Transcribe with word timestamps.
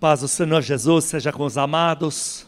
paz 0.00 0.20
do 0.20 0.28
Senhor 0.28 0.60
Jesus 0.60 1.04
seja 1.04 1.32
com 1.32 1.44
os 1.44 1.56
amados. 1.56 2.46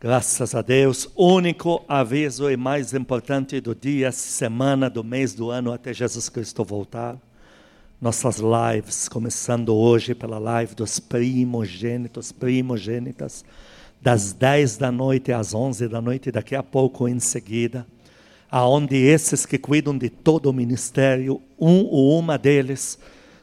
Graças 0.00 0.54
a 0.54 0.62
Deus, 0.62 1.08
único 1.16 1.84
aviso 1.88 2.48
e 2.48 2.56
mais 2.56 2.94
importante 2.94 3.60
do 3.60 3.74
dia, 3.74 4.12
semana, 4.12 4.88
do 4.88 5.02
mês, 5.02 5.34
do 5.34 5.50
ano 5.50 5.72
até 5.72 5.92
Jesus 5.92 6.28
Cristo 6.28 6.62
voltar. 6.64 7.16
Nossas 8.00 8.36
lives, 8.38 9.08
começando 9.08 9.74
hoje 9.74 10.14
pela 10.14 10.38
live 10.38 10.76
dos 10.76 11.00
primogênitos, 11.00 12.30
primogênitas, 12.30 13.44
das 14.00 14.32
10 14.32 14.76
da 14.76 14.92
noite 14.92 15.32
às 15.32 15.52
11 15.52 15.88
da 15.88 16.00
noite, 16.00 16.30
daqui 16.30 16.54
a 16.54 16.62
pouco 16.62 17.08
em 17.08 17.18
seguida, 17.18 17.84
aonde 18.48 18.94
esses 18.94 19.44
que 19.44 19.58
cuidam 19.58 19.98
de 19.98 20.08
todo 20.08 20.46
o 20.46 20.52
ministério, 20.52 21.42
um 21.58 21.84
ou 21.86 22.16
uma 22.16 22.38
deles, 22.38 22.96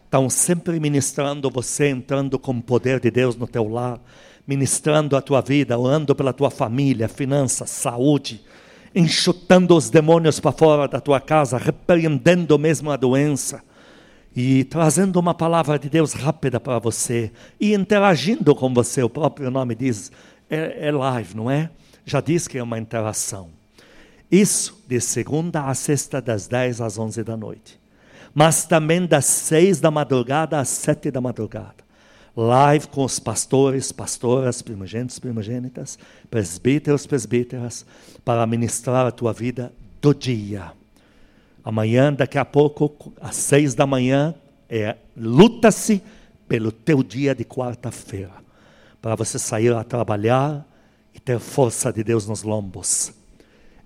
estão 0.06 0.30
sempre 0.30 0.80
ministrando 0.80 1.50
você, 1.50 1.90
entrando 1.90 2.40
com 2.40 2.54
o 2.54 2.62
poder 2.62 3.00
de 3.00 3.12
Deus 3.12 3.36
no 3.36 3.48
teu 3.48 3.68
lar, 3.68 4.00
ministrando 4.48 5.18
a 5.18 5.22
tua 5.22 5.42
vida, 5.42 5.78
orando 5.78 6.16
pela 6.16 6.32
tua 6.32 6.50
família, 6.50 7.10
finanças, 7.10 7.70
saúde, 7.72 8.42
enxutando 8.94 9.76
os 9.76 9.90
demônios 9.90 10.40
para 10.40 10.52
fora 10.52 10.88
da 10.88 11.02
tua 11.02 11.20
casa, 11.20 11.58
repreendendo 11.58 12.58
mesmo 12.58 12.92
a 12.92 12.96
doença 12.96 13.62
e 14.34 14.64
trazendo 14.66 15.20
uma 15.20 15.34
palavra 15.34 15.78
de 15.80 15.90
Deus 15.90 16.14
rápida 16.14 16.60
para 16.60 16.80
você 16.80 17.32
e 17.60 17.74
interagindo 17.74 18.56
com 18.56 18.74
você. 18.74 19.02
O 19.04 19.10
próprio 19.10 19.50
nome 19.50 19.76
diz, 19.76 20.12
é, 20.50 20.88
é 20.88 20.92
live, 20.92 21.36
não 21.36 21.50
é? 21.50 21.70
Já 22.06 22.22
diz 22.22 22.48
que 22.48 22.58
é 22.58 22.64
uma 22.64 22.78
interação. 22.78 23.50
Isso 24.32 24.82
de 24.88 25.02
segunda 25.02 25.66
a 25.66 25.74
sexta, 25.74 26.22
das 26.22 26.48
10 26.48 26.82
às 26.82 26.98
11 26.98 27.24
da 27.24 27.36
noite 27.36 27.85
mas 28.36 28.66
também 28.66 29.08
das 29.08 29.24
seis 29.24 29.80
da 29.80 29.90
madrugada 29.90 30.60
às 30.60 30.68
sete 30.68 31.10
da 31.10 31.22
madrugada. 31.22 31.86
Live 32.36 32.90
com 32.90 33.06
os 33.06 33.18
pastores, 33.18 33.94
pastoras, 33.94 34.62
primogênitos, 34.62 35.18
primogênitas, 35.20 35.98
presbíteros, 36.30 37.08
presbíteras, 37.08 37.86
para 38.26 38.46
ministrar 38.46 39.06
a 39.06 39.12
tua 39.12 39.32
vida 39.32 39.72
do 40.02 40.14
dia. 40.14 40.74
Amanhã, 41.64 42.12
daqui 42.12 42.38
a 42.38 42.44
pouco, 42.44 43.14
às 43.22 43.38
seis 43.38 43.74
da 43.74 43.88
manhã, 43.88 44.36
é 44.70 44.98
luta-se 45.16 46.04
pelo 46.46 46.74
teu 46.74 47.02
dia 47.02 47.34
de 47.34 47.46
quarta-feira, 47.46 48.34
para 49.02 49.16
você 49.16 49.40
sair 49.40 49.74
a 49.74 49.84
trabalhar 49.84 50.68
e 51.14 51.22
ter 51.22 51.40
força 51.40 51.92
de 51.92 52.04
Deus 52.04 52.28
nos 52.28 52.44
lombos. 52.44 53.14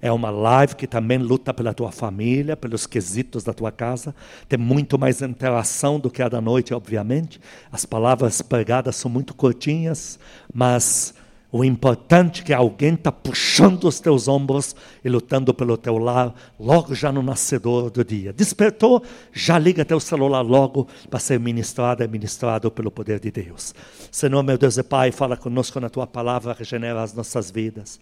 É 0.02 0.12
uma 0.12 0.30
live 0.30 0.76
que 0.76 0.88
também 0.88 1.18
luta 1.18 1.54
pela 1.54 1.74
tua 1.74 1.92
família, 1.92 2.56
pelos 2.56 2.88
quesitos 2.88 3.44
da 3.44 3.54
tua 3.54 3.72
casa. 3.72 4.16
Tem 4.48 4.58
muito 4.58 4.98
mais 4.98 5.22
interação 5.22 6.00
do 6.00 6.10
que 6.10 6.22
a 6.22 6.30
da 6.30 6.40
noite, 6.40 6.74
obviamente. 6.74 7.40
As 7.72 7.86
palavras 7.86 8.42
pregadas 8.42 8.96
são 8.96 9.12
muito 9.12 9.34
curtinhas, 9.34 10.18
mas 10.54 11.14
o 11.52 11.64
importante 11.64 12.42
é 12.42 12.46
que 12.46 12.54
alguém 12.54 12.94
está 12.94 13.12
puxando 13.12 13.86
os 13.86 14.00
teus 14.00 14.28
ombros 14.28 14.76
e 15.04 15.10
lutando 15.10 15.52
pelo 15.52 15.76
teu 15.76 15.98
lar, 15.98 16.34
logo 16.60 16.94
já 16.94 17.12
no 17.12 17.24
nascedor 17.24 17.90
do 17.90 18.06
dia. 18.06 18.32
Despertou, 18.32 19.04
já 19.34 19.58
liga 19.58 19.84
teu 19.84 20.00
celular 20.00 20.42
logo 20.42 20.88
para 21.10 21.20
ser 21.20 21.40
ministrado 21.40 22.04
e 22.04 22.08
ministrado 22.08 22.70
pelo 22.70 22.92
poder 22.92 23.20
de 23.20 23.32
Deus. 23.32 23.74
Senhor, 24.12 24.44
meu 24.44 24.60
Deus 24.60 24.78
e 24.78 24.84
Pai, 24.84 25.12
fala 25.12 25.36
conosco 25.36 25.80
na 25.80 25.90
tua 25.90 26.06
palavra, 26.06 26.56
regenera 26.58 27.02
as 27.02 27.16
nossas 27.16 27.50
vidas. 27.50 28.00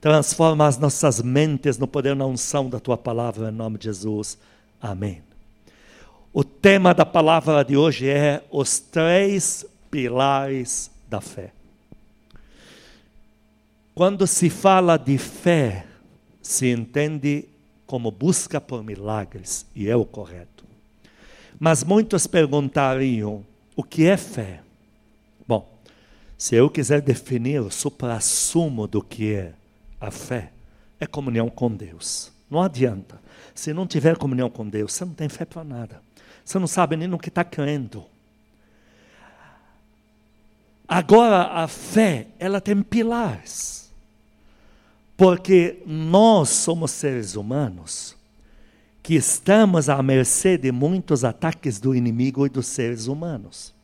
Transforma 0.00 0.66
as 0.66 0.78
nossas 0.78 1.20
mentes 1.20 1.76
no 1.76 1.86
poder 1.86 2.16
na 2.16 2.24
unção 2.24 2.70
da 2.70 2.80
tua 2.80 2.96
palavra, 2.96 3.50
em 3.50 3.52
nome 3.52 3.76
de 3.76 3.84
Jesus. 3.84 4.38
Amém. 4.80 5.22
O 6.32 6.42
tema 6.42 6.94
da 6.94 7.04
palavra 7.04 7.62
de 7.62 7.76
hoje 7.76 8.08
é 8.08 8.42
os 8.50 8.78
três 8.78 9.66
pilares 9.90 10.90
da 11.08 11.20
fé. 11.20 11.52
Quando 13.94 14.26
se 14.26 14.48
fala 14.48 14.96
de 14.96 15.18
fé, 15.18 15.84
se 16.40 16.70
entende 16.70 17.44
como 17.86 18.10
busca 18.10 18.58
por 18.60 18.82
milagres, 18.82 19.66
e 19.74 19.90
é 19.90 19.96
o 19.96 20.06
correto. 20.06 20.64
Mas 21.58 21.84
muitos 21.84 22.26
perguntariam: 22.26 23.44
o 23.76 23.82
que 23.82 24.06
é 24.06 24.16
fé? 24.16 24.62
Bom, 25.46 25.68
se 26.38 26.54
eu 26.54 26.70
quiser 26.70 27.02
definir 27.02 27.60
o 27.60 27.70
supra-sumo 27.70 28.86
do 28.86 29.02
que 29.02 29.34
é 29.34 29.52
a 30.00 30.10
fé 30.10 30.50
é 30.98 31.06
comunhão 31.06 31.48
com 31.50 31.70
Deus. 31.70 32.32
Não 32.50 32.62
adianta. 32.62 33.20
Se 33.54 33.72
não 33.72 33.86
tiver 33.86 34.16
comunhão 34.16 34.48
com 34.48 34.68
Deus, 34.68 34.92
você 34.92 35.04
não 35.04 35.14
tem 35.14 35.28
fé 35.28 35.44
para 35.44 35.62
nada. 35.62 36.02
Você 36.44 36.58
não 36.58 36.66
sabe 36.66 36.96
nem 36.96 37.06
no 37.06 37.18
que 37.18 37.28
está 37.28 37.44
crendo. 37.44 38.04
Agora, 40.88 41.42
a 41.52 41.68
fé, 41.68 42.26
ela 42.38 42.60
tem 42.60 42.82
pilares. 42.82 43.90
Porque 45.16 45.82
nós 45.86 46.48
somos 46.48 46.90
seres 46.90 47.36
humanos 47.36 48.16
que 49.02 49.14
estamos 49.14 49.88
à 49.88 50.02
mercê 50.02 50.56
de 50.56 50.72
muitos 50.72 51.24
ataques 51.24 51.78
do 51.78 51.94
inimigo 51.94 52.46
e 52.46 52.48
dos 52.48 52.66
seres 52.66 53.06
humanos. 53.06 53.74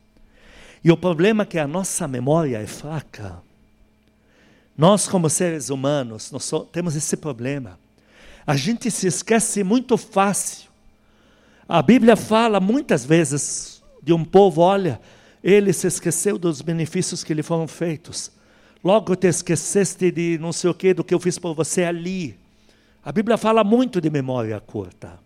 E 0.83 0.91
o 0.91 0.97
problema 0.97 1.43
é 1.43 1.45
que 1.45 1.59
a 1.59 1.67
nossa 1.67 2.07
memória 2.07 2.57
é 2.57 2.67
fraca. 2.67 3.41
Nós, 4.77 5.07
como 5.07 5.29
seres 5.29 5.69
humanos, 5.69 6.31
nós 6.31 6.51
temos 6.71 6.95
esse 6.95 7.17
problema. 7.17 7.79
A 8.45 8.55
gente 8.55 8.91
se 8.91 9.07
esquece 9.07 9.63
muito 9.63 9.97
fácil. 9.97 10.69
A 11.67 11.81
Bíblia 11.81 12.15
fala 12.15 12.59
muitas 12.59 13.03
vezes 13.03 13.81
de 14.03 14.13
um 14.13 14.23
povo, 14.23 14.61
olha, 14.61 15.01
ele 15.43 15.73
se 15.73 15.87
esqueceu 15.87 16.37
dos 16.37 16.61
benefícios 16.61 17.23
que 17.23 17.33
lhe 17.33 17.41
foram 17.41 17.67
feitos. 17.67 18.31
Logo 18.83 19.15
te 19.15 19.27
esqueceste 19.27 20.11
de 20.11 20.37
não 20.37 20.53
sei 20.53 20.69
o 20.69 20.73
que, 20.73 20.93
do 20.93 21.03
que 21.03 21.13
eu 21.13 21.19
fiz 21.19 21.39
por 21.39 21.55
você 21.55 21.83
ali. 21.83 22.37
A 23.03 23.11
Bíblia 23.11 23.37
fala 23.37 23.63
muito 23.63 23.99
de 23.99 24.09
memória 24.09 24.59
curta. 24.59 25.19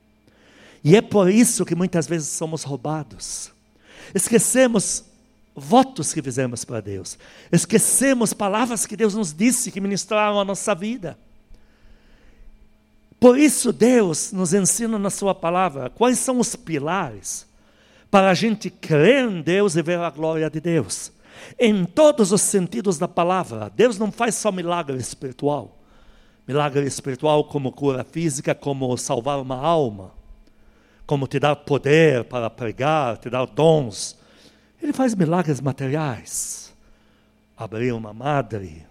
E 0.83 0.95
é 0.95 1.01
por 1.01 1.29
isso 1.29 1.65
que 1.65 1.75
muitas 1.75 2.07
vezes 2.07 2.29
somos 2.29 2.63
roubados. 2.63 3.51
Esquecemos 4.15 5.03
votos 5.55 6.13
que 6.13 6.21
fizemos 6.21 6.63
para 6.63 6.81
Deus. 6.81 7.17
Esquecemos 7.51 8.33
palavras 8.33 8.85
que 8.85 8.95
Deus 8.95 9.13
nos 9.13 9.33
disse, 9.33 9.71
que 9.71 9.81
ministraram 9.81 10.39
a 10.39 10.45
nossa 10.45 10.73
vida. 10.73 11.17
Por 13.19 13.37
isso, 13.37 13.71
Deus 13.71 14.31
nos 14.31 14.53
ensina 14.53 14.97
na 14.97 15.09
Sua 15.09 15.35
palavra 15.35 15.89
quais 15.89 16.17
são 16.17 16.39
os 16.39 16.55
pilares 16.55 17.45
para 18.09 18.29
a 18.29 18.33
gente 18.33 18.69
crer 18.69 19.29
em 19.29 19.41
Deus 19.41 19.75
e 19.75 19.81
ver 19.81 19.99
a 19.99 20.09
glória 20.09 20.49
de 20.49 20.59
Deus. 20.59 21.11
Em 21.59 21.85
todos 21.85 22.31
os 22.31 22.41
sentidos 22.41 22.97
da 22.97 23.07
palavra, 23.07 23.71
Deus 23.75 23.97
não 23.97 24.11
faz 24.11 24.35
só 24.35 24.51
milagre 24.51 24.97
espiritual. 24.97 25.77
Milagre 26.47 26.85
espiritual 26.85 27.43
como 27.43 27.71
cura 27.71 28.03
física, 28.03 28.55
como 28.55 28.97
salvar 28.97 29.39
uma 29.39 29.55
alma, 29.55 30.11
como 31.05 31.27
te 31.27 31.39
dar 31.39 31.55
poder 31.55 32.23
para 32.25 32.49
pregar, 32.49 33.17
te 33.17 33.29
dar 33.29 33.45
dons, 33.45 34.17
ele 34.81 34.93
faz 34.93 35.13
milagres 35.15 35.61
materiais. 35.61 36.73
Abrir 37.55 37.93
uma 37.93 38.13
madre, 38.13 38.85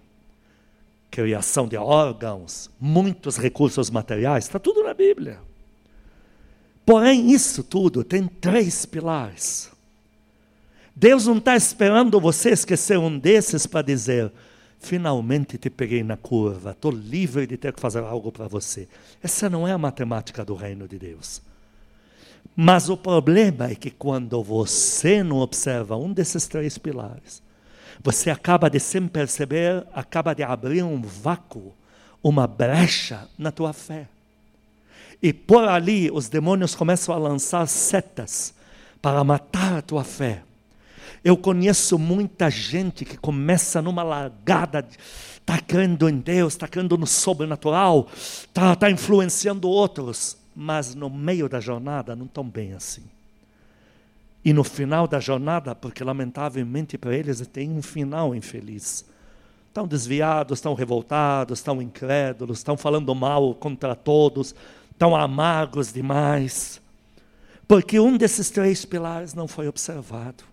criação 1.10 1.66
de 1.66 1.76
órgãos, 1.76 2.70
muitos 2.80 3.36
recursos 3.36 3.90
materiais, 3.90 4.44
está 4.44 4.58
tudo 4.58 4.82
na 4.82 4.94
Bíblia. 4.94 5.38
Porém, 6.86 7.30
isso 7.30 7.62
tudo 7.64 8.04
tem 8.04 8.26
três 8.26 8.86
pilares. 8.86 9.70
Deus 10.94 11.26
não 11.26 11.38
está 11.38 11.56
esperando 11.56 12.20
você 12.20 12.50
esquecer 12.50 12.98
um 12.98 13.18
desses 13.18 13.66
para 13.66 13.82
dizer: 13.82 14.32
finalmente 14.78 15.58
te 15.58 15.70
peguei 15.70 16.02
na 16.02 16.16
curva, 16.16 16.72
estou 16.72 16.90
livre 16.90 17.46
de 17.46 17.56
ter 17.56 17.72
que 17.72 17.80
fazer 17.80 18.02
algo 18.02 18.30
para 18.30 18.48
você. 18.48 18.88
Essa 19.22 19.48
não 19.48 19.66
é 19.66 19.72
a 19.72 19.78
matemática 19.78 20.44
do 20.44 20.54
reino 20.54 20.86
de 20.86 20.98
Deus. 20.98 21.42
Mas 22.56 22.88
o 22.88 22.96
problema 22.96 23.70
é 23.70 23.74
que 23.74 23.90
quando 23.90 24.42
você 24.42 25.22
não 25.22 25.38
observa 25.38 25.97
um 25.97 26.12
desses 26.12 26.47
três 26.47 26.76
pilares, 26.76 27.42
você 28.03 28.30
acaba 28.30 28.68
de, 28.68 28.80
sem 28.80 29.06
perceber, 29.06 29.86
acaba 29.94 30.34
de 30.34 30.42
abrir 30.42 30.82
um 30.82 31.00
vácuo, 31.00 31.72
uma 32.22 32.47
brecha 32.47 33.28
na 33.38 33.50
tua 33.50 33.72
fé. 33.72 34.09
E 35.22 35.32
por 35.32 35.68
ali 35.68 36.10
os 36.10 36.28
demônios 36.28 36.74
começam 36.74 37.15
a 37.15 37.18
lançar 37.18 37.66
setas 37.66 38.54
para 39.03 39.22
matar 39.22 39.78
a 39.78 39.82
tua 39.82 40.04
fé. 40.04 40.42
Eu 41.22 41.36
conheço 41.36 41.98
muita 41.98 42.48
gente 42.50 43.04
que 43.04 43.16
começa 43.18 43.82
numa 43.82 44.03
largada, 44.03 44.86
está 45.38 45.59
crendo 45.60 46.09
em 46.09 46.18
Deus, 46.18 46.54
está 46.54 46.66
crendo 46.66 46.97
no 46.97 47.06
sobrenatural, 47.06 48.09
está 48.15 48.74
tá 48.74 48.91
influenciando 48.91 49.68
outros 49.68 50.40
mas 50.62 50.95
no 50.95 51.09
meio 51.09 51.48
da 51.48 51.59
jornada 51.59 52.15
não 52.15 52.27
estão 52.27 52.45
bem 52.45 52.74
assim. 52.74 53.04
E 54.45 54.53
no 54.53 54.62
final 54.62 55.09
da 55.09 55.18
jornada, 55.18 55.74
porque 55.74 56.04
lamentavelmente 56.04 56.98
para 56.98 57.16
eles 57.16 57.47
tem 57.47 57.71
um 57.71 57.80
final 57.80 58.34
infeliz. 58.34 59.07
Estão 59.68 59.86
desviados, 59.89 60.59
estão 60.59 60.74
revoltados, 60.74 61.60
estão 61.60 61.80
incrédulos, 61.80 62.59
estão 62.59 62.77
falando 62.77 63.15
mal 63.15 63.54
contra 63.54 63.95
todos, 63.97 64.54
estão 64.92 65.16
amargos 65.16 65.95
demais. 65.95 66.78
Porque 67.66 67.98
um 67.98 68.18
desses 68.18 68.51
três 68.51 68.84
pilares 68.84 69.33
não 69.33 69.48
foi 69.48 69.66
observado. 69.66 70.45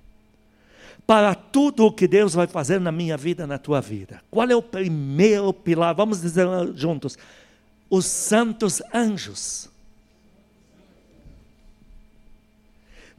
para 1.05 1.35
tudo 1.35 1.85
o 1.85 1.91
que 1.91 2.07
Deus 2.07 2.33
vai 2.33 2.47
fazer 2.47 2.79
na 2.79 2.93
minha 2.93 3.17
vida, 3.17 3.45
na 3.45 3.57
tua 3.57 3.81
vida. 3.81 4.21
Qual 4.31 4.49
é 4.49 4.55
o 4.55 4.61
primeiro 4.61 5.51
pilar? 5.51 5.93
Vamos 5.93 6.21
dizer 6.21 6.47
juntos: 6.75 7.17
os 7.89 8.05
santos 8.05 8.81
anjos. 8.93 9.69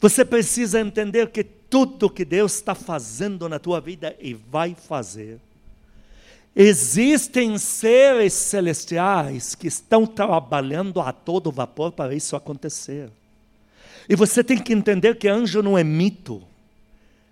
Você 0.00 0.24
precisa 0.24 0.80
entender 0.80 1.30
que 1.30 1.42
tudo 1.42 2.08
que 2.08 2.24
Deus 2.24 2.54
está 2.54 2.74
fazendo 2.74 3.48
na 3.48 3.58
tua 3.58 3.80
vida 3.80 4.16
e 4.20 4.32
vai 4.32 4.74
fazer, 4.74 5.40
existem 6.54 7.58
seres 7.58 8.32
celestiais 8.32 9.54
que 9.54 9.66
estão 9.66 10.06
trabalhando 10.06 11.00
a 11.00 11.12
todo 11.12 11.50
vapor 11.50 11.92
para 11.92 12.14
isso 12.14 12.36
acontecer. 12.36 13.10
E 14.08 14.14
você 14.14 14.42
tem 14.42 14.56
que 14.56 14.72
entender 14.72 15.16
que 15.16 15.28
anjo 15.28 15.62
não 15.62 15.76
é 15.76 15.84
mito. 15.84 16.42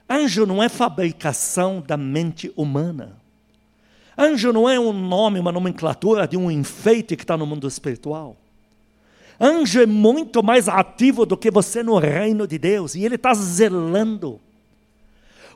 Anjo 0.08 0.44
não 0.44 0.62
é 0.62 0.68
fabricação 0.68 1.80
da 1.80 1.96
mente 1.96 2.52
humana. 2.56 3.16
Anjo 4.18 4.52
não 4.52 4.68
é 4.68 4.78
um 4.78 4.92
nome, 4.92 5.38
uma 5.38 5.52
nomenclatura 5.52 6.26
de 6.26 6.36
um 6.36 6.50
enfeite 6.50 7.16
que 7.16 7.22
está 7.22 7.36
no 7.36 7.46
mundo 7.46 7.66
espiritual. 7.66 8.36
Anjo 9.40 9.80
é 9.80 9.86
muito 9.86 10.42
mais 10.42 10.68
ativo 10.68 11.26
do 11.26 11.36
que 11.36 11.50
você 11.50 11.82
no 11.82 11.98
reino 11.98 12.46
de 12.46 12.58
Deus, 12.58 12.94
e 12.94 13.04
ele 13.04 13.16
está 13.16 13.34
zelando. 13.34 14.40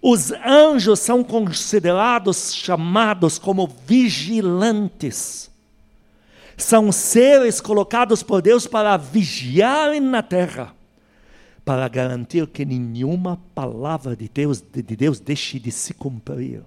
Os 0.02 0.32
anjos 0.32 0.98
são 1.00 1.22
considerados, 1.22 2.54
chamados 2.54 3.38
como 3.38 3.70
vigilantes. 3.86 5.50
São 6.56 6.92
seres 6.92 7.60
colocados 7.60 8.22
por 8.22 8.42
Deus 8.42 8.66
para 8.66 8.96
vigiarem 8.96 10.00
na 10.00 10.22
terra, 10.22 10.74
para 11.64 11.86
garantir 11.88 12.46
que 12.46 12.64
nenhuma 12.64 13.38
palavra 13.54 14.14
de 14.14 14.28
Deus, 14.28 14.60
de 14.60 14.82
Deus 14.82 15.20
deixe 15.20 15.58
de 15.58 15.70
se 15.70 15.94
cumprir. 15.94 16.62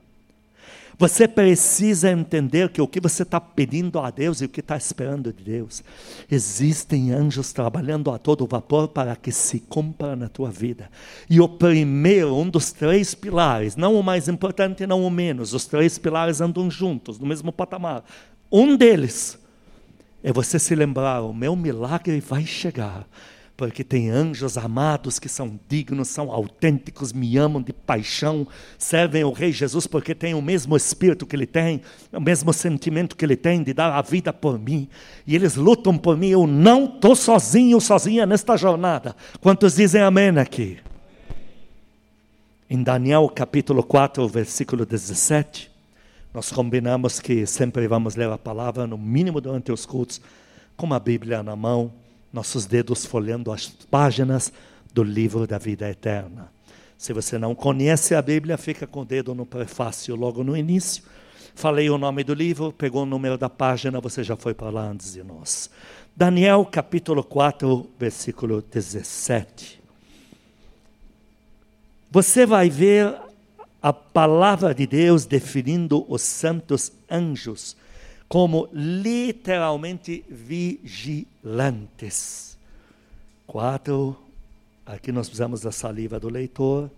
Você 0.97 1.27
precisa 1.27 2.11
entender 2.11 2.69
que 2.69 2.81
o 2.81 2.87
que 2.87 2.99
você 2.99 3.23
está 3.23 3.41
pedindo 3.41 3.99
a 3.99 4.09
Deus 4.09 4.41
e 4.41 4.45
o 4.45 4.49
que 4.49 4.59
está 4.59 4.77
esperando 4.77 5.33
de 5.33 5.43
Deus, 5.43 5.83
existem 6.29 7.11
anjos 7.11 7.51
trabalhando 7.51 8.11
a 8.11 8.17
todo 8.17 8.45
vapor 8.45 8.87
para 8.87 9.15
que 9.15 9.31
se 9.31 9.59
cumpra 9.59 10.15
na 10.15 10.29
tua 10.29 10.51
vida. 10.51 10.89
E 11.29 11.41
o 11.41 11.49
primeiro, 11.49 12.35
um 12.35 12.47
dos 12.47 12.71
três 12.71 13.15
pilares, 13.15 13.75
não 13.75 13.95
o 13.95 14.03
mais 14.03 14.27
importante, 14.27 14.85
não 14.85 15.03
o 15.03 15.09
menos, 15.09 15.53
os 15.53 15.65
três 15.65 15.97
pilares 15.97 16.41
andam 16.41 16.69
juntos, 16.69 17.17
no 17.17 17.25
mesmo 17.25 17.51
patamar. 17.51 18.03
Um 18.51 18.75
deles 18.75 19.39
é 20.23 20.31
você 20.31 20.59
se 20.59 20.75
lembrar: 20.75 21.21
o 21.21 21.33
meu 21.33 21.55
milagre 21.55 22.19
vai 22.19 22.45
chegar 22.45 23.07
porque 23.55 23.83
tem 23.83 24.09
anjos 24.09 24.57
amados 24.57 25.19
que 25.19 25.29
são 25.29 25.59
dignos, 25.69 26.07
são 26.07 26.31
autênticos, 26.31 27.13
me 27.13 27.37
amam 27.37 27.61
de 27.61 27.71
paixão, 27.71 28.47
servem 28.79 29.21
ao 29.21 29.31
Rei 29.31 29.51
Jesus 29.51 29.85
porque 29.85 30.15
têm 30.15 30.33
o 30.33 30.41
mesmo 30.41 30.75
espírito 30.75 31.25
que 31.25 31.35
ele 31.35 31.45
tem, 31.45 31.81
o 32.11 32.19
mesmo 32.19 32.51
sentimento 32.51 33.15
que 33.15 33.23
ele 33.23 33.35
tem 33.35 33.61
de 33.61 33.73
dar 33.73 33.91
a 33.91 34.01
vida 34.01 34.33
por 34.33 34.57
mim, 34.57 34.89
e 35.25 35.35
eles 35.35 35.55
lutam 35.55 35.97
por 35.97 36.17
mim. 36.17 36.29
Eu 36.29 36.47
não 36.47 36.85
estou 36.85 37.15
sozinho, 37.15 37.79
sozinha 37.79 38.25
nesta 38.25 38.57
jornada. 38.57 39.15
Quantos 39.39 39.75
dizem 39.75 40.01
amém 40.01 40.29
aqui? 40.39 40.79
Em 42.67 42.81
Daniel 42.81 43.29
capítulo 43.29 43.83
4, 43.83 44.27
versículo 44.27 44.83
17, 44.83 45.71
nós 46.33 46.51
combinamos 46.51 47.19
que 47.19 47.45
sempre 47.45 47.87
vamos 47.87 48.15
ler 48.15 48.31
a 48.31 48.37
palavra, 48.37 48.87
no 48.87 48.97
mínimo 48.97 49.39
durante 49.39 49.71
os 49.71 49.85
cultos, 49.85 50.19
com 50.75 50.91
a 50.91 50.99
Bíblia 50.99 51.43
na 51.43 51.55
mão 51.55 52.02
nossos 52.33 52.65
dedos 52.65 53.05
folhando 53.05 53.51
as 53.51 53.67
páginas 53.67 54.51
do 54.91 55.03
livro 55.03 55.45
da 55.45 55.59
vida 55.59 55.87
eterna. 55.87 56.51
Se 56.97 57.13
você 57.13 57.37
não 57.37 57.53
conhece 57.53 58.15
a 58.15 58.21
Bíblia, 58.21 58.57
fica 58.57 58.87
com 58.87 59.01
o 59.01 59.05
dedo 59.05 59.35
no 59.35 59.45
prefácio 59.45 60.15
logo 60.15 60.43
no 60.43 60.57
início. 60.57 61.03
Falei 61.53 61.89
o 61.89 61.97
nome 61.97 62.23
do 62.23 62.33
livro, 62.33 62.73
pegou 62.73 63.03
o 63.03 63.05
número 63.05 63.37
da 63.37 63.49
página, 63.49 64.01
você 64.01 64.23
já 64.23 64.35
foi 64.35 64.55
para 64.55 64.71
lá 64.71 64.89
antes 64.89 65.13
de 65.13 65.21
nós. 65.21 65.69
Daniel 66.15 66.65
capítulo 66.65 67.23
4, 67.23 67.87
versículo 67.99 68.61
17. 68.61 69.79
Você 72.09 72.45
vai 72.45 72.69
ver 72.69 73.15
a 73.81 73.93
palavra 73.93 74.73
de 74.73 74.87
Deus 74.87 75.25
definindo 75.25 76.05
os 76.07 76.21
santos 76.21 76.91
anjos 77.09 77.75
como 78.33 78.67
literalmente 78.73 80.25
vigilantes. 80.27 81.37
Quatro, 83.45 84.17
aqui 84.83 85.11
nós 85.11 85.27
precisamos 85.27 85.61
da 85.61 85.71
saliva 85.71 86.19
do 86.19 86.29
leitor. 86.29 86.89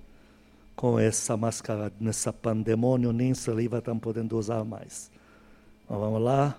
Com 0.78 0.98
essa 0.98 1.36
máscara, 1.36 1.92
nessa 2.00 2.32
pandemônio, 2.32 3.12
nem 3.12 3.34
saliva 3.34 3.80
estão 3.80 4.00
podendo 4.00 4.38
usar 4.38 4.64
mais. 4.64 5.12
Então, 5.84 6.00
vamos 6.00 6.22
lá. 6.22 6.58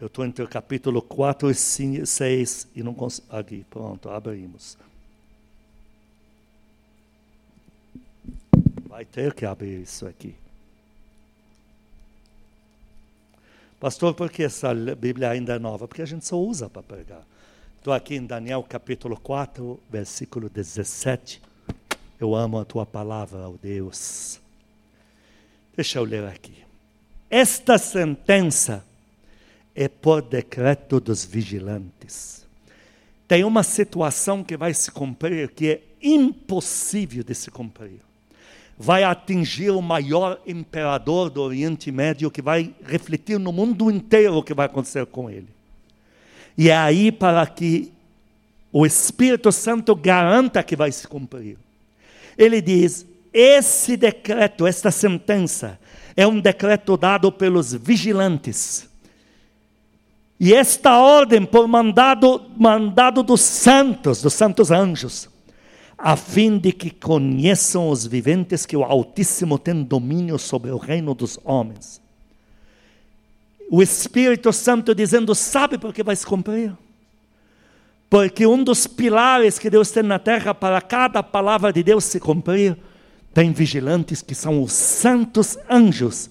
Eu 0.00 0.06
estou 0.06 0.24
entre 0.24 0.42
o 0.42 0.48
capítulo 0.48 1.02
4 1.02 1.50
e 1.50 1.54
6 2.06 2.68
e 2.74 2.82
não 2.82 2.94
consigo. 2.94 3.26
Aqui, 3.36 3.66
pronto, 3.68 4.08
abrimos. 4.08 4.78
Vai 8.88 9.04
ter 9.04 9.34
que 9.34 9.44
abrir 9.44 9.82
isso 9.82 10.06
aqui. 10.06 10.34
Pastor, 13.80 14.12
por 14.12 14.30
que 14.30 14.42
essa 14.42 14.74
Bíblia 14.74 15.30
ainda 15.30 15.54
é 15.54 15.58
nova? 15.58 15.88
Porque 15.88 16.02
a 16.02 16.06
gente 16.06 16.26
só 16.26 16.38
usa 16.38 16.68
para 16.68 16.82
pregar. 16.82 17.26
Estou 17.78 17.94
aqui 17.94 18.14
em 18.14 18.26
Daniel 18.26 18.62
capítulo 18.62 19.18
4, 19.18 19.80
versículo 19.88 20.50
17. 20.50 21.40
Eu 22.20 22.34
amo 22.34 22.58
a 22.58 22.64
tua 22.66 22.84
palavra, 22.84 23.48
ó 23.48 23.54
Deus. 23.62 24.38
Deixa 25.74 25.98
eu 25.98 26.04
ler 26.04 26.24
aqui. 26.26 26.62
Esta 27.30 27.78
sentença 27.78 28.84
é 29.74 29.88
por 29.88 30.20
decreto 30.20 31.00
dos 31.00 31.24
vigilantes. 31.24 32.46
Tem 33.26 33.44
uma 33.44 33.62
situação 33.62 34.44
que 34.44 34.58
vai 34.58 34.74
se 34.74 34.90
cumprir 34.90 35.52
que 35.52 35.70
é 35.70 35.82
impossível 36.02 37.24
de 37.24 37.34
se 37.34 37.50
cumprir 37.50 38.09
vai 38.82 39.04
atingir 39.04 39.68
o 39.72 39.82
maior 39.82 40.40
imperador 40.46 41.28
do 41.28 41.42
Oriente 41.42 41.92
Médio, 41.92 42.30
que 42.30 42.40
vai 42.40 42.74
refletir 42.86 43.38
no 43.38 43.52
mundo 43.52 43.90
inteiro 43.90 44.36
o 44.36 44.42
que 44.42 44.54
vai 44.54 44.64
acontecer 44.64 45.04
com 45.04 45.28
ele. 45.28 45.48
E 46.56 46.70
é 46.70 46.76
aí 46.78 47.12
para 47.12 47.46
que 47.46 47.92
o 48.72 48.86
Espírito 48.86 49.52
Santo 49.52 49.94
garanta 49.94 50.62
que 50.62 50.74
vai 50.74 50.90
se 50.90 51.06
cumprir. 51.06 51.58
Ele 52.38 52.62
diz: 52.62 53.04
esse 53.34 53.98
decreto, 53.98 54.66
esta 54.66 54.90
sentença, 54.90 55.78
é 56.16 56.26
um 56.26 56.40
decreto 56.40 56.96
dado 56.96 57.30
pelos 57.30 57.74
vigilantes. 57.74 58.88
E 60.40 60.54
esta 60.54 60.96
ordem 60.96 61.44
por 61.44 61.68
mandado, 61.68 62.50
mandado 62.56 63.22
dos 63.22 63.42
santos, 63.42 64.22
dos 64.22 64.32
santos 64.32 64.70
anjos 64.70 65.28
a 66.02 66.16
fim 66.16 66.56
de 66.58 66.72
que 66.72 66.90
conheçam 66.90 67.90
os 67.90 68.06
viventes 68.06 68.64
que 68.64 68.76
o 68.76 68.82
Altíssimo 68.82 69.58
tem 69.58 69.82
domínio 69.82 70.38
sobre 70.38 70.70
o 70.70 70.78
reino 70.78 71.14
dos 71.14 71.38
homens. 71.44 72.00
O 73.70 73.82
Espírito 73.82 74.52
Santo 74.52 74.94
dizendo: 74.94 75.34
sabe 75.34 75.76
por 75.76 75.92
que 75.92 76.02
vai 76.02 76.16
se 76.16 76.26
cumprir? 76.26 76.72
Porque 78.08 78.46
um 78.46 78.64
dos 78.64 78.86
pilares 78.86 79.58
que 79.58 79.70
Deus 79.70 79.90
tem 79.90 80.02
na 80.02 80.18
terra 80.18 80.54
para 80.54 80.80
cada 80.80 81.22
palavra 81.22 81.72
de 81.72 81.82
Deus 81.82 82.04
se 82.04 82.18
cumprir, 82.18 82.76
tem 83.32 83.52
vigilantes 83.52 84.22
que 84.22 84.34
são 84.34 84.62
os 84.62 84.72
santos 84.72 85.56
anjos, 85.68 86.30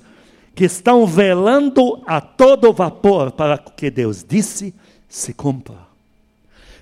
que 0.54 0.66
estão 0.66 1.06
velando 1.06 2.02
a 2.06 2.20
todo 2.20 2.74
vapor 2.74 3.32
para 3.32 3.58
que 3.58 3.90
Deus 3.90 4.26
disse 4.28 4.74
se 5.08 5.34
cumpra. 5.34 5.89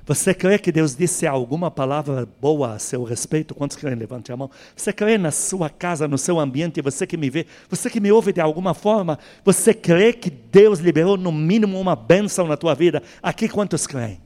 Você 0.08 0.34
crê 0.34 0.58
que 0.58 0.72
Deus 0.72 0.96
disse 0.96 1.28
alguma 1.28 1.70
palavra 1.70 2.26
boa 2.40 2.76
a 2.76 2.80
seu 2.80 3.04
respeito? 3.04 3.54
Quantos 3.54 3.76
creem? 3.76 3.94
Levante 3.94 4.32
a 4.32 4.38
mão. 4.38 4.50
Você 4.74 4.94
crê 4.94 5.18
na 5.18 5.32
sua 5.32 5.70
casa, 5.70 6.08
no 6.08 6.18
seu 6.18 6.40
ambiente, 6.40 6.82
você 6.82 7.06
que 7.06 7.18
me 7.18 7.30
vê, 7.30 7.46
você 7.70 7.90
que 7.90 8.00
me 8.00 8.10
ouve 8.10 8.32
de 8.32 8.40
alguma 8.40 8.74
forma, 8.74 9.20
você 9.44 9.74
crê 9.74 10.14
que 10.14 10.30
Deus 10.30 10.80
liberou 10.80 11.18
no 11.18 11.30
mínimo 11.30 11.78
uma 11.78 11.94
bênção 11.94 12.48
na 12.48 12.56
tua 12.56 12.74
vida? 12.74 13.04
Aqui 13.22 13.50
quantos 13.50 13.86
creem? 13.86 14.18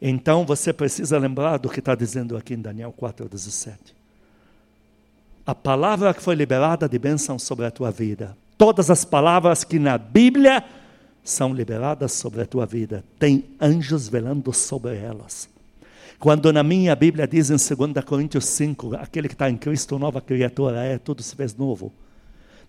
Então 0.00 0.44
você 0.44 0.72
precisa 0.72 1.16
lembrar 1.18 1.58
do 1.58 1.68
que 1.68 1.78
está 1.78 1.94
dizendo 1.94 2.36
aqui 2.36 2.54
em 2.54 2.60
Daniel 2.60 2.92
4,17. 3.00 3.74
A 5.46 5.54
palavra 5.54 6.12
que 6.12 6.20
foi 6.20 6.34
liberada 6.34 6.88
de 6.88 6.98
bênção 6.98 7.38
sobre 7.38 7.64
a 7.64 7.70
tua 7.70 7.92
vida. 7.92 8.36
Todas 8.58 8.90
as 8.90 9.04
palavras 9.04 9.62
que 9.62 9.78
na 9.78 9.96
Bíblia 9.96 10.64
são 11.22 11.54
liberadas 11.54 12.12
sobre 12.12 12.42
a 12.42 12.46
tua 12.46 12.66
vida. 12.66 13.04
Tem 13.18 13.44
anjos 13.60 14.08
velando 14.08 14.52
sobre 14.52 14.96
elas. 14.96 15.48
Quando 16.18 16.52
na 16.52 16.62
minha 16.62 16.94
Bíblia 16.94 17.26
diz 17.26 17.50
em 17.50 17.56
2 17.56 18.04
Coríntios 18.04 18.44
5, 18.44 18.96
aquele 18.96 19.28
que 19.28 19.34
está 19.34 19.50
em 19.50 19.56
Cristo, 19.56 19.98
nova 19.98 20.20
criatura 20.20 20.84
é, 20.84 20.98
tudo 20.98 21.22
se 21.22 21.34
fez 21.34 21.56
novo. 21.56 21.92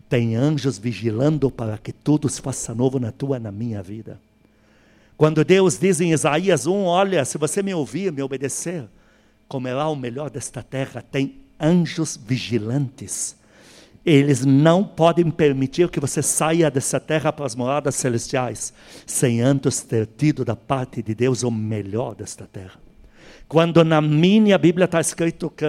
Tem 0.10 0.36
anjos 0.36 0.78
vigilando 0.78 1.50
para 1.52 1.78
que 1.78 1.92
tudo 1.92 2.28
se 2.30 2.42
faça 2.42 2.74
novo 2.74 3.00
na 3.00 3.12
tua 3.12 3.40
na 3.40 3.52
minha 3.52 3.82
vida. 3.82 4.20
Quando 5.16 5.46
Deus 5.46 5.78
diz 5.78 6.02
em 6.02 6.12
Isaías 6.12 6.66
1, 6.66 6.84
olha, 6.84 7.24
se 7.26 7.38
você 7.38 7.62
me 7.62 7.74
ouvir, 7.74 8.12
me 8.12 8.22
obedecer, 8.22 8.86
comerá 9.48 9.88
o 9.88 9.96
melhor 9.96 10.30
desta 10.30 10.64
terra. 10.64 11.02
Tem 11.02 11.36
anjos 11.60 12.18
vigilantes. 12.18 13.36
Eles 14.06 14.46
não 14.46 14.84
podem 14.84 15.32
permitir 15.32 15.90
que 15.90 16.00
você 16.00 16.22
saia 16.22 16.70
dessa 16.70 17.00
terra 17.00 17.32
para 17.32 17.46
as 17.46 17.56
moradas 17.56 17.96
celestiais 17.96 18.74
sem 19.06 19.40
antes 19.40 19.82
ter 19.82 20.06
tido 20.06 20.44
da 20.44 20.56
parte 20.56 21.02
de 21.02 21.16
Deus 21.16 21.42
o 21.44 21.50
melhor 21.50 22.14
desta 22.14 22.46
terra. 22.46 22.80
Quando 23.48 23.84
na 23.84 24.02
minha 24.02 24.58
Bíblia 24.58 24.86
está 24.86 25.00
escrito 25.00 25.50
que 25.50 25.66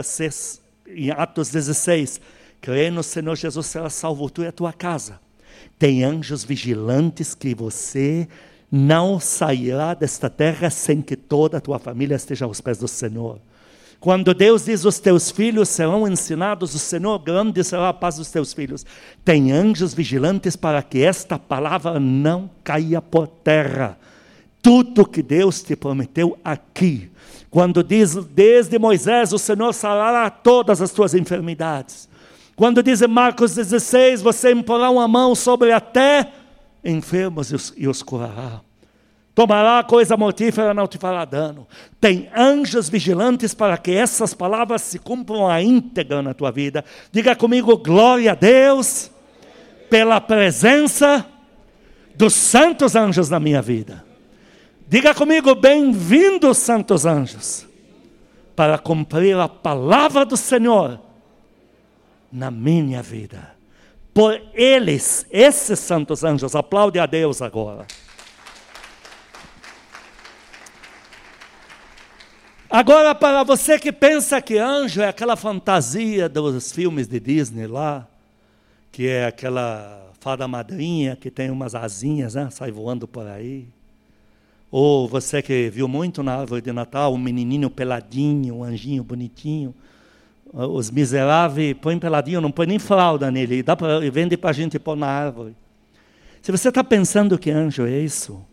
em 0.89 1.11
Atos 1.11 1.51
16, 1.51 2.21
crê 2.61 2.91
no 2.91 3.03
Senhor 3.03 3.37
Jesus 3.37 3.67
será 3.67 3.89
salvo 3.89 4.29
tu 4.29 4.43
e 4.43 4.47
a 4.47 4.53
tua 4.53 4.73
casa. 4.73 5.21
Tem 5.79 6.03
anjos 6.03 6.45
vigilantes 6.45 7.35
que 7.35 7.55
você 7.55 8.29
não 8.71 9.21
sairá 9.21 9.95
desta 9.95 10.29
terra 10.29 10.71
sem 10.71 11.01
que 11.01 11.15
toda 11.15 11.59
a 11.59 11.61
tua 11.61 11.79
família 11.79 12.17
esteja 12.17 12.45
aos 12.45 12.61
pés 12.61 12.79
do 12.79 12.89
Senhor. 12.89 13.39
Quando 14.05 14.35
Deus 14.35 14.67
diz: 14.67 14.85
Os 14.85 14.99
teus 14.99 15.31
filhos 15.31 15.71
serão 15.71 16.07
ensinados, 16.07 16.75
o 16.75 16.79
Senhor 16.79 17.19
grande 17.19 17.65
será 17.65 17.89
a 17.89 17.95
paz 17.95 18.17
dos 18.17 18.31
teus 18.31 18.53
filhos. 18.53 18.85
Tem 19.25 19.51
anjos 19.51 19.95
vigilantes 19.95 20.57
para 20.57 20.83
que 20.83 21.03
esta 21.03 21.39
palavra 21.39 21.99
não 21.99 22.51
caia 22.63 23.01
por 23.01 23.27
terra. 23.27 23.99
Tudo 24.61 25.07
que 25.07 25.23
Deus 25.23 25.63
te 25.63 25.75
prometeu 25.75 26.39
aqui. 26.45 27.11
Quando 27.49 27.83
diz: 27.83 28.15
Desde 28.27 28.79
Moisés 28.79 29.33
o 29.33 29.39
Senhor 29.39 29.73
sarará 29.73 30.29
todas 30.29 30.83
as 30.83 30.91
tuas 30.91 31.15
enfermidades. 31.15 32.07
Quando 32.55 32.83
diz 32.83 33.01
em 33.01 33.09
Marcos 33.09 33.55
16: 33.55 34.21
Você 34.21 34.53
imporá 34.53 34.91
uma 34.91 35.09
mão 35.09 35.35
sobre 35.35 35.73
até 35.73 36.31
enfermos 36.85 37.51
e 37.51 37.55
os, 37.55 37.73
e 37.75 37.89
os 37.89 38.03
curará. 38.03 38.61
Tomará 39.35 39.83
coisa 39.83 40.17
mortífera, 40.17 40.73
não 40.73 40.87
te 40.87 40.97
fará 40.97 41.25
dano. 41.25 41.67
Tem 42.01 42.31
anjos 42.37 42.89
vigilantes 42.89 43.53
para 43.53 43.77
que 43.77 43.91
essas 43.91 44.33
palavras 44.33 44.83
se 44.83 44.99
cumpram 44.99 45.49
a 45.49 45.61
íntegra 45.61 46.23
na 46.23 46.33
tua 46.33 46.53
vida. 46.53 46.85
Diga 47.11 47.35
comigo, 47.35 47.77
glória 47.77 48.31
a 48.31 48.35
Deus, 48.37 49.11
pela 49.91 50.21
presença 50.21 51.27
dos 52.15 52.33
santos 52.33 52.95
anjos 52.95 53.29
na 53.29 53.41
minha 53.41 53.61
vida. 53.61 54.05
Diga 54.87 55.13
comigo, 55.13 55.53
bem-vindos, 55.57 56.59
santos 56.59 57.05
anjos, 57.05 57.67
para 58.55 58.79
cumprir 58.79 59.37
a 59.37 59.49
palavra 59.49 60.25
do 60.25 60.37
Senhor 60.37 61.01
na 62.31 62.53
minha 62.53 63.03
vida. 63.03 63.53
Por 64.13 64.41
eles, 64.55 65.27
esses 65.29 65.81
santos 65.81 66.23
anjos, 66.23 66.55
aplaude 66.55 67.01
a 67.01 67.07
Deus 67.07 67.43
agora. 67.43 67.85
Agora, 72.77 73.15
para 73.15 73.45
você 73.45 73.79
que 73.79 73.93
pensa 73.93 74.43
que 74.43 74.59
anjo 74.59 75.01
é 75.01 75.07
aquela 75.07 75.37
fantasia 75.37 76.29
dos 76.29 76.73
filmes 76.73 77.07
de 77.07 77.21
Disney 77.21 77.69
lá, 77.69 78.05
que 78.91 79.07
é 79.07 79.27
aquela 79.27 80.11
fada 80.19 80.49
madrinha 80.49 81.15
que 81.15 81.31
tem 81.31 81.53
umas 81.53 81.77
asinhas, 81.77 82.35
né, 82.35 82.49
sai 82.51 82.73
voando 82.73 83.07
por 83.07 83.29
aí. 83.29 83.69
Ou 84.73 85.07
você 85.07 85.41
que 85.41 85.71
viu 85.71 85.87
muito 85.87 86.21
na 86.21 86.35
árvore 86.35 86.63
de 86.63 86.73
Natal, 86.73 87.15
um 87.15 87.17
menininho 87.17 87.71
peladinho, 87.71 88.57
um 88.57 88.65
anjinho 88.65 89.05
bonitinho. 89.05 89.73
Os 90.53 90.91
miseráveis 90.91 91.77
põem 91.81 92.01
peladinho, 92.01 92.41
não 92.41 92.51
põe 92.51 92.67
nem 92.67 92.81
fralda 92.81 93.31
nele, 93.31 93.63
dá 93.63 93.77
pra, 93.77 94.05
e 94.05 94.11
vende 94.11 94.37
para 94.37 94.51
a 94.51 94.53
gente 94.53 94.81
pôr 94.81 94.97
na 94.97 95.07
árvore. 95.07 95.55
Se 96.43 96.51
você 96.51 96.71
está 96.71 96.83
pensando 96.83 97.39
que 97.39 97.53
anjo 97.53 97.87
é 97.87 98.01
isso, 98.01 98.45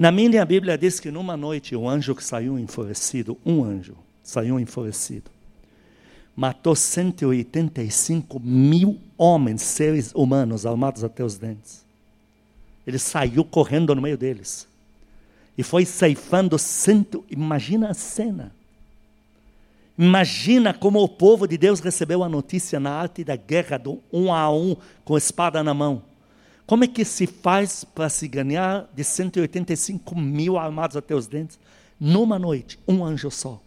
na 0.00 0.10
minha 0.10 0.46
Bíblia 0.46 0.78
diz 0.78 0.98
que 0.98 1.10
numa 1.10 1.36
noite 1.36 1.76
um 1.76 1.86
anjo 1.86 2.14
que 2.14 2.24
saiu 2.24 2.58
enfurecido, 2.58 3.36
um 3.44 3.62
anjo 3.62 3.94
saiu 4.22 4.58
enfurecido, 4.58 5.30
matou 6.34 6.74
185 6.74 8.40
mil 8.40 8.98
homens, 9.18 9.60
seres 9.60 10.10
humanos, 10.14 10.64
armados 10.64 11.04
até 11.04 11.22
os 11.22 11.36
dentes. 11.36 11.84
Ele 12.86 12.98
saiu 12.98 13.44
correndo 13.44 13.94
no 13.94 14.00
meio 14.00 14.16
deles. 14.16 14.66
E 15.58 15.62
foi 15.62 15.84
ceifando 15.84 16.58
cento. 16.58 17.22
Imagina 17.30 17.90
a 17.90 17.94
cena. 17.94 18.54
Imagina 19.98 20.72
como 20.72 21.02
o 21.02 21.08
povo 21.10 21.46
de 21.46 21.58
Deus 21.58 21.78
recebeu 21.78 22.24
a 22.24 22.28
notícia 22.28 22.80
na 22.80 22.90
arte 22.90 23.22
da 23.22 23.36
guerra, 23.36 23.76
do 23.76 24.02
um 24.10 24.32
a 24.32 24.50
um, 24.50 24.74
com 25.04 25.18
espada 25.18 25.62
na 25.62 25.74
mão. 25.74 26.09
Como 26.70 26.84
é 26.84 26.86
que 26.86 27.04
se 27.04 27.26
faz 27.26 27.82
para 27.82 28.08
se 28.08 28.28
ganhar 28.28 28.88
de 28.94 29.02
185 29.02 30.16
mil 30.16 30.56
armados 30.56 30.96
até 30.96 31.12
os 31.16 31.26
dentes? 31.26 31.58
Numa 31.98 32.38
noite, 32.38 32.78
um 32.86 33.04
anjo 33.04 33.28
só. 33.28 33.60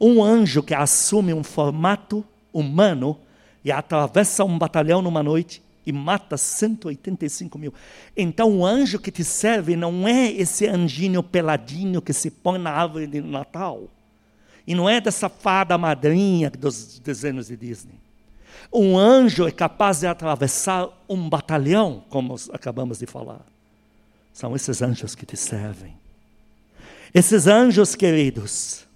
Um 0.00 0.24
anjo 0.24 0.62
que 0.62 0.72
assume 0.72 1.34
um 1.34 1.44
formato 1.44 2.24
humano 2.54 3.18
e 3.62 3.70
atravessa 3.70 4.46
um 4.46 4.58
batalhão 4.58 5.02
numa 5.02 5.22
noite 5.22 5.62
e 5.84 5.92
mata 5.92 6.38
185 6.38 7.58
mil. 7.58 7.74
Então 8.16 8.50
o 8.50 8.64
anjo 8.64 8.98
que 8.98 9.10
te 9.10 9.22
serve 9.22 9.76
não 9.76 10.08
é 10.08 10.32
esse 10.32 10.66
anjinho 10.66 11.22
peladinho 11.22 12.00
que 12.00 12.14
se 12.14 12.30
põe 12.30 12.58
na 12.58 12.70
árvore 12.70 13.06
de 13.06 13.20
Natal. 13.20 13.90
E 14.66 14.74
não 14.74 14.88
é 14.88 15.02
dessa 15.02 15.28
fada 15.28 15.76
madrinha 15.76 16.48
dos 16.48 16.98
desenhos 16.98 17.48
de 17.48 17.58
Disney. 17.58 18.00
Um 18.72 18.96
anjo 18.96 19.48
é 19.48 19.50
capaz 19.50 20.00
de 20.00 20.06
atravessar 20.06 20.88
um 21.08 21.28
batalhão, 21.28 22.04
como 22.08 22.36
acabamos 22.52 22.98
de 22.98 23.06
falar. 23.06 23.44
São 24.32 24.54
esses 24.54 24.80
anjos 24.80 25.14
que 25.14 25.26
te 25.26 25.36
servem. 25.36 25.98
Esses 27.12 27.48
anjos 27.48 27.96
queridos, 27.96 28.86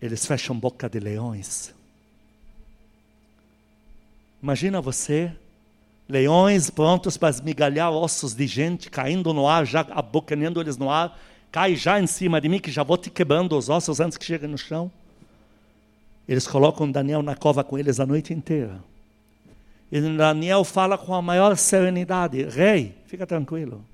eles 0.00 0.24
fecham 0.24 0.58
boca 0.58 0.88
de 0.88 0.98
leões. 0.98 1.74
Imagina 4.42 4.80
você, 4.80 5.30
leões 6.08 6.70
prontos 6.70 7.18
para 7.18 7.28
esmigalhar 7.28 7.92
ossos 7.92 8.34
de 8.34 8.46
gente, 8.46 8.90
caindo 8.90 9.34
no 9.34 9.46
ar, 9.46 9.66
já 9.66 9.80
abocanhando 9.90 10.60
eles 10.60 10.78
no 10.78 10.90
ar, 10.90 11.18
cai 11.52 11.76
já 11.76 12.00
em 12.00 12.06
cima 12.06 12.40
de 12.40 12.48
mim, 12.48 12.58
que 12.58 12.70
já 12.70 12.82
vou 12.82 12.96
te 12.96 13.10
quebrando 13.10 13.56
os 13.56 13.68
ossos 13.68 14.00
antes 14.00 14.16
que 14.16 14.24
chegue 14.24 14.46
no 14.46 14.56
chão. 14.56 14.90
Eles 16.28 16.46
colocam 16.46 16.90
Daniel 16.90 17.22
na 17.22 17.36
cova 17.36 17.62
com 17.62 17.78
eles 17.78 18.00
a 18.00 18.06
noite 18.06 18.32
inteira. 18.32 18.82
E 19.92 20.00
Daniel 20.00 20.64
fala 20.64 20.96
com 20.96 21.14
a 21.14 21.22
maior 21.22 21.56
serenidade: 21.56 22.42
Rei, 22.44 22.96
fica 23.06 23.26
tranquilo. 23.26 23.84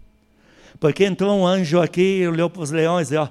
Porque 0.78 1.04
entrou 1.04 1.38
um 1.38 1.46
anjo 1.46 1.80
aqui, 1.80 2.26
olhou 2.26 2.48
para 2.48 2.62
os 2.62 2.70
leões 2.70 3.10
e 3.10 3.16
ó. 3.16 3.28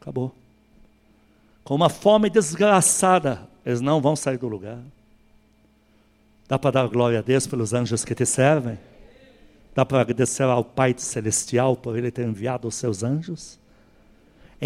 Acabou. 0.00 0.34
Com 1.64 1.74
uma 1.74 1.88
fome 1.88 2.30
desgraçada, 2.30 3.48
eles 3.64 3.80
não 3.80 4.00
vão 4.00 4.14
sair 4.14 4.38
do 4.38 4.48
lugar. 4.48 4.78
Dá 6.46 6.58
para 6.58 6.70
dar 6.70 6.88
glória 6.88 7.18
a 7.18 7.22
Deus 7.22 7.46
pelos 7.46 7.72
anjos 7.72 8.04
que 8.04 8.14
te 8.14 8.26
servem? 8.26 8.78
Dá 9.74 9.84
para 9.84 10.02
agradecer 10.02 10.44
ao 10.44 10.62
Pai 10.62 10.94
Celestial 10.96 11.74
por 11.74 11.96
Ele 11.96 12.10
ter 12.10 12.26
enviado 12.26 12.68
os 12.68 12.74
seus 12.74 13.02
anjos? 13.02 13.58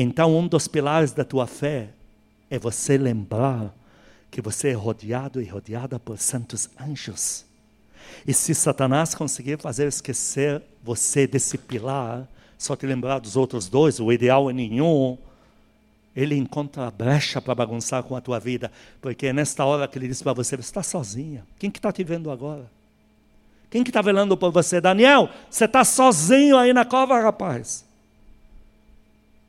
Então, 0.00 0.38
um 0.38 0.46
dos 0.46 0.68
pilares 0.68 1.10
da 1.10 1.24
tua 1.24 1.44
fé 1.44 1.88
é 2.48 2.56
você 2.56 2.96
lembrar 2.96 3.74
que 4.30 4.40
você 4.40 4.68
é 4.68 4.72
rodeado 4.72 5.42
e 5.42 5.44
rodeada 5.44 5.98
por 5.98 6.18
santos 6.18 6.70
anjos. 6.80 7.44
E 8.24 8.32
se 8.32 8.54
Satanás 8.54 9.12
conseguir 9.12 9.58
fazer 9.58 9.88
esquecer 9.88 10.62
você 10.84 11.26
desse 11.26 11.58
pilar, 11.58 12.28
só 12.56 12.76
te 12.76 12.86
lembrar 12.86 13.18
dos 13.18 13.36
outros 13.36 13.68
dois, 13.68 13.98
o 13.98 14.12
ideal 14.12 14.48
é 14.48 14.52
nenhum, 14.52 15.18
ele 16.14 16.36
encontra 16.36 16.86
a 16.86 16.92
brecha 16.92 17.42
para 17.42 17.56
bagunçar 17.56 18.04
com 18.04 18.14
a 18.14 18.20
tua 18.20 18.38
vida, 18.38 18.70
porque 19.02 19.26
é 19.26 19.32
nesta 19.32 19.64
hora 19.64 19.88
que 19.88 19.98
ele 19.98 20.06
diz 20.06 20.22
para 20.22 20.32
você, 20.32 20.54
você 20.56 20.60
está 20.60 20.82
sozinha. 20.84 21.44
Quem 21.58 21.72
que 21.72 21.80
está 21.80 21.90
te 21.90 22.04
vendo 22.04 22.30
agora? 22.30 22.70
Quem 23.68 23.82
que 23.82 23.90
está 23.90 24.00
velando 24.00 24.36
por 24.36 24.52
você? 24.52 24.80
Daniel, 24.80 25.28
você 25.50 25.64
está 25.64 25.84
sozinho 25.84 26.56
aí 26.56 26.72
na 26.72 26.84
cova, 26.84 27.20
rapaz. 27.20 27.87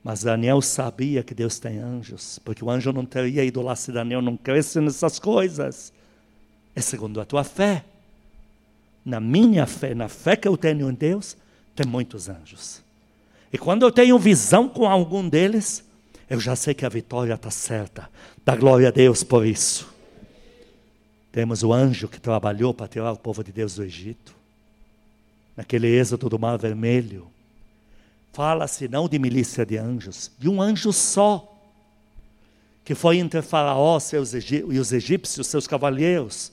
Mas 0.03 0.23
Daniel 0.23 0.61
sabia 0.61 1.23
que 1.23 1.33
Deus 1.33 1.59
tem 1.59 1.77
anjos, 1.77 2.39
porque 2.43 2.63
o 2.63 2.69
anjo 2.69 2.93
não 2.93 3.05
teria 3.05 3.43
ido 3.43 3.61
lá 3.61 3.75
se 3.75 3.91
Daniel 3.91 4.21
não 4.21 4.37
cresce 4.37 4.79
nessas 4.79 5.19
coisas. 5.19 5.91
É 6.75 6.81
segundo 6.81 7.19
a 7.19 7.25
tua 7.25 7.43
fé. 7.43 7.83
Na 9.03 9.19
minha 9.19 9.65
fé, 9.65 9.93
na 9.93 10.07
fé 10.07 10.35
que 10.35 10.47
eu 10.47 10.55
tenho 10.55 10.89
em 10.89 10.93
Deus, 10.93 11.35
tem 11.75 11.85
muitos 11.85 12.29
anjos. 12.29 12.81
E 13.51 13.57
quando 13.57 13.83
eu 13.83 13.91
tenho 13.91 14.17
visão 14.17 14.69
com 14.69 14.85
algum 14.87 15.27
deles, 15.27 15.83
eu 16.29 16.39
já 16.39 16.55
sei 16.55 16.73
que 16.73 16.85
a 16.85 16.89
vitória 16.89 17.33
está 17.33 17.49
certa. 17.49 18.09
Dá 18.45 18.55
glória 18.55 18.87
a 18.87 18.91
Deus 18.91 19.23
por 19.23 19.45
isso. 19.45 19.91
Temos 21.31 21.63
o 21.63 21.73
anjo 21.73 22.07
que 22.07 22.19
trabalhou 22.19 22.73
para 22.73 22.87
tirar 22.87 23.11
o 23.11 23.17
povo 23.17 23.43
de 23.43 23.51
Deus 23.51 23.75
do 23.75 23.83
Egito. 23.83 24.35
Naquele 25.57 25.87
êxodo 25.87 26.29
do 26.29 26.39
Mar 26.39 26.57
Vermelho 26.57 27.27
Fala-se 28.31 28.88
não 28.88 29.07
de 29.09 29.17
milícia 29.17 29.65
de 29.65 29.77
anjos, 29.77 30.31
de 30.38 30.48
um 30.48 30.62
anjo 30.62 30.93
só, 30.93 31.55
que 32.83 32.95
foi 32.95 33.17
entre 33.17 33.41
Faraó 33.41 34.00
seus, 34.00 34.33
e 34.33 34.79
os 34.79 34.91
egípcios, 34.93 35.48
seus 35.48 35.67
cavalheiros, 35.67 36.51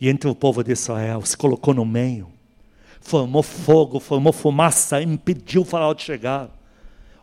e 0.00 0.08
entre 0.08 0.30
o 0.30 0.34
povo 0.34 0.62
de 0.62 0.72
Israel, 0.72 1.22
se 1.22 1.36
colocou 1.36 1.74
no 1.74 1.84
meio, 1.84 2.28
formou 3.00 3.42
fogo, 3.42 4.00
formou 4.00 4.32
fumaça, 4.32 5.02
impediu 5.02 5.64
Faraó 5.64 5.92
de 5.92 6.02
chegar. 6.02 6.50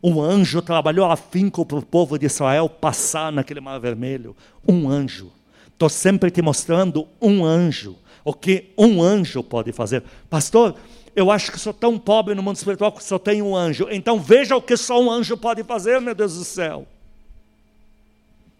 Um 0.04 0.22
anjo 0.22 0.62
trabalhou 0.62 1.10
afinco 1.10 1.66
para 1.66 1.80
o 1.80 1.86
povo 1.86 2.20
de 2.20 2.28
Israel 2.28 2.70
passar 2.70 3.32
naquele 3.32 3.60
mar 3.60 3.80
vermelho. 3.80 4.36
Um 4.68 4.88
anjo. 4.88 5.32
Estou 5.68 5.90
sempre 5.90 6.30
te 6.30 6.42
mostrando 6.42 7.08
um 7.22 7.44
anjo. 7.44 7.96
O 8.24 8.34
que 8.34 8.72
um 8.78 9.02
anjo 9.02 9.44
pode 9.44 9.72
fazer. 9.72 10.04
Pastor, 10.30 10.76
eu 11.18 11.32
acho 11.32 11.52
que 11.52 11.60
sou 11.60 11.74
tão 11.74 11.98
pobre 11.98 12.36
no 12.36 12.44
mundo 12.44 12.58
espiritual 12.58 12.92
que 12.92 13.04
só 13.04 13.18
tenho 13.18 13.44
um 13.44 13.56
anjo. 13.56 13.88
Então 13.90 14.20
veja 14.20 14.56
o 14.56 14.62
que 14.62 14.78
só 14.78 15.02
um 15.02 15.10
anjo 15.10 15.36
pode 15.36 15.64
fazer, 15.64 16.00
meu 16.00 16.14
Deus 16.14 16.38
do 16.38 16.44
céu. 16.44 16.86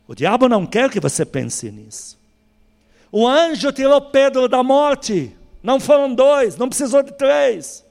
O 0.08 0.16
diabo 0.16 0.50
não 0.50 0.66
quer 0.66 0.90
que 0.90 1.00
você 1.00 1.24
pense 1.24 1.70
nisso. 1.70 2.18
O 3.12 3.28
anjo 3.28 3.72
tirou 3.72 4.02
Pedro 4.02 4.50
da 4.50 4.64
morte. 4.64 5.38
Não 5.62 5.80
foram 5.80 6.12
dois, 6.12 6.58
não 6.58 6.68
precisou 6.68 7.04
de 7.04 7.12
três. 7.14 7.86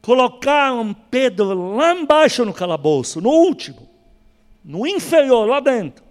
Colocaram 0.00 0.94
Pedro 0.94 1.74
lá 1.76 1.92
embaixo 1.92 2.42
no 2.42 2.54
calabouço, 2.54 3.20
no 3.20 3.28
último, 3.28 3.86
no 4.64 4.86
inferior, 4.86 5.46
lá 5.46 5.60
dentro. 5.60 6.02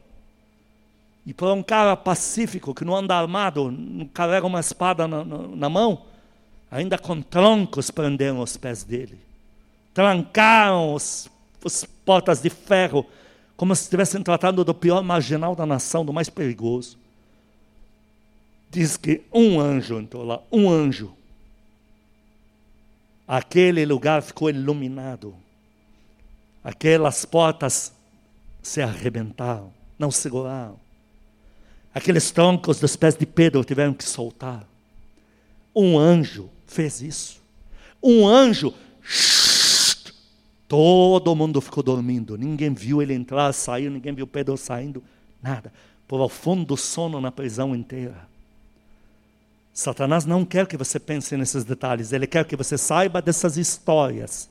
E 1.25 1.33
para 1.33 1.53
um 1.53 1.63
cara 1.63 1.95
pacífico, 1.97 2.75
que 2.75 2.85
não 2.85 2.95
anda 2.95 3.15
armado, 3.15 3.71
não 3.71 4.05
carrega 4.05 4.45
uma 4.45 4.59
espada 4.59 5.07
na, 5.07 5.25
na, 5.25 5.37
na 5.47 5.69
mão, 5.69 6.03
ainda 6.69 6.97
com 6.97 7.21
troncos 7.21 7.91
prenderam 7.91 8.39
os 8.39 8.57
pés 8.57 8.83
dele. 8.83 9.19
Trancaram 9.93 10.93
os, 10.93 11.29
as 11.63 11.85
portas 12.05 12.41
de 12.41 12.49
ferro, 12.49 13.05
como 13.55 13.75
se 13.75 13.83
estivessem 13.83 14.21
tratando 14.21 14.63
do 14.63 14.73
pior 14.73 15.01
marginal 15.03 15.55
da 15.55 15.65
nação, 15.65 16.05
do 16.05 16.11
mais 16.11 16.29
perigoso. 16.29 16.97
Diz 18.69 18.97
que 18.97 19.23
um 19.33 19.59
anjo 19.59 19.99
entrou 19.99 20.23
lá, 20.23 20.41
um 20.51 20.69
anjo. 20.69 21.15
Aquele 23.27 23.85
lugar 23.85 24.21
ficou 24.21 24.49
iluminado. 24.49 25.35
Aquelas 26.63 27.23
portas 27.25 27.93
se 28.61 28.81
arrebentaram, 28.81 29.71
não 29.97 30.11
seguraram. 30.11 30.79
Aqueles 31.93 32.29
troncos 32.31 32.79
dos 32.79 32.95
pés 32.97 33.15
de 33.15 33.25
Pedro 33.25 33.63
tiveram 33.63 33.93
que 33.93 34.03
soltar. 34.03 34.67
Um 35.73 35.97
anjo 35.97 36.49
fez 36.65 37.01
isso. 37.01 37.41
Um 38.01 38.27
anjo, 38.27 38.73
todo 40.67 41.35
mundo 41.35 41.61
ficou 41.61 41.83
dormindo. 41.83 42.37
Ninguém 42.37 42.73
viu 42.73 43.01
ele 43.01 43.13
entrar, 43.13 43.51
sair, 43.53 43.89
ninguém 43.89 44.13
viu 44.13 44.27
Pedro 44.27 44.57
saindo, 44.57 45.03
nada. 45.41 45.71
Profundo 46.07 46.77
sono 46.77 47.19
na 47.19 47.31
prisão 47.31 47.75
inteira. 47.75 48.27
Satanás 49.73 50.25
não 50.25 50.45
quer 50.45 50.67
que 50.67 50.77
você 50.77 50.99
pense 50.99 51.35
nesses 51.35 51.63
detalhes, 51.63 52.13
ele 52.13 52.27
quer 52.27 52.45
que 52.45 52.55
você 52.55 52.77
saiba 52.77 53.21
dessas 53.21 53.57
histórias. 53.57 54.49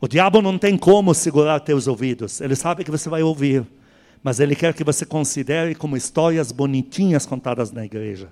O 0.00 0.06
diabo 0.06 0.40
não 0.40 0.56
tem 0.58 0.78
como 0.78 1.12
segurar 1.14 1.60
teus 1.60 1.86
ouvidos, 1.86 2.40
ele 2.40 2.54
sabe 2.54 2.84
que 2.84 2.90
você 2.90 3.08
vai 3.08 3.22
ouvir 3.22 3.66
mas 4.22 4.38
ele 4.38 4.54
quer 4.54 4.74
que 4.74 4.84
você 4.84 5.04
considere 5.04 5.74
como 5.74 5.96
histórias 5.96 6.52
bonitinhas 6.52 7.24
contadas 7.24 7.72
na 7.72 7.84
igreja. 7.84 8.28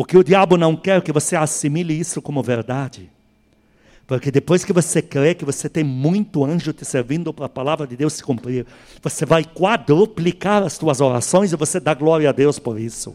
O 0.00 0.04
que 0.06 0.16
o 0.16 0.24
diabo 0.24 0.56
não 0.56 0.74
quer 0.74 0.96
é 0.96 1.00
que 1.02 1.12
você 1.12 1.36
assimile 1.36 1.92
isso 1.92 2.22
como 2.22 2.42
verdade. 2.42 3.10
Porque 4.06 4.30
depois 4.30 4.64
que 4.64 4.72
você 4.72 5.02
crê 5.02 5.34
que 5.34 5.44
você 5.44 5.68
tem 5.68 5.84
muito 5.84 6.42
anjo 6.42 6.72
te 6.72 6.86
servindo 6.86 7.34
para 7.34 7.44
a 7.44 7.50
palavra 7.50 7.86
de 7.86 7.98
Deus 7.98 8.14
se 8.14 8.22
cumprir, 8.22 8.64
você 9.02 9.26
vai 9.26 9.44
quadruplicar 9.44 10.62
as 10.62 10.72
suas 10.72 11.02
orações 11.02 11.52
e 11.52 11.56
você 11.56 11.78
dá 11.78 11.92
glória 11.92 12.30
a 12.30 12.32
Deus 12.32 12.58
por 12.58 12.80
isso. 12.80 13.14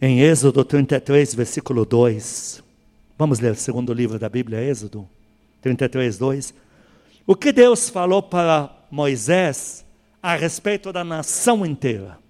Em 0.00 0.22
Êxodo 0.22 0.64
33, 0.64 1.34
versículo 1.34 1.84
2. 1.84 2.62
Vamos 3.18 3.38
ler 3.38 3.52
o 3.52 3.54
segundo 3.54 3.92
livro 3.92 4.18
da 4.18 4.30
Bíblia, 4.30 4.62
Êxodo 4.62 5.06
33, 5.60 6.16
2. 6.16 6.54
O 7.26 7.36
que 7.36 7.52
Deus 7.52 7.90
falou 7.90 8.22
para 8.22 8.74
Moisés 8.90 9.84
a 10.22 10.34
respeito 10.34 10.90
da 10.90 11.04
nação 11.04 11.66
inteira. 11.66 12.24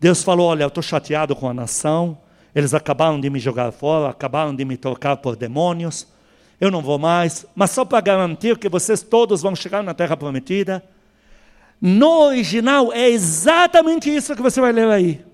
Deus 0.00 0.22
falou: 0.22 0.48
Olha, 0.48 0.64
eu 0.64 0.68
estou 0.68 0.82
chateado 0.82 1.34
com 1.34 1.48
a 1.48 1.54
nação, 1.54 2.18
eles 2.54 2.74
acabaram 2.74 3.20
de 3.20 3.28
me 3.28 3.38
jogar 3.38 3.72
fora, 3.72 4.10
acabaram 4.10 4.54
de 4.54 4.64
me 4.64 4.76
trocar 4.76 5.16
por 5.16 5.36
demônios, 5.36 6.06
eu 6.60 6.70
não 6.70 6.82
vou 6.82 6.98
mais, 6.98 7.46
mas 7.54 7.70
só 7.70 7.84
para 7.84 8.00
garantir 8.00 8.58
que 8.58 8.68
vocês 8.68 9.02
todos 9.02 9.42
vão 9.42 9.54
chegar 9.54 9.82
na 9.82 9.94
terra 9.94 10.16
prometida. 10.16 10.82
No 11.80 12.26
original 12.26 12.92
é 12.92 13.08
exatamente 13.08 14.14
isso 14.14 14.34
que 14.34 14.42
você 14.42 14.60
vai 14.60 14.72
ler 14.72 14.88
aí. 14.88 15.27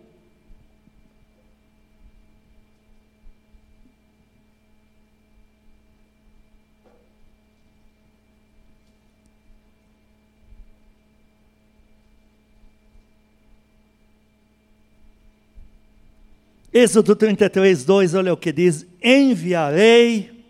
Êxodo 16.77 17.15
33, 17.15 17.85
2, 17.85 18.15
olha 18.15 18.33
o 18.33 18.37
que 18.37 18.51
diz: 18.51 18.85
Enviarei 19.01 20.45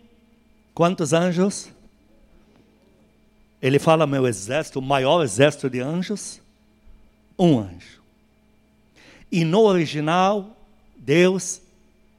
quantos 0.73 1.13
anjos? 1.13 1.69
Ele 3.61 3.77
fala 3.77 4.07
meu 4.07 4.25
exército, 4.25 4.79
o 4.79 4.81
maior 4.81 5.23
exército 5.23 5.69
de 5.69 5.81
anjos, 5.81 6.41
um 7.37 7.59
anjo. 7.59 8.01
E 9.31 9.45
no 9.45 9.61
original, 9.61 10.57
Deus 10.97 11.61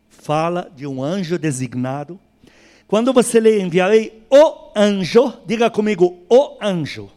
fala 0.08 0.70
de 0.76 0.86
um 0.86 1.02
anjo 1.02 1.36
designado. 1.36 2.18
Quando 2.86 3.12
você 3.12 3.40
lê 3.40 3.60
enviarei 3.60 4.22
o 4.30 4.70
anjo, 4.76 5.32
diga 5.44 5.68
comigo, 5.68 6.16
o 6.30 6.56
anjo. 6.62 7.10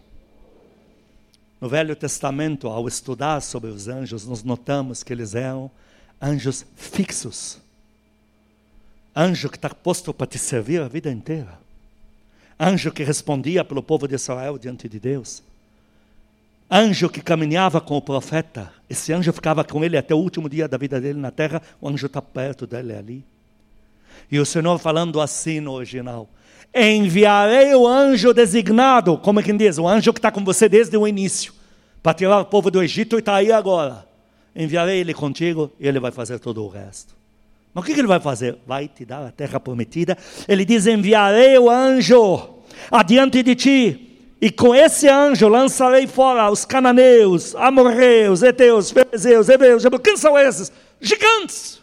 No 1.62 1.70
Velho 1.70 1.96
Testamento, 1.96 2.68
ao 2.68 2.88
estudar 2.88 3.42
sobre 3.42 3.70
os 3.70 3.88
anjos, 3.88 4.26
nós 4.26 4.44
notamos 4.44 5.04
que 5.04 5.14
eles 5.14 5.36
eram 5.36 5.70
anjos 6.22 6.66
fixos. 6.76 7.58
Anjo 9.16 9.50
que 9.50 9.58
está 9.58 9.70
posto 9.70 10.14
para 10.14 10.28
te 10.28 10.38
servir 10.38 10.82
a 10.82 10.88
vida 10.88 11.12
inteira. 11.12 11.60
Anjo 12.60 12.92
que 12.92 13.04
respondia 13.04 13.64
pelo 13.64 13.82
povo 13.82 14.08
de 14.08 14.16
Israel 14.16 14.58
diante 14.58 14.88
de 14.90 15.00
Deus. 15.00 15.42
Anjo 16.70 17.10
que 17.10 17.22
caminhava 17.22 17.82
com 17.82 17.98
o 17.98 18.02
profeta. 18.02 18.72
Esse 18.90 19.12
anjo 19.12 19.34
ficava 19.34 19.64
com 19.64 19.84
ele 19.84 19.98
até 19.98 20.14
o 20.14 20.20
último 20.20 20.48
dia 20.48 20.68
da 20.68 20.78
vida 20.78 21.02
dele 21.02 21.20
na 21.20 21.32
terra. 21.32 21.62
O 21.82 21.90
anjo 21.90 22.06
está 22.06 22.22
perto 22.22 22.68
dele 22.68 22.94
ali. 22.94 23.24
E 24.32 24.40
o 24.40 24.46
Senhor 24.46 24.78
falando 24.78 25.20
assim 25.20 25.60
no 25.60 25.72
original: 25.72 26.30
Enviarei 26.76 27.74
o 27.74 27.88
anjo 27.88 28.34
designado, 28.34 29.18
como 29.18 29.40
é 29.40 29.44
quem 29.44 29.58
diz, 29.58 29.80
o 29.80 29.88
anjo 29.88 30.14
que 30.14 30.20
está 30.20 30.32
com 30.32 30.44
você 30.44 30.70
desde 30.70 30.96
o 30.96 31.08
início, 31.08 31.54
para 32.04 32.14
tirar 32.14 32.40
o 32.40 32.46
povo 32.46 32.70
do 32.70 32.84
Egito 32.84 33.16
e 33.16 33.20
está 33.20 33.36
aí 33.36 33.52
agora 33.52 34.09
enviarei 34.56 35.00
ele 35.00 35.14
contigo 35.14 35.72
e 35.80 35.88
ele 35.88 36.00
vai 36.00 36.12
fazer 36.12 36.40
todo 36.40 36.64
o 36.64 36.68
resto. 36.68 37.16
Mas 37.74 37.84
o 37.84 37.86
que 37.86 37.94
ele 37.94 38.08
vai 38.08 38.20
fazer? 38.20 38.58
Vai 38.66 38.88
te 38.88 39.06
dar 39.06 39.26
a 39.26 39.32
terra 39.32 39.60
prometida. 39.60 40.18
Ele 40.48 40.66
diz: 40.66 40.88
enviarei 40.88 41.58
o 41.58 41.70
anjo 41.70 42.56
adiante 42.92 43.44
de 43.44 43.56
ti. 43.56 44.06
E 44.42 44.50
com 44.50 44.74
esse 44.74 45.08
anjo 45.08 45.50
lançarei 45.50 46.08
fora 46.08 46.50
os 46.50 46.64
cananeus, 46.64 47.54
amorreus, 47.56 48.42
heteus, 48.42 48.90
ferezeus, 48.90 49.50
hebreus, 49.50 49.84
quem 50.02 50.16
são 50.16 50.38
esses? 50.38 50.72
Gigantes. 51.02 51.82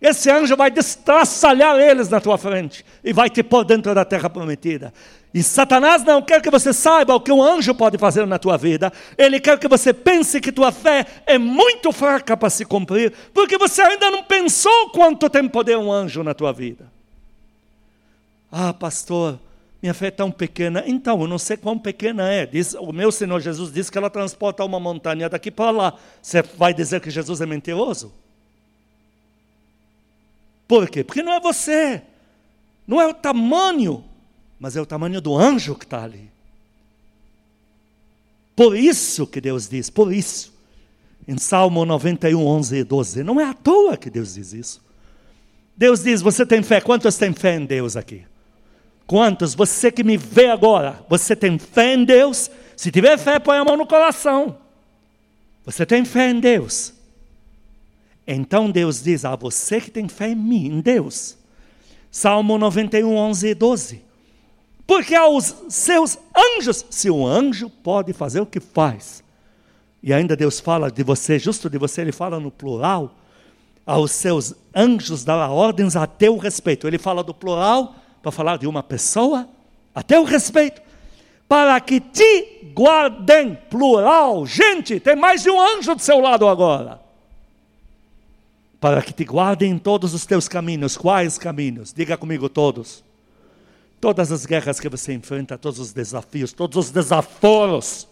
Esse 0.00 0.30
anjo 0.30 0.56
vai 0.56 0.70
destraçalhar 0.70 1.78
eles 1.78 2.08
na 2.08 2.20
tua 2.20 2.38
frente 2.38 2.84
e 3.04 3.12
vai 3.12 3.28
te 3.28 3.42
pôr 3.42 3.64
dentro 3.64 3.94
da 3.94 4.04
terra 4.04 4.30
prometida. 4.30 4.92
E 5.32 5.42
Satanás 5.42 6.02
não 6.02 6.20
quer 6.20 6.42
que 6.42 6.50
você 6.50 6.72
saiba 6.72 7.14
o 7.14 7.20
que 7.20 7.30
um 7.30 7.42
anjo 7.42 7.72
pode 7.72 7.96
fazer 7.96 8.26
na 8.26 8.38
tua 8.38 8.56
vida. 8.56 8.92
Ele 9.16 9.38
quer 9.38 9.58
que 9.58 9.68
você 9.68 9.92
pense 9.92 10.40
que 10.40 10.50
tua 10.50 10.72
fé 10.72 11.06
é 11.24 11.38
muito 11.38 11.92
fraca 11.92 12.36
para 12.36 12.50
se 12.50 12.64
cumprir, 12.64 13.12
porque 13.32 13.56
você 13.56 13.80
ainda 13.80 14.10
não 14.10 14.24
pensou 14.24 14.90
quanto 14.90 15.30
tem 15.30 15.48
poder 15.48 15.78
um 15.78 15.92
anjo 15.92 16.24
na 16.24 16.34
tua 16.34 16.52
vida. 16.52 16.90
Ah, 18.50 18.72
pastor, 18.72 19.38
minha 19.80 19.94
fé 19.94 20.08
é 20.08 20.10
tão 20.10 20.32
pequena. 20.32 20.82
Então, 20.84 21.20
eu 21.20 21.28
não 21.28 21.38
sei 21.38 21.56
quão 21.56 21.78
pequena 21.78 22.28
é. 22.28 22.44
Diz, 22.44 22.74
o 22.74 22.92
meu 22.92 23.12
Senhor 23.12 23.38
Jesus 23.40 23.72
disse 23.72 23.92
que 23.92 23.96
ela 23.96 24.10
transporta 24.10 24.64
uma 24.64 24.80
montanha 24.80 25.28
daqui 25.28 25.50
para 25.52 25.70
lá. 25.70 25.94
Você 26.20 26.42
vai 26.42 26.74
dizer 26.74 27.00
que 27.00 27.08
Jesus 27.08 27.40
é 27.40 27.46
mentiroso? 27.46 28.12
Por 30.66 30.90
quê? 30.90 31.04
Porque 31.04 31.22
não 31.22 31.32
é 31.32 31.38
você. 31.38 32.02
Não 32.84 33.00
é 33.00 33.06
o 33.06 33.14
tamanho 33.14 34.04
mas 34.60 34.76
é 34.76 34.80
o 34.80 34.86
tamanho 34.86 35.22
do 35.22 35.34
anjo 35.36 35.74
que 35.74 35.84
está 35.84 36.04
ali. 36.04 36.30
Por 38.54 38.76
isso 38.76 39.26
que 39.26 39.40
Deus 39.40 39.66
diz, 39.66 39.88
por 39.88 40.12
isso, 40.12 40.52
em 41.26 41.38
Salmo 41.38 41.86
91, 41.86 42.46
11 42.46 42.76
e 42.76 42.84
12, 42.84 43.22
não 43.22 43.40
é 43.40 43.44
à 43.44 43.54
toa 43.54 43.96
que 43.96 44.10
Deus 44.10 44.34
diz 44.34 44.52
isso. 44.52 44.82
Deus 45.74 46.02
diz: 46.02 46.20
Você 46.20 46.44
tem 46.44 46.62
fé? 46.62 46.78
Quantos 46.78 47.16
têm 47.16 47.32
fé 47.32 47.56
em 47.56 47.64
Deus 47.64 47.96
aqui? 47.96 48.22
Quantos? 49.06 49.54
Você 49.54 49.90
que 49.90 50.04
me 50.04 50.18
vê 50.18 50.46
agora, 50.46 51.02
você 51.08 51.34
tem 51.34 51.58
fé 51.58 51.94
em 51.94 52.04
Deus? 52.04 52.50
Se 52.76 52.90
tiver 52.90 53.16
fé, 53.16 53.38
põe 53.38 53.56
a 53.56 53.64
mão 53.64 53.78
no 53.78 53.86
coração. 53.86 54.58
Você 55.64 55.86
tem 55.86 56.04
fé 56.04 56.30
em 56.30 56.38
Deus? 56.38 56.92
Então 58.26 58.70
Deus 58.70 59.02
diz 59.02 59.24
a 59.24 59.34
você 59.34 59.80
que 59.80 59.90
tem 59.90 60.06
fé 60.06 60.28
em 60.28 60.34
mim, 60.34 60.66
em 60.66 60.80
Deus. 60.80 61.38
Salmo 62.10 62.58
91, 62.58 63.16
11 63.16 63.48
e 63.48 63.54
12. 63.54 64.09
Porque 64.90 65.14
aos 65.14 65.54
seus 65.68 66.18
anjos, 66.36 66.84
se 66.90 67.08
um 67.08 67.24
anjo 67.24 67.70
pode 67.70 68.12
fazer 68.12 68.40
o 68.40 68.44
que 68.44 68.58
faz, 68.58 69.22
e 70.02 70.12
ainda 70.12 70.34
Deus 70.34 70.58
fala 70.58 70.90
de 70.90 71.04
você, 71.04 71.38
justo 71.38 71.70
de 71.70 71.78
você, 71.78 72.00
ele 72.00 72.10
fala 72.10 72.40
no 72.40 72.50
plural, 72.50 73.14
aos 73.86 74.10
seus 74.10 74.52
anjos 74.74 75.22
dá 75.22 75.48
ordens 75.48 75.94
a 75.94 76.08
teu 76.08 76.36
respeito. 76.38 76.88
Ele 76.88 76.98
fala 76.98 77.22
do 77.22 77.32
plural 77.32 77.94
para 78.20 78.32
falar 78.32 78.58
de 78.58 78.66
uma 78.66 78.82
pessoa, 78.82 79.48
a 79.94 80.02
teu 80.02 80.24
respeito, 80.24 80.82
para 81.48 81.80
que 81.80 82.00
te 82.00 82.72
guardem, 82.74 83.56
plural, 83.70 84.44
gente, 84.44 84.98
tem 84.98 85.14
mais 85.14 85.44
de 85.44 85.50
um 85.50 85.60
anjo 85.60 85.94
do 85.94 86.02
seu 86.02 86.18
lado 86.18 86.48
agora. 86.48 87.00
Para 88.80 89.00
que 89.02 89.12
te 89.12 89.22
guardem 89.22 89.70
em 89.70 89.78
todos 89.78 90.14
os 90.14 90.26
teus 90.26 90.48
caminhos. 90.48 90.96
Quais 90.96 91.38
caminhos? 91.38 91.92
Diga 91.92 92.16
comigo 92.16 92.48
todos. 92.48 93.08
Todas 94.00 94.32
as 94.32 94.46
guerras 94.46 94.80
que 94.80 94.88
você 94.88 95.12
enfrenta, 95.12 95.58
todos 95.58 95.78
os 95.78 95.92
desafios, 95.92 96.52
todos 96.52 96.86
os 96.86 96.90
desaforos, 96.90 98.08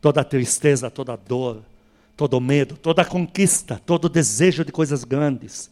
toda 0.00 0.24
tristeza, 0.24 0.90
toda 0.90 1.16
dor, 1.16 1.62
todo 2.16 2.40
medo, 2.40 2.76
toda 2.76 3.04
conquista, 3.04 3.80
todo 3.86 4.08
desejo 4.08 4.64
de 4.64 4.72
coisas 4.72 5.04
grandes. 5.04 5.70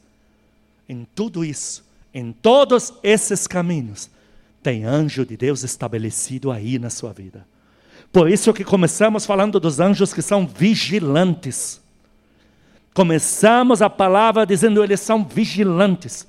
Em 0.89 1.07
tudo 1.15 1.45
isso, 1.45 1.85
em 2.15 2.33
todos 2.33 2.93
esses 3.03 3.47
caminhos, 3.47 4.09
tem 4.63 4.85
anjo 4.85 5.25
de 5.25 5.37
Deus 5.37 5.63
estabelecido 5.65 6.51
aí 6.51 6.79
na 6.79 6.91
sua 6.91 7.13
vida. 7.13 7.47
Por 8.13 8.31
isso 8.31 8.53
que 8.53 8.65
começamos 8.65 9.25
falando 9.25 9.61
dos 9.61 9.81
anjos 9.81 10.13
que 10.13 10.23
são 10.23 10.47
vigilantes. 10.47 11.81
Começamos 12.93 13.81
a 13.81 13.89
palavra 13.89 14.45
dizendo 14.45 14.83
eles 14.83 15.01
são 15.01 15.25
vigilantes. 15.25 16.27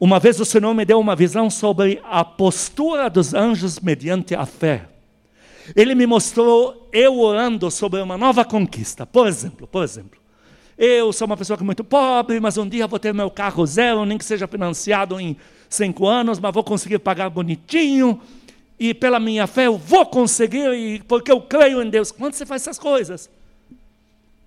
Uma 0.00 0.18
vez 0.18 0.40
o 0.40 0.46
Senhor 0.46 0.74
me 0.74 0.86
deu 0.86 0.98
uma 0.98 1.14
visão 1.14 1.50
sobre 1.50 2.00
a 2.02 2.24
postura 2.24 3.10
dos 3.10 3.34
anjos 3.34 3.78
mediante 3.78 4.34
a 4.34 4.46
fé. 4.46 4.88
Ele 5.76 5.94
me 5.94 6.06
mostrou 6.06 6.88
eu 6.90 7.20
orando 7.20 7.70
sobre 7.70 8.00
uma 8.00 8.16
nova 8.16 8.42
conquista. 8.42 9.04
Por 9.04 9.28
exemplo, 9.28 9.66
por 9.66 9.84
exemplo, 9.84 10.18
eu 10.78 11.12
sou 11.12 11.26
uma 11.26 11.36
pessoa 11.36 11.54
que 11.54 11.62
é 11.62 11.66
muito 11.66 11.84
pobre, 11.84 12.40
mas 12.40 12.56
um 12.56 12.66
dia 12.66 12.86
vou 12.86 12.98
ter 12.98 13.12
meu 13.12 13.30
carro 13.30 13.66
zero, 13.66 14.06
nem 14.06 14.16
que 14.16 14.24
seja 14.24 14.48
financiado 14.48 15.20
em 15.20 15.36
cinco 15.68 16.06
anos, 16.06 16.40
mas 16.40 16.54
vou 16.54 16.64
conseguir 16.64 16.98
pagar 17.00 17.28
bonitinho. 17.28 18.18
E 18.78 18.94
pela 18.94 19.20
minha 19.20 19.46
fé 19.46 19.66
eu 19.66 19.76
vou 19.76 20.06
conseguir, 20.06 21.04
porque 21.06 21.30
eu 21.30 21.42
creio 21.42 21.82
em 21.82 21.90
Deus. 21.90 22.10
Quando 22.10 22.32
você 22.32 22.46
faz 22.46 22.62
essas 22.62 22.78
coisas, 22.78 23.28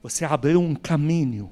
você 0.01 0.25
abriu 0.25 0.59
um 0.59 0.73
caminho. 0.73 1.51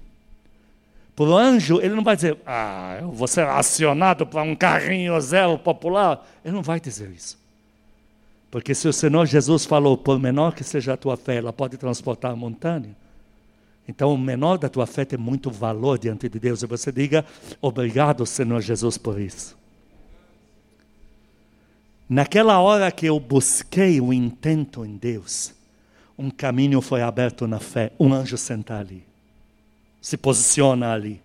Para 1.16 1.26
o 1.26 1.38
anjo, 1.38 1.80
ele 1.82 1.94
não 1.94 2.04
vai 2.04 2.16
dizer, 2.16 2.38
ah, 2.46 2.98
eu 3.02 3.12
vou 3.12 3.28
ser 3.28 3.46
acionado 3.46 4.26
para 4.26 4.42
um 4.42 4.56
carrinho 4.56 5.20
zero 5.20 5.58
popular. 5.58 6.26
Ele 6.44 6.56
não 6.56 6.64
vai 6.64 6.80
dizer 6.80 7.12
isso. 7.12 7.38
Porque 8.50 8.76
se 8.76 8.88
o 8.88 8.94
Senhor 8.94 9.26
Jesus 9.26 9.66
falou, 9.66 9.98
por 9.98 10.20
menor 10.20 10.54
que 10.54 10.64
seja 10.64 10.94
a 10.94 10.98
tua 10.98 11.16
fé, 11.16 11.38
ela 11.38 11.54
pode 11.54 11.78
transportar 11.78 12.32
a 12.32 12.36
montanha. 12.36 12.96
Então, 13.88 14.14
o 14.14 14.18
menor 14.18 14.58
da 14.58 14.70
tua 14.70 14.86
fé 14.86 15.04
tem 15.04 15.18
muito 15.18 15.50
valor 15.50 15.98
diante 15.98 16.30
de 16.30 16.40
Deus. 16.40 16.62
E 16.62 16.66
você 16.66 16.92
diga, 16.92 17.26
obrigado, 17.62 18.26
Senhor 18.26 18.62
Jesus, 18.62 18.98
por 18.98 19.20
isso. 19.20 19.58
Naquela 22.08 22.60
hora 22.60 22.92
que 22.92 23.06
eu 23.06 23.20
busquei 23.20 24.02
o 24.02 24.12
intento 24.12 24.86
em 24.86 24.98
Deus, 24.98 25.54
um 26.18 26.30
caminho 26.30 26.82
foi 26.82 27.02
aberto 27.02 27.48
na 27.48 27.60
fé. 27.60 27.92
Um 27.98 28.14
anjo 28.14 28.38
senta 28.38 28.78
ali, 28.78 29.04
se 30.02 30.18
posiciona 30.18 30.92
ali. 30.92 31.22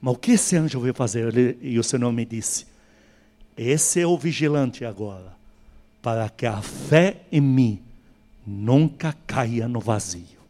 Mas 0.00 0.14
o 0.14 0.16
que 0.16 0.32
esse 0.32 0.56
anjo 0.56 0.80
veio 0.80 0.94
fazer? 0.94 1.28
Ele, 1.28 1.58
e 1.60 1.78
o 1.78 1.84
Senhor 1.84 2.10
me 2.10 2.24
disse: 2.24 2.66
Esse 3.56 4.00
é 4.00 4.06
o 4.06 4.16
vigilante 4.16 4.84
agora, 4.84 5.36
para 6.00 6.28
que 6.30 6.46
a 6.46 6.62
fé 6.62 7.18
em 7.30 7.40
mim 7.40 7.82
nunca 8.46 9.14
caia 9.26 9.68
no 9.68 9.78
vazio. 9.78 10.40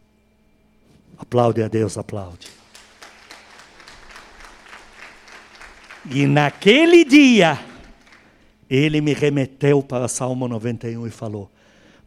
Aplaude 1.17 1.61
a 1.61 1.67
Deus, 1.67 1.97
aplaude. 1.97 2.47
E 6.09 6.25
naquele 6.25 7.05
dia, 7.05 7.59
ele 8.67 9.01
me 9.01 9.13
remeteu 9.13 9.83
para 9.83 10.07
Salmo 10.07 10.47
91 10.47 11.05
e 11.05 11.11
falou: 11.11 11.51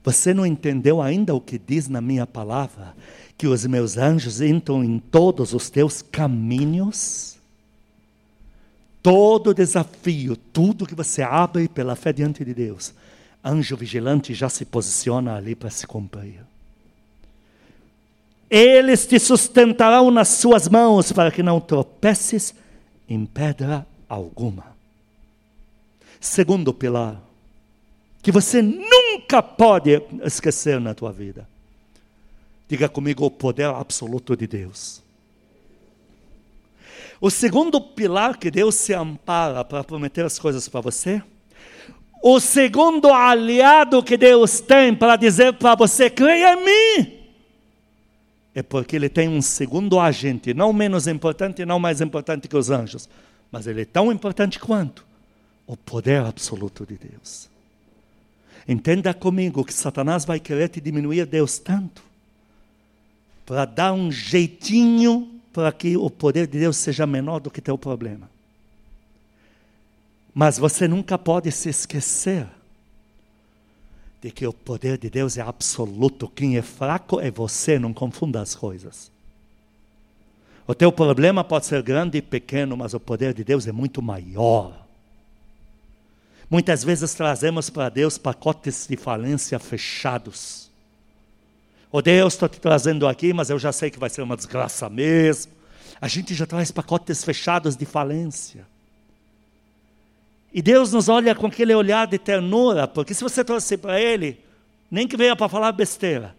Você 0.02 0.32
não 0.32 0.46
entendeu 0.46 1.00
ainda 1.02 1.34
o 1.34 1.40
que 1.40 1.58
diz 1.58 1.88
na 1.88 2.00
minha 2.00 2.26
palavra? 2.26 2.96
Que 3.36 3.46
os 3.46 3.66
meus 3.66 3.96
anjos 3.96 4.40
entram 4.40 4.82
em 4.84 4.98
todos 4.98 5.52
os 5.52 5.68
teus 5.68 6.02
caminhos? 6.02 7.36
Todo 9.02 9.52
desafio, 9.52 10.36
tudo 10.36 10.86
que 10.86 10.94
você 10.94 11.22
abre 11.22 11.68
pela 11.68 11.94
fé 11.94 12.12
diante 12.12 12.44
de 12.44 12.54
Deus, 12.54 12.94
anjo 13.44 13.76
vigilante 13.76 14.32
já 14.32 14.48
se 14.48 14.64
posiciona 14.64 15.36
ali 15.36 15.54
para 15.54 15.68
se 15.68 15.86
cumprir. 15.86 16.40
Eles 18.48 19.06
te 19.06 19.18
sustentarão 19.18 20.10
nas 20.10 20.28
suas 20.28 20.68
mãos 20.68 21.12
para 21.12 21.30
que 21.30 21.42
não 21.42 21.60
tropeces 21.60 22.54
em 23.08 23.26
pedra 23.26 23.86
alguma. 24.08 24.74
Segundo 26.20 26.72
pilar, 26.72 27.20
que 28.22 28.32
você 28.32 28.62
nunca 28.62 29.42
pode 29.42 30.00
esquecer 30.24 30.80
na 30.80 30.94
tua 30.94 31.12
vida. 31.12 31.46
Diga 32.68 32.88
comigo 32.88 33.24
o 33.24 33.30
poder 33.30 33.66
absoluto 33.66 34.36
de 34.36 34.46
Deus. 34.46 35.02
O 37.20 37.30
segundo 37.30 37.80
pilar 37.80 38.36
que 38.36 38.50
Deus 38.50 38.74
se 38.74 38.92
ampara 38.92 39.64
para 39.64 39.84
prometer 39.84 40.24
as 40.24 40.38
coisas 40.38 40.68
para 40.68 40.80
você. 40.80 41.22
O 42.22 42.40
segundo 42.40 43.12
aliado 43.12 44.02
que 44.02 44.16
Deus 44.16 44.60
tem 44.60 44.94
para 44.94 45.16
dizer 45.16 45.54
para 45.54 45.74
você: 45.74 46.10
creia 46.10 46.54
em 46.54 46.64
mim 46.64 47.24
é 48.54 48.62
porque 48.62 48.94
ele 48.94 49.08
tem 49.08 49.28
um 49.28 49.42
segundo 49.42 49.98
agente, 49.98 50.54
não 50.54 50.72
menos 50.72 51.08
importante, 51.08 51.66
não 51.66 51.80
mais 51.80 52.00
importante 52.00 52.46
que 52.46 52.56
os 52.56 52.70
anjos, 52.70 53.08
mas 53.50 53.66
ele 53.66 53.82
é 53.82 53.84
tão 53.84 54.12
importante 54.12 54.60
quanto 54.60 55.04
o 55.66 55.76
poder 55.76 56.24
absoluto 56.24 56.86
de 56.86 56.96
Deus. 56.96 57.50
Entenda 58.66 59.12
comigo 59.12 59.64
que 59.64 59.74
Satanás 59.74 60.24
vai 60.24 60.38
querer 60.38 60.68
te 60.68 60.80
diminuir 60.80 61.26
Deus 61.26 61.58
tanto 61.58 62.02
para 63.44 63.64
dar 63.64 63.92
um 63.92 64.10
jeitinho 64.10 65.40
para 65.52 65.72
que 65.72 65.96
o 65.96 66.10
poder 66.10 66.46
de 66.46 66.58
Deus 66.58 66.76
seja 66.76 67.06
menor 67.06 67.40
do 67.40 67.50
que 67.50 67.60
teu 67.60 67.78
problema. 67.78 68.28
Mas 70.34 70.58
você 70.58 70.88
nunca 70.88 71.16
pode 71.16 71.52
se 71.52 71.68
esquecer 71.68 72.48
de 74.20 74.30
que 74.30 74.46
o 74.46 74.52
poder 74.52 74.98
de 74.98 75.08
Deus 75.08 75.36
é 75.36 75.42
absoluto. 75.42 76.28
Quem 76.28 76.56
é 76.56 76.62
fraco 76.62 77.20
é 77.20 77.30
você, 77.30 77.78
não 77.78 77.92
confunda 77.92 78.40
as 78.40 78.54
coisas. 78.54 79.12
O 80.66 80.74
teu 80.74 80.90
problema 80.90 81.44
pode 81.44 81.66
ser 81.66 81.82
grande 81.82 82.18
e 82.18 82.22
pequeno, 82.22 82.76
mas 82.76 82.94
o 82.94 83.00
poder 83.00 83.34
de 83.34 83.44
Deus 83.44 83.66
é 83.66 83.72
muito 83.72 84.00
maior. 84.00 84.84
Muitas 86.50 86.82
vezes 86.82 87.14
trazemos 87.14 87.68
para 87.68 87.88
Deus 87.88 88.16
pacotes 88.16 88.86
de 88.88 88.96
falência 88.96 89.58
fechados. 89.58 90.63
Oh 91.96 92.02
Deus, 92.02 92.34
estou 92.34 92.48
te 92.48 92.60
trazendo 92.60 93.06
aqui, 93.06 93.32
mas 93.32 93.50
eu 93.50 93.56
já 93.56 93.70
sei 93.70 93.88
que 93.88 94.00
vai 94.00 94.10
ser 94.10 94.20
uma 94.20 94.36
desgraça 94.36 94.90
mesmo. 94.90 95.52
A 96.00 96.08
gente 96.08 96.34
já 96.34 96.44
traz 96.44 96.72
pacotes 96.72 97.22
fechados 97.22 97.76
de 97.76 97.86
falência. 97.86 98.66
E 100.52 100.60
Deus 100.60 100.92
nos 100.92 101.08
olha 101.08 101.36
com 101.36 101.46
aquele 101.46 101.72
olhar 101.72 102.08
de 102.08 102.18
ternura, 102.18 102.88
porque 102.88 103.14
se 103.14 103.22
você 103.22 103.44
trouxe 103.44 103.76
para 103.76 104.00
Ele, 104.00 104.40
nem 104.90 105.06
que 105.06 105.16
venha 105.16 105.36
para 105.36 105.48
falar 105.48 105.70
besteira, 105.70 106.34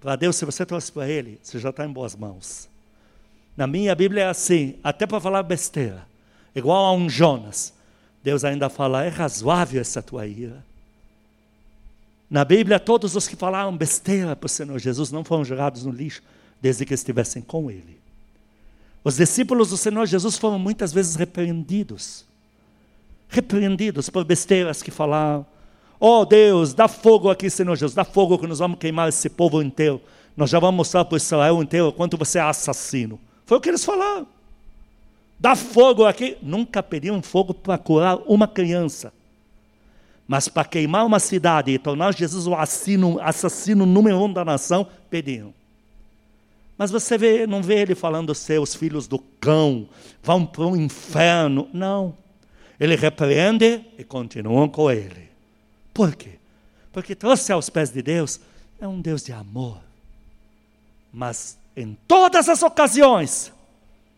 para 0.00 0.14
Deus, 0.14 0.36
se 0.36 0.44
você 0.44 0.64
trouxe 0.64 0.92
para 0.92 1.08
Ele, 1.08 1.40
você 1.42 1.58
já 1.58 1.70
está 1.70 1.84
em 1.84 1.92
boas 1.92 2.14
mãos. 2.14 2.68
Na 3.56 3.66
minha 3.66 3.96
Bíblia 3.96 4.22
é 4.22 4.28
assim, 4.28 4.78
até 4.84 5.04
para 5.04 5.18
falar 5.18 5.42
besteira, 5.42 6.06
igual 6.54 6.84
a 6.84 6.92
um 6.92 7.10
Jonas, 7.10 7.74
Deus 8.22 8.44
ainda 8.44 8.68
fala, 8.68 9.04
é 9.04 9.08
razoável 9.08 9.80
essa 9.80 10.00
tua 10.00 10.28
ira. 10.28 10.64
Na 12.32 12.46
Bíblia, 12.46 12.80
todos 12.80 13.14
os 13.14 13.28
que 13.28 13.36
falaram 13.36 13.76
besteira 13.76 14.34
para 14.34 14.46
o 14.46 14.48
Senhor 14.48 14.78
Jesus 14.78 15.12
não 15.12 15.22
foram 15.22 15.44
jogados 15.44 15.84
no 15.84 15.92
lixo, 15.92 16.22
desde 16.62 16.86
que 16.86 16.94
estivessem 16.94 17.42
com 17.42 17.70
Ele. 17.70 18.00
Os 19.04 19.16
discípulos 19.16 19.68
do 19.68 19.76
Senhor 19.76 20.06
Jesus 20.06 20.38
foram 20.38 20.58
muitas 20.58 20.94
vezes 20.94 21.14
repreendidos 21.14 22.24
repreendidos 23.28 24.08
por 24.08 24.24
besteiras 24.24 24.82
que 24.82 24.90
falaram. 24.90 25.44
Oh 26.00 26.24
Deus, 26.24 26.72
dá 26.72 26.88
fogo 26.88 27.28
aqui, 27.28 27.50
Senhor 27.50 27.76
Jesus, 27.76 27.92
dá 27.92 28.04
fogo 28.04 28.38
que 28.38 28.46
nós 28.46 28.60
vamos 28.60 28.78
queimar 28.78 29.10
esse 29.10 29.28
povo 29.28 29.60
inteiro. 29.60 30.00
Nós 30.34 30.48
já 30.48 30.58
vamos 30.58 30.76
mostrar 30.76 31.04
para 31.04 31.18
Israel 31.18 31.62
inteiro 31.62 31.92
quanto 31.92 32.16
você 32.16 32.38
é 32.38 32.42
assassino. 32.42 33.20
Foi 33.44 33.58
o 33.58 33.60
que 33.60 33.68
eles 33.68 33.84
falaram. 33.84 34.26
Dá 35.38 35.54
fogo 35.54 36.06
aqui. 36.06 36.38
Nunca 36.40 36.82
pediram 36.82 37.20
fogo 37.20 37.52
para 37.52 37.76
curar 37.76 38.18
uma 38.26 38.48
criança. 38.48 39.12
Mas 40.32 40.48
para 40.48 40.64
queimar 40.64 41.04
uma 41.04 41.20
cidade 41.20 41.72
e 41.72 41.78
tornar 41.78 42.14
Jesus 42.14 42.46
o 42.46 42.54
assassino, 42.54 43.20
assassino 43.20 43.84
número 43.84 44.16
um 44.18 44.32
da 44.32 44.42
nação, 44.42 44.88
pediram. 45.10 45.52
Mas 46.78 46.90
você 46.90 47.18
vê, 47.18 47.46
não 47.46 47.62
vê 47.62 47.82
ele 47.82 47.94
falando, 47.94 48.34
seus 48.34 48.74
filhos 48.74 49.06
do 49.06 49.18
cão 49.18 49.86
vão 50.22 50.46
para 50.46 50.64
o 50.64 50.74
inferno. 50.74 51.68
Não. 51.70 52.16
Ele 52.80 52.96
repreende 52.96 53.84
e 53.98 54.04
continuam 54.04 54.70
com 54.70 54.90
ele. 54.90 55.28
Por 55.92 56.16
quê? 56.16 56.38
Porque 56.94 57.14
trouxe 57.14 57.52
aos 57.52 57.68
pés 57.68 57.90
de 57.90 58.00
Deus 58.00 58.40
é 58.80 58.88
um 58.88 59.02
Deus 59.02 59.22
de 59.22 59.34
amor. 59.34 59.82
Mas 61.12 61.58
em 61.76 61.94
todas 62.08 62.48
as 62.48 62.62
ocasiões, 62.62 63.52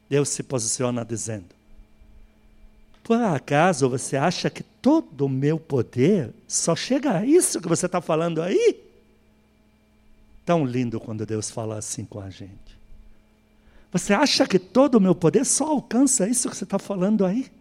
Deus 0.09 0.29
se 0.29 0.45
posiciona 0.45 1.05
dizendo: 1.05 1.47
Por 3.05 3.21
acaso 3.21 3.91
você 3.91 4.17
acha 4.17 4.49
que 4.49 4.63
todo 4.63 5.27
o 5.27 5.29
meu 5.29 5.59
poder 5.61 6.31
só 6.49 6.75
chega 6.75 7.19
a 7.19 7.25
isso 7.25 7.61
que 7.61 7.69
você 7.69 7.85
está 7.85 8.01
falando 8.01 8.41
aí? 8.41 8.83
Tão 10.47 10.65
lindo 10.65 10.99
quando 10.99 11.27
Deus 11.27 11.51
fala 11.51 11.77
assim 11.77 12.07
com 12.07 12.19
a 12.19 12.31
gente. 12.31 12.79
Você 13.93 14.15
acha 14.15 14.47
que 14.47 14.59
todo 14.59 14.95
o 14.95 15.01
meu 15.01 15.15
poder 15.15 15.45
só 15.45 15.67
alcança 15.67 16.27
isso 16.27 16.49
que 16.49 16.57
você 16.57 16.65
está 16.65 16.79
falando 16.79 17.27
aí? 17.27 17.53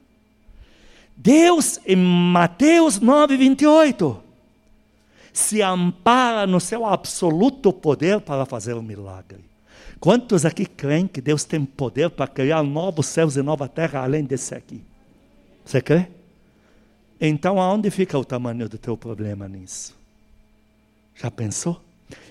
Deus, 1.15 1.77
em 1.85 1.97
Mateus 1.97 3.01
9, 3.01 3.35
28, 3.35 4.23
se 5.33 5.61
ampara 5.61 6.47
no 6.47 6.61
seu 6.61 6.85
absoluto 6.85 7.73
poder 7.73 8.21
para 8.21 8.45
fazer 8.45 8.75
um 8.75 8.81
milagre. 8.81 9.43
Quantos 9.99 10.45
aqui 10.45 10.65
creem 10.65 11.05
que 11.05 11.19
Deus 11.19 11.43
tem 11.43 11.65
poder 11.65 12.09
para 12.09 12.27
criar 12.27 12.63
novos 12.63 13.07
céus 13.07 13.35
e 13.35 13.41
nova 13.41 13.67
terra 13.67 14.01
além 14.01 14.23
desse 14.23 14.55
aqui? 14.55 14.81
Você 15.65 15.81
crê? 15.81 16.07
Então, 17.19 17.59
aonde 17.59 17.89
fica 17.89 18.17
o 18.17 18.25
tamanho 18.25 18.67
do 18.67 18.77
teu 18.77 18.97
problema 18.97 19.47
nisso? 19.47 19.95
Já 21.15 21.31
pensou? 21.31 21.81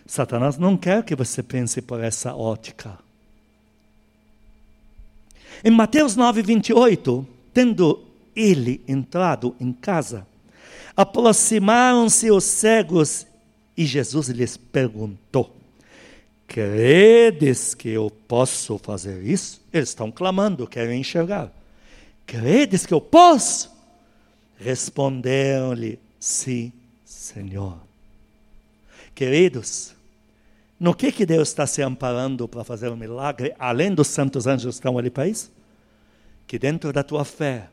Satanás 0.07 0.59
não 0.59 0.77
quer 0.77 1.03
que 1.05 1.15
você 1.15 1.43
pense 1.43 1.81
por 1.81 2.03
essa 2.03 2.35
ótica. 2.35 2.99
Em 5.65 5.71
Mateus 5.71 6.17
9, 6.17 6.43
28, 6.43 7.27
tendo 7.55 8.05
ele 8.35 8.83
entrado 8.87 9.55
em 9.61 9.73
casa, 9.73 10.27
aproximaram-se 10.97 12.31
os 12.31 12.45
cegos 12.45 13.27
e 13.77 13.87
Jesus 13.87 14.29
lhes 14.29 14.57
perguntou: 14.57 15.55
Credes 16.47 17.75
que 17.75 17.89
eu 17.89 18.11
posso 18.29 18.77
fazer 18.79 19.23
isso? 19.23 19.61
Eles 19.73 19.91
estão 19.91 20.11
clamando, 20.11 20.67
querem 20.67 21.01
enxergar. 21.01 21.51
Credes 22.27 22.87
que 22.87 22.95
eu 22.95 23.01
posso? 23.01 23.71
Responderam-lhe: 24.59 25.99
Sim, 26.19 26.73
Senhor. 27.05 27.79
Queridos, 29.15 29.95
no 30.79 30.95
que, 30.95 31.13
que 31.13 31.27
Deus 31.27 31.49
está 31.49 31.67
se 31.67 31.83
amparando 31.83 32.49
para 32.49 32.65
fazer 32.65 32.89
um 32.89 32.97
milagre, 32.97 33.55
além 33.59 33.95
dos 33.95 34.09
santos 34.09 34.47
anjos 34.47 34.75
que 34.75 34.81
estão 34.81 34.99
ali 34.99 35.11
para 35.11 35.29
isso? 35.29 35.51
Que 36.47 36.59
dentro 36.59 36.93
da 36.93 37.03
tua 37.03 37.25
fé 37.25 37.69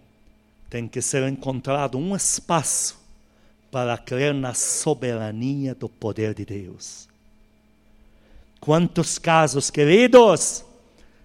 tem 0.70 0.88
que 0.88 1.02
ser 1.02 1.28
encontrado 1.28 1.98
um 1.98 2.16
espaço 2.16 3.00
para 3.72 3.98
crer 3.98 4.34
na 4.34 4.54
soberania 4.54 5.74
do 5.74 5.90
poder 5.90 6.34
de 6.34 6.46
Deus. 6.46 7.08
Quantos 8.60 9.18
casos, 9.18 9.70
queridos, 9.70 10.64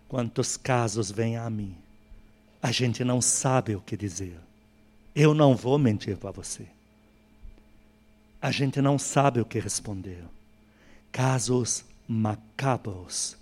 quantos 0.09 0.57
casos 0.57 1.11
vêm 1.11 1.37
a 1.37 1.51
mim? 1.51 1.84
A 2.65 2.73
gente 2.73 3.05
não 3.05 3.21
sabe 3.21 3.77
o 3.77 3.81
que 3.81 3.97
dizer. 3.97 4.41
Eu 5.15 5.35
não 5.35 5.55
vou 5.55 5.79
mentir 5.79 6.17
para 6.17 6.33
você 6.33 6.67
a 8.45 8.51
gente 8.51 8.83
não 8.83 8.99
sabe 8.99 9.41
o 9.41 9.45
que 9.47 9.59
responder. 9.59 10.23
Casos 11.11 11.83
macabros. 12.07 13.39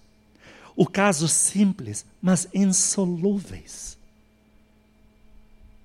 O 0.77 0.87
caso 0.87 1.27
simples, 1.27 2.07
mas 2.23 2.47
insolúveis. 2.55 3.99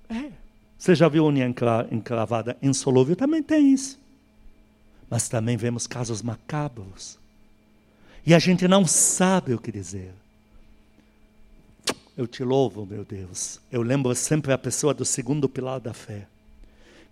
É. 0.08 0.30
Você 0.78 0.94
já 0.94 1.08
viu 1.08 1.26
unha 1.26 1.52
encravada 1.90 2.56
insolúvel? 2.62 3.16
Também 3.16 3.42
tem 3.42 3.74
isso. 3.74 3.98
Mas 5.10 5.28
também 5.28 5.56
vemos 5.56 5.88
casos 5.88 6.22
macabros. 6.22 7.18
E 8.24 8.32
a 8.32 8.38
gente 8.38 8.68
não 8.68 8.86
sabe 8.86 9.52
o 9.52 9.58
que 9.58 9.72
dizer. 9.72 10.14
Eu 12.18 12.26
te 12.26 12.42
louvo, 12.42 12.84
meu 12.84 13.04
Deus. 13.04 13.60
Eu 13.70 13.80
lembro 13.80 14.12
sempre 14.12 14.52
a 14.52 14.58
pessoa 14.58 14.92
do 14.92 15.04
segundo 15.04 15.48
pilar 15.48 15.78
da 15.78 15.94
fé. 15.94 16.26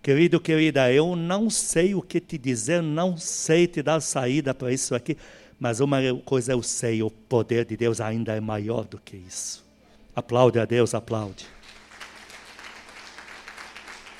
Querido, 0.03 0.37
querida, 0.37 0.91
eu 0.91 1.15
não 1.15 1.49
sei 1.49 1.95
o 1.95 2.01
que 2.01 2.19
te 2.19 2.37
dizer, 2.37 2.83
não 2.83 3.15
sei 3.15 3.67
te 3.67 3.81
dar 3.81 4.01
saída 4.01 4.53
para 4.53 4.69
isso 4.69 4.93
aqui, 4.93 5.17
mas 5.57 5.79
uma 5.79 5.99
coisa 6.25 6.51
eu 6.51 6.61
sei: 6.61 7.01
o 7.01 7.09
poder 7.09 7.63
de 7.63 7.77
Deus 7.77 8.01
ainda 8.01 8.35
é 8.35 8.41
maior 8.41 8.83
do 8.83 8.97
que 8.97 9.15
isso. 9.15 9.65
Aplaude 10.13 10.59
a 10.59 10.65
Deus, 10.65 10.93
aplaude. 10.93 11.47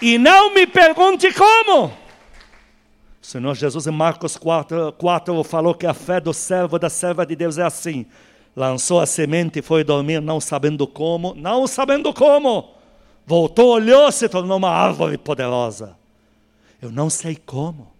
E 0.02 0.18
não 0.18 0.54
me 0.54 0.66
pergunte 0.66 1.34
como. 1.34 1.88
O 1.88 1.94
Senhor 3.22 3.56
Jesus 3.56 3.88
em 3.88 3.92
Marcos 3.92 4.38
4, 4.38 4.94
4 4.94 5.44
falou 5.44 5.76
que 5.76 5.86
a 5.86 5.94
fé 5.94 6.22
do 6.22 6.34
servo, 6.34 6.80
da 6.80 6.90
serva 6.90 7.26
de 7.26 7.36
Deus 7.36 7.58
é 7.58 7.64
assim. 7.64 8.06
Lançou 8.58 9.00
a 9.00 9.06
semente 9.06 9.60
e 9.60 9.62
foi 9.62 9.84
dormir 9.84 10.20
não 10.20 10.42
sabendo 10.42 10.88
como, 10.88 11.36
não 11.36 11.68
sabendo 11.68 12.12
como 12.12 12.76
Voltou, 13.24 13.72
olhou, 13.72 14.10
se 14.10 14.30
tornou 14.30 14.58
uma 14.58 14.70
árvore 14.70 15.18
poderosa. 15.18 15.98
Eu 16.82 16.90
não 16.90 17.10
sei 17.10 17.36
como. 17.36 17.92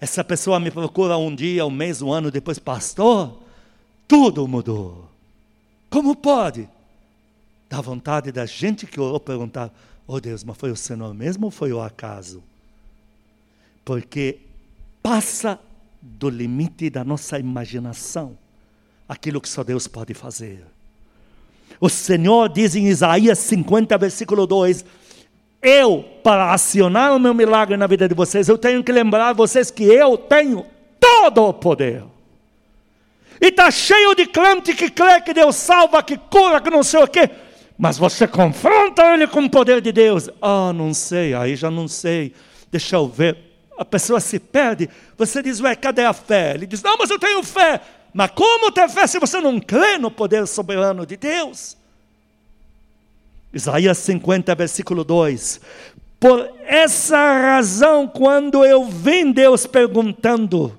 Essa 0.00 0.24
pessoa 0.24 0.58
me 0.58 0.68
procura 0.68 1.16
um 1.16 1.32
dia, 1.32 1.64
um 1.64 1.70
mês, 1.70 2.02
um 2.02 2.12
ano 2.12 2.28
depois, 2.28 2.58
pastor, 2.58 3.38
tudo 4.08 4.48
mudou. 4.48 5.08
Como 5.88 6.16
pode? 6.16 6.68
Dá 7.70 7.80
vontade 7.80 8.32
da 8.32 8.44
gente 8.46 8.84
que 8.84 8.98
orou 8.98 9.20
perguntar: 9.20 9.72
Oh 10.08 10.20
Deus, 10.20 10.42
mas 10.42 10.56
foi 10.58 10.72
o 10.72 10.76
Senhor 10.76 11.14
mesmo 11.14 11.46
ou 11.46 11.50
foi 11.52 11.72
o 11.72 11.80
acaso? 11.80 12.42
Porque 13.84 14.40
passa 15.00 15.58
do 16.02 16.28
limite 16.28 16.90
da 16.90 17.04
nossa 17.04 17.38
imaginação 17.38 18.36
aquilo 19.08 19.40
que 19.40 19.48
só 19.48 19.64
Deus 19.64 19.86
pode 19.86 20.12
fazer. 20.14 20.64
O 21.80 21.88
Senhor 21.88 22.48
diz 22.48 22.74
em 22.74 22.88
Isaías 22.88 23.38
50, 23.38 23.96
versículo 23.96 24.46
2: 24.46 24.84
Eu, 25.62 26.04
para 26.22 26.52
acionar 26.52 27.14
o 27.14 27.20
meu 27.20 27.32
milagre 27.32 27.76
na 27.76 27.86
vida 27.86 28.08
de 28.08 28.14
vocês, 28.14 28.48
eu 28.48 28.58
tenho 28.58 28.82
que 28.82 28.92
lembrar 28.92 29.32
vocês 29.32 29.70
que 29.70 29.84
eu 29.84 30.18
tenho 30.18 30.66
todo 31.00 31.44
o 31.44 31.54
poder. 31.54 32.02
E 33.40 33.46
está 33.46 33.70
cheio 33.70 34.14
de 34.14 34.26
crente 34.26 34.74
que 34.74 34.90
crê 34.90 35.20
que 35.20 35.32
Deus 35.32 35.54
salva, 35.54 36.02
que 36.02 36.16
cura, 36.16 36.60
que 36.60 36.70
não 36.70 36.82
sei 36.82 37.02
o 37.02 37.06
quê. 37.06 37.30
Mas 37.78 37.96
você 37.96 38.26
confronta 38.26 39.14
ele 39.14 39.28
com 39.28 39.44
o 39.44 39.50
poder 39.50 39.80
de 39.80 39.92
Deus. 39.92 40.28
Ah, 40.42 40.72
não 40.72 40.92
sei, 40.92 41.32
aí 41.32 41.54
já 41.54 41.70
não 41.70 41.86
sei. 41.86 42.34
Deixa 42.72 42.96
eu 42.96 43.06
ver. 43.06 43.38
A 43.78 43.84
pessoa 43.84 44.18
se 44.18 44.40
perde. 44.40 44.90
Você 45.16 45.40
diz, 45.40 45.60
ué, 45.60 45.76
cadê 45.76 46.04
a 46.04 46.12
fé? 46.12 46.54
Ele 46.54 46.66
diz, 46.66 46.82
não, 46.82 46.96
mas 46.98 47.08
eu 47.08 47.18
tenho 47.20 47.40
fé. 47.44 47.80
Mas 48.12 48.30
como 48.32 48.72
ter 48.72 48.88
fé 48.88 49.06
se 49.06 49.18
você 49.18 49.40
não 49.40 49.60
crê 49.60 49.98
no 49.98 50.10
poder 50.10 50.46
soberano 50.46 51.04
de 51.04 51.16
Deus? 51.16 51.76
Isaías 53.52 53.98
50, 53.98 54.54
versículo 54.54 55.04
2. 55.04 55.60
Por 56.20 56.52
essa 56.64 57.16
razão, 57.16 58.08
quando 58.08 58.64
eu 58.64 58.84
vim 58.84 59.30
Deus 59.30 59.66
perguntando, 59.66 60.76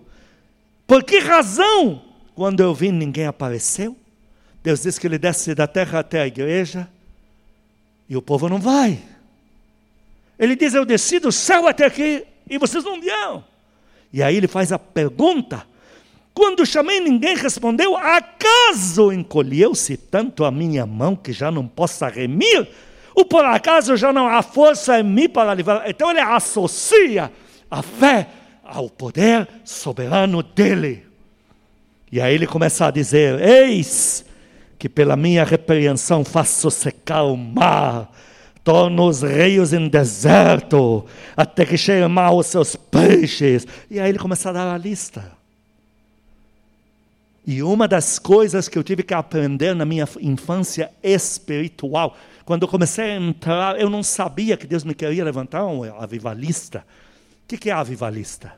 por 0.86 1.04
que 1.04 1.20
razão, 1.20 2.02
quando 2.36 2.62
eu 2.62 2.74
vim, 2.74 2.92
ninguém 2.92 3.26
apareceu? 3.26 3.96
Deus 4.62 4.82
diz 4.82 5.00
que 5.00 5.08
ele 5.08 5.18
desce 5.18 5.56
da 5.56 5.68
terra 5.68 6.00
até 6.00 6.22
a 6.22 6.28
igreja 6.28 6.90
e 8.10 8.18
o 8.18 8.22
povo 8.22 8.50
não 8.50 8.60
vai. 8.60 9.02
Ele 10.38 10.56
diz: 10.56 10.74
Eu 10.74 10.86
desci 10.86 11.20
do 11.20 11.32
céu 11.32 11.68
até 11.68 11.86
aqui 11.86 12.26
e 12.50 12.58
vocês 12.58 12.84
não 12.84 13.00
vieram. 13.00 13.44
E 14.12 14.24
aí 14.24 14.36
ele 14.36 14.48
faz 14.48 14.72
a 14.72 14.80
pergunta: 14.80 15.66
quando 16.40 16.66
chamei, 16.66 17.02
ninguém 17.02 17.36
respondeu. 17.36 17.98
Acaso 17.98 19.12
encolheu-se 19.12 19.98
tanto 19.98 20.46
a 20.46 20.50
minha 20.50 20.86
mão 20.86 21.14
que 21.14 21.34
já 21.34 21.52
não 21.52 21.68
possa 21.68 22.08
remir? 22.08 22.66
Ou 23.14 23.26
por 23.26 23.44
acaso 23.44 23.98
já 23.98 24.14
não 24.14 24.26
há 24.26 24.42
força 24.42 24.98
em 25.02 25.04
mim 25.04 25.28
para 25.28 25.54
livrar? 25.54 25.84
Então 25.86 26.10
ele 26.10 26.22
associa 26.22 27.30
a 27.70 27.82
fé 27.82 28.30
ao 28.64 28.90
poder 28.90 29.50
soberano 29.66 30.42
dele. 30.42 31.06
E 32.10 32.22
aí 32.22 32.36
ele 32.36 32.48
começa 32.48 32.86
a 32.86 32.92
dizer: 32.92 33.42
Eis 33.42 34.24
que 34.78 34.88
pela 34.88 35.18
minha 35.18 35.44
repreensão 35.44 36.24
faço 36.24 36.72
secar 36.72 37.24
o 37.24 37.36
mar, 37.36 38.10
torno 38.64 39.10
os 39.10 39.24
rios 39.24 39.74
em 39.74 39.90
deserto, 39.90 41.06
até 41.36 41.66
que 41.66 41.78
cheguem 41.78 42.08
mal 42.08 42.38
os 42.38 42.48
seus 42.48 42.78
peixes. 42.78 43.68
E 43.92 44.00
aí 44.00 44.08
ele 44.08 44.20
começa 44.20 44.52
a 44.52 44.54
dar 44.54 44.74
a 44.74 44.78
lista. 44.78 45.39
E 47.52 47.64
uma 47.64 47.88
das 47.88 48.20
coisas 48.20 48.70
que 48.70 48.78
eu 48.78 48.84
tive 48.84 49.02
que 49.02 49.12
aprender 49.12 49.74
na 49.74 49.84
minha 49.84 50.08
infância 50.22 50.92
espiritual, 51.02 52.16
quando 52.46 52.62
eu 52.62 52.68
comecei 52.68 53.06
a 53.06 53.16
entrar, 53.16 53.82
eu 53.82 53.90
não 53.90 54.04
sabia 54.04 54.56
que 54.56 54.68
Deus 54.68 54.84
me 54.84 54.94
queria 54.94 55.24
levantar 55.24 55.66
um 55.66 55.84
avivalista. 56.00 56.86
O 57.42 57.58
que 57.58 57.72
é 57.72 57.74
avivalista? 57.74 58.54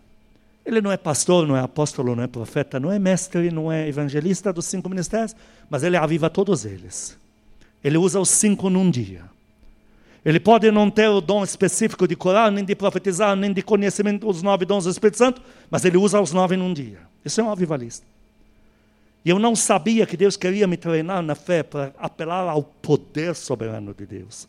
Ele 0.66 0.82
não 0.82 0.92
é 0.92 0.98
pastor, 0.98 1.48
não 1.48 1.56
é 1.56 1.62
apóstolo, 1.62 2.18
não 2.18 2.24
é 2.24 2.28
profeta, 2.28 2.82
não 2.82 2.92
é 2.92 3.00
mestre, 3.00 3.50
não 3.50 3.72
é 3.72 3.88
evangelista 3.88 4.52
dos 4.52 4.66
cinco 4.66 4.90
ministérios, 4.90 5.34
mas 5.70 5.84
ele 5.84 5.96
aviva 5.96 6.30
todos 6.30 6.66
eles. 6.66 7.18
Ele 7.82 7.98
usa 7.98 8.20
os 8.20 8.28
cinco 8.28 8.70
num 8.70 8.92
dia. 8.92 9.22
Ele 10.26 10.38
pode 10.38 10.70
não 10.70 10.92
ter 10.92 11.08
o 11.08 11.22
dom 11.22 11.46
específico 11.46 12.06
de 12.06 12.18
curar, 12.18 12.52
nem 12.52 12.66
de 12.66 12.76
profetizar, 12.76 13.38
nem 13.38 13.54
de 13.54 13.62
conhecimento 13.62 14.28
dos 14.28 14.44
nove 14.44 14.66
dons 14.66 14.84
do 14.84 14.92
Espírito 14.92 15.18
Santo, 15.18 15.42
mas 15.70 15.86
ele 15.86 15.96
usa 15.96 16.20
os 16.20 16.34
nove 16.34 16.58
num 16.58 16.74
dia. 16.74 17.00
Isso 17.24 17.40
é 17.40 17.44
um 17.46 17.50
avivalista. 17.50 18.11
E 19.24 19.30
eu 19.30 19.38
não 19.38 19.56
sabia 19.56 20.06
que 20.06 20.18
Deus 20.18 20.36
queria 20.36 20.68
me 20.68 20.78
treinar 20.78 21.22
na 21.22 21.36
fé 21.36 21.62
para 21.62 21.94
apelar 21.98 22.50
ao 22.50 22.64
poder 22.64 23.36
soberano 23.36 23.94
de 23.94 24.06
Deus. 24.06 24.48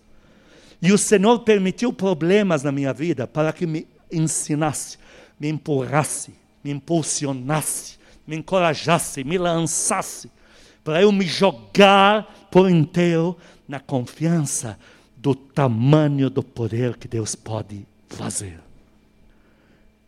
E 0.81 0.93
o 0.93 0.99
Senhor 0.99 1.41
permitiu 1.41 1.93
problemas 1.93 2.63
na 2.63 2.73
minha 2.73 2.93
vida 2.93 3.27
para 3.27 3.53
que 3.53 3.67
me 3.67 3.87
ensinasse, 4.11 4.99
me 5.39 5.49
empurrasse, 5.49 6.33
me 6.65 6.71
impulsionasse, 6.71 7.99
me 8.27 8.37
encorajasse, 8.37 9.23
me 9.23 9.39
lançasse, 9.39 10.31
para 10.83 11.03
eu 11.03 11.13
me 11.13 11.27
jogar 11.27 12.49
por 12.51 12.69
inteiro 12.69 13.37
na 13.69 13.79
confiança 13.79 14.79
do 15.17 15.35
tamanho 15.35 16.29
do 16.29 16.43
poder 16.43 16.97
que 16.97 17.07
Deus 17.07 17.35
pode 17.35 17.87
fazer. 18.09 18.59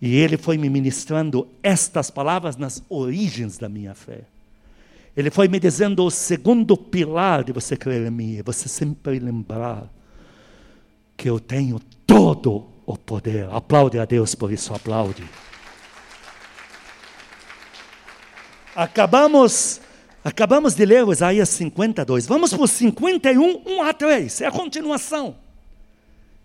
E 0.00 0.16
ele 0.16 0.36
foi 0.36 0.58
me 0.58 0.68
ministrando 0.68 1.46
estas 1.62 2.10
palavras 2.10 2.56
nas 2.56 2.82
origens 2.88 3.56
da 3.56 3.68
minha 3.68 3.94
fé. 3.94 4.22
Ele 5.16 5.30
foi 5.30 5.48
me 5.48 5.60
dizendo 5.60 6.04
o 6.04 6.10
segundo 6.10 6.76
pilar 6.76 7.44
de 7.44 7.52
você 7.52 7.76
crer 7.76 8.06
em 8.06 8.10
mim, 8.10 8.38
é 8.38 8.42
você 8.42 8.68
sempre 8.68 9.18
lembrar 9.18 9.88
que 11.16 11.30
eu 11.30 11.38
tenho 11.38 11.80
todo 12.06 12.66
o 12.84 12.96
poder. 12.96 13.48
Aplaude 13.50 13.98
a 13.98 14.04
Deus 14.04 14.34
por 14.34 14.52
isso, 14.52 14.74
aplaude. 14.74 15.24
Acabamos 18.74 19.80
Acabamos 20.24 20.74
de 20.74 20.86
ler 20.86 21.06
Isaías 21.06 21.50
52. 21.50 22.26
Vamos 22.26 22.54
para 22.54 22.62
o 22.62 22.66
51, 22.66 23.62
1 23.66 23.82
a 23.82 23.92
3. 23.92 24.40
É 24.40 24.46
a 24.46 24.50
continuação. 24.50 25.36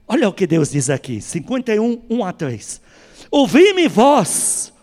Olha 0.06 0.28
o 0.28 0.34
que 0.34 0.46
Deus 0.46 0.72
diz 0.72 0.90
aqui. 0.90 1.22
51, 1.22 2.02
1 2.10 2.26
a 2.26 2.34
3. 2.34 2.82
Ouvi-me 3.32 3.88
vós, 3.88 4.74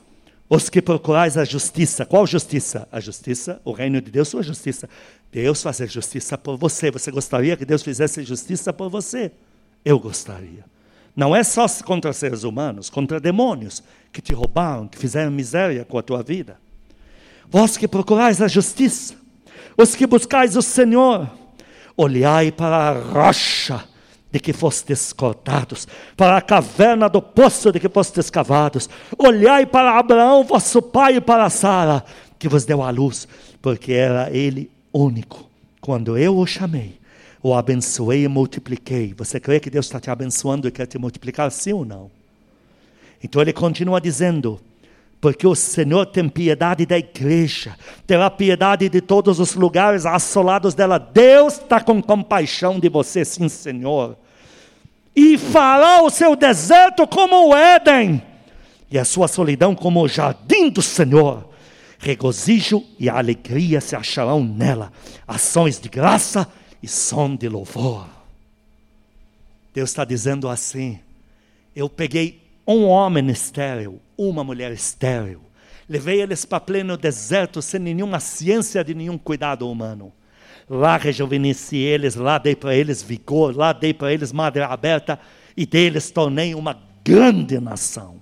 os 0.49 0.69
que 0.69 0.81
procurais 0.81 1.37
a 1.37 1.45
justiça. 1.45 2.05
Qual 2.05 2.27
justiça? 2.27 2.89
A 2.91 3.01
justiça, 3.01 3.61
o 3.65 3.73
reino 3.73 4.01
de 4.01 4.11
Deus, 4.11 4.29
sua 4.29 4.43
justiça. 4.43 4.89
Deus 5.33 5.63
fazer 5.63 5.89
justiça 5.89 6.39
por 6.39 6.57
você. 6.57 6.91
Você 6.91 7.11
gostaria 7.11 7.57
que 7.57 7.65
Deus 7.65 7.83
fizesse 7.83 8.23
justiça 8.23 8.73
por 8.73 8.89
você? 8.89 9.33
Eu 9.85 9.99
gostaria. 9.99 10.65
Não 11.15 11.35
é 11.35 11.43
só 11.43 11.67
contra 11.85 12.13
seres 12.13 12.45
humanos, 12.45 12.91
contra 12.91 13.19
demônios 13.19 13.83
que 14.13 14.21
te 14.21 14.35
roubaram, 14.35 14.87
que 14.87 14.99
fizeram 14.99 15.31
miséria 15.31 15.85
com 15.85 15.99
a 15.99 16.03
tua 16.03 16.23
vida. 16.23 16.59
Vós 17.49 17.77
que 17.77 17.89
procurais 17.89 18.43
a 18.43 18.49
justiça, 18.49 19.15
os 19.79 19.95
que 19.95 20.07
buscais 20.07 20.57
o 20.57 20.63
Senhor, 20.63 21.31
olhai 21.97 22.53
para 22.53 22.77
a 22.77 22.93
rocha 22.93 23.85
de 24.37 24.41
que 24.41 24.53
fostes 24.53 25.15
cortados, 25.15 25.89
para 26.15 26.37
a 26.37 26.43
caverna 26.43 27.09
do 27.09 27.23
poço 27.23 27.73
de 27.73 27.81
que 27.81 27.89
fostes 27.89 28.29
cavados. 28.29 28.87
Olhai 29.17 29.65
para 29.65 29.99
Abraão, 29.99 30.45
vosso 30.45 30.83
pai, 30.83 31.17
e 31.17 31.21
para 31.23 31.49
Sara, 31.49 32.05
que 32.39 32.47
vos 32.47 32.67
deu 32.67 32.83
a 32.83 32.91
luz, 32.91 33.27
porque 33.63 33.95
era 33.95 34.31
ele 34.31 34.71
único. 34.93 35.49
Quando 35.81 36.19
eu 36.19 36.37
o 36.37 36.47
chamei, 36.47 36.99
o 37.43 37.55
abençoei 37.55 38.25
e 38.25 38.29
multipliquei. 38.29 39.15
Você 39.17 39.41
crê 39.41 39.59
que 39.59 39.71
Deus 39.71 39.87
está 39.87 39.99
te 39.99 40.11
abençoando 40.11 40.69
e 40.69 40.71
quer 40.71 40.87
te 40.87 40.99
multiplicar, 40.99 41.51
sim 41.51 41.73
ou 41.73 41.87
não? 41.87 42.11
Então 43.25 43.41
ele 43.41 43.55
continua 43.55 44.03
dizendo: 44.03 44.61
porque 45.19 45.47
o 45.47 45.55
Senhor 45.55 46.05
tem 46.05 46.29
piedade 46.29 46.85
da 46.85 46.99
igreja, 46.99 47.75
terá 48.07 48.31
piedade 48.31 48.87
de 48.91 49.01
todos 49.01 49.41
os 49.41 49.55
lugares 49.55 50.05
assolados 50.05 50.75
dela. 50.75 50.99
Deus 50.99 51.55
está 51.55 51.81
com 51.81 52.03
compaixão 52.03 52.79
de 52.79 52.91
você, 52.91 53.25
sim, 53.25 53.49
Senhor. 53.49 54.19
E 55.17 55.39
fará 55.39 56.03
o 56.03 56.11
seu 56.11 56.37
deserto 56.37 57.07
como 57.07 57.49
o 57.49 57.57
Éden, 57.57 58.23
e 58.91 58.99
a 58.99 59.05
sua 59.05 59.27
solidão 59.27 59.75
como 59.75 60.03
o 60.03 60.09
jardim 60.09 60.69
do 60.69 60.83
Senhor. 60.83 61.49
Regozijo 61.99 62.85
e 62.99 63.09
alegria 63.09 63.81
se 63.81 63.97
acharão 63.97 64.45
nela, 64.45 64.93
ações 65.27 65.81
de 65.81 65.89
graça 65.89 66.47
e 66.83 66.87
som 66.87 67.35
de 67.35 67.49
louvor. 67.49 68.07
Deus 69.73 69.91
está 69.91 70.05
dizendo 70.05 70.49
assim: 70.49 71.01
eu 71.75 71.89
peguei 71.89 72.43
um 72.67 72.85
homem 72.87 73.29
estéril, 73.29 74.01
uma 74.17 74.43
mulher 74.43 74.73
estéril. 74.73 75.41
Levei 75.89 76.21
eles 76.21 76.45
para 76.45 76.59
pleno 76.59 76.97
deserto 76.97 77.63
sem 77.63 77.79
nenhuma 77.79 78.19
ciência 78.19 78.83
de 78.83 78.95
nenhum 78.95 79.17
cuidado 79.17 79.71
humano. 79.71 80.13
Lá 80.69 80.97
rejuvenesci 80.97 81.77
eles, 81.77 82.17
lá 82.17 82.39
dei 82.39 82.57
para 82.57 82.75
eles 82.75 83.03
vigor, 83.03 83.57
lá 83.57 83.73
dei 83.73 83.95
para 83.95 84.13
eles 84.13 84.33
madre 84.33 84.63
aberta 84.63 85.19
e 85.57 85.65
deles 85.65 86.11
tornei 86.11 86.55
uma 86.55 86.77
grande 87.05 87.61
nação. 87.61 88.17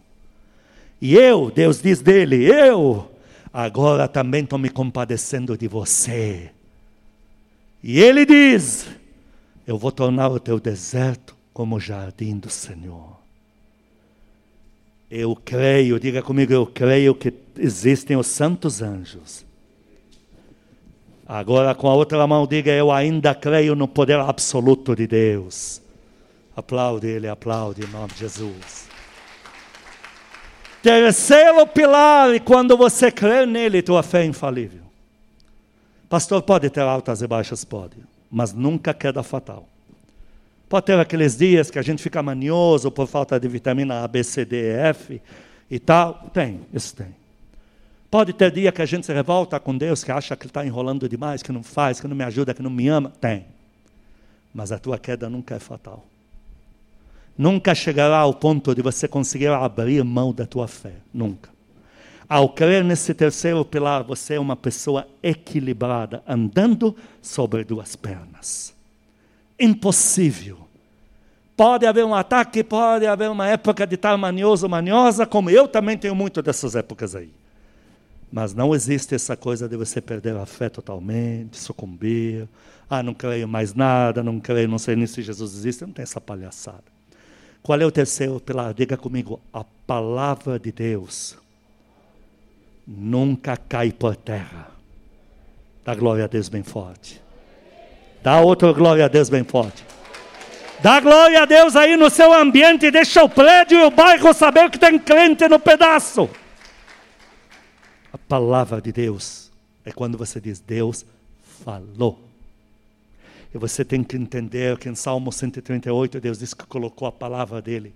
E 1.00 1.14
eu, 1.14 1.50
Deus 1.50 1.80
diz 1.80 2.00
dele, 2.02 2.44
eu 2.44 3.10
agora 3.52 4.06
também 4.06 4.44
estou 4.44 4.58
me 4.58 4.68
compadecendo 4.68 5.56
de 5.56 5.68
você. 5.68 6.50
E 7.82 8.00
ele 8.00 8.26
diz: 8.26 8.86
Eu 9.66 9.78
vou 9.78 9.92
tornar 9.92 10.28
o 10.28 10.40
teu 10.40 10.58
deserto 10.58 11.36
como 11.52 11.76
o 11.76 11.80
jardim 11.80 12.38
do 12.38 12.50
Senhor. 12.50 13.18
Eu 15.10 15.36
creio, 15.36 16.00
diga 16.00 16.22
comigo, 16.22 16.52
eu 16.52 16.66
creio 16.66 17.14
que 17.14 17.32
existem 17.56 18.16
os 18.16 18.26
santos 18.26 18.82
anjos. 18.82 19.44
Agora, 21.26 21.74
com 21.74 21.88
a 21.88 21.94
outra 21.94 22.26
mão, 22.26 22.46
diga, 22.46 22.70
eu 22.70 22.92
ainda 22.92 23.34
creio 23.34 23.74
no 23.74 23.88
poder 23.88 24.20
absoluto 24.20 24.94
de 24.94 25.06
Deus. 25.06 25.80
Aplaude 26.54 27.06
ele, 27.06 27.26
aplaude 27.28 27.82
em 27.82 27.88
nome 27.88 28.08
de 28.08 28.20
Jesus. 28.20 28.88
Terceiro 30.82 31.66
pilar, 31.66 32.34
e 32.34 32.40
quando 32.40 32.76
você 32.76 33.10
crê 33.10 33.46
nele, 33.46 33.80
tua 33.80 34.02
fé 34.02 34.22
é 34.22 34.26
infalível. 34.26 34.82
Pastor, 36.10 36.42
pode 36.42 36.68
ter 36.68 36.82
altas 36.82 37.22
e 37.22 37.26
baixas? 37.26 37.64
Pode, 37.64 37.96
mas 38.30 38.52
nunca 38.52 38.92
queda 38.92 39.22
fatal. 39.22 39.66
Pode 40.68 40.86
ter 40.86 40.98
aqueles 40.98 41.36
dias 41.36 41.70
que 41.70 41.78
a 41.78 41.82
gente 41.82 42.02
fica 42.02 42.22
manioso 42.22 42.90
por 42.90 43.06
falta 43.06 43.40
de 43.40 43.48
vitamina 43.48 44.04
A, 44.04 44.08
B, 44.08 44.22
C, 44.22 44.44
D, 44.44 44.56
E, 44.56 44.76
F 44.90 45.22
e 45.70 45.78
tal. 45.78 46.30
Tem, 46.34 46.60
isso 46.72 46.94
tem. 46.94 47.23
Pode 48.14 48.32
ter 48.32 48.52
dia 48.52 48.70
que 48.70 48.80
a 48.80 48.86
gente 48.86 49.04
se 49.04 49.12
revolta 49.12 49.58
com 49.58 49.76
Deus, 49.76 50.04
que 50.04 50.12
acha 50.12 50.36
que 50.36 50.46
está 50.46 50.64
enrolando 50.64 51.08
demais, 51.08 51.42
que 51.42 51.50
não 51.50 51.64
faz, 51.64 51.98
que 51.98 52.06
não 52.06 52.14
me 52.14 52.22
ajuda, 52.22 52.54
que 52.54 52.62
não 52.62 52.70
me 52.70 52.86
ama. 52.86 53.12
Tem. 53.20 53.44
Mas 54.54 54.70
a 54.70 54.78
tua 54.78 54.96
queda 55.00 55.28
nunca 55.28 55.56
é 55.56 55.58
fatal. 55.58 56.06
Nunca 57.36 57.74
chegará 57.74 58.18
ao 58.18 58.32
ponto 58.32 58.72
de 58.72 58.82
você 58.82 59.08
conseguir 59.08 59.48
abrir 59.48 60.04
mão 60.04 60.32
da 60.32 60.46
tua 60.46 60.68
fé. 60.68 60.92
Nunca. 61.12 61.50
Ao 62.28 62.48
crer 62.48 62.84
nesse 62.84 63.12
terceiro 63.14 63.64
pilar, 63.64 64.04
você 64.04 64.34
é 64.34 64.40
uma 64.40 64.54
pessoa 64.54 65.08
equilibrada, 65.20 66.22
andando 66.24 66.96
sobre 67.20 67.64
duas 67.64 67.96
pernas. 67.96 68.72
Impossível 69.58 70.68
Pode 71.56 71.84
haver 71.84 72.04
um 72.04 72.14
ataque, 72.14 72.62
pode 72.62 73.06
haver 73.06 73.28
uma 73.28 73.48
época 73.48 73.84
de 73.84 73.96
estar 73.96 74.16
manioso, 74.16 74.68
maniosa, 74.68 75.26
como 75.26 75.50
eu 75.50 75.66
também 75.66 75.98
tenho 75.98 76.14
muito 76.14 76.40
dessas 76.40 76.76
épocas 76.76 77.16
aí. 77.16 77.30
Mas 78.34 78.52
não 78.52 78.74
existe 78.74 79.14
essa 79.14 79.36
coisa 79.36 79.68
de 79.68 79.76
você 79.76 80.00
perder 80.00 80.34
a 80.34 80.44
fé 80.44 80.68
totalmente, 80.68 81.56
sucumbir. 81.56 82.48
Ah, 82.90 83.00
não 83.00 83.14
creio 83.14 83.46
mais 83.46 83.74
nada, 83.74 84.24
não 84.24 84.40
creio, 84.40 84.66
não 84.66 84.76
sei 84.76 84.96
nem 84.96 85.06
se 85.06 85.22
Jesus 85.22 85.54
existe. 85.54 85.82
Não 85.82 85.92
tem 85.92 86.02
essa 86.02 86.20
palhaçada. 86.20 86.82
Qual 87.62 87.80
é 87.80 87.86
o 87.86 87.92
terceiro 87.92 88.40
pilar? 88.40 88.74
Diga 88.74 88.96
comigo: 88.96 89.38
a 89.52 89.62
palavra 89.86 90.58
de 90.58 90.72
Deus 90.72 91.38
nunca 92.84 93.56
cai 93.56 93.92
por 93.92 94.16
terra. 94.16 94.66
Dá 95.84 95.94
glória 95.94 96.24
a 96.24 96.26
Deus 96.26 96.48
bem 96.48 96.64
forte. 96.64 97.22
Dá 98.20 98.40
outra 98.40 98.72
glória 98.72 99.04
a 99.04 99.08
Deus 99.08 99.28
bem 99.28 99.44
forte. 99.44 99.84
Dá 100.82 100.98
glória 100.98 101.40
a 101.40 101.44
Deus 101.44 101.76
aí 101.76 101.96
no 101.96 102.10
seu 102.10 102.34
ambiente, 102.34 102.90
deixa 102.90 103.22
o 103.22 103.28
prédio 103.28 103.78
e 103.78 103.84
o 103.84 103.92
bairro 103.92 104.34
saber 104.34 104.68
que 104.70 104.78
tem 104.78 104.98
crente 104.98 105.46
no 105.46 105.60
pedaço. 105.60 106.28
A 108.14 108.18
palavra 108.28 108.80
de 108.80 108.92
Deus 108.92 109.50
é 109.84 109.90
quando 109.90 110.16
você 110.16 110.40
diz, 110.40 110.60
Deus 110.60 111.04
falou. 111.64 112.20
E 113.52 113.58
você 113.58 113.84
tem 113.84 114.04
que 114.04 114.16
entender 114.16 114.78
que 114.78 114.88
em 114.88 114.94
Salmo 114.94 115.32
138 115.32 116.20
Deus 116.20 116.38
diz 116.38 116.54
que 116.54 116.64
colocou 116.64 117.08
a 117.08 117.12
palavra 117.12 117.60
dele 117.60 117.92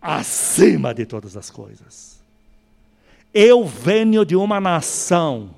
acima 0.00 0.94
de 0.94 1.04
todas 1.04 1.36
as 1.36 1.50
coisas. 1.50 2.18
Eu 3.34 3.66
venho 3.66 4.24
de 4.24 4.34
uma 4.34 4.58
nação, 4.58 5.50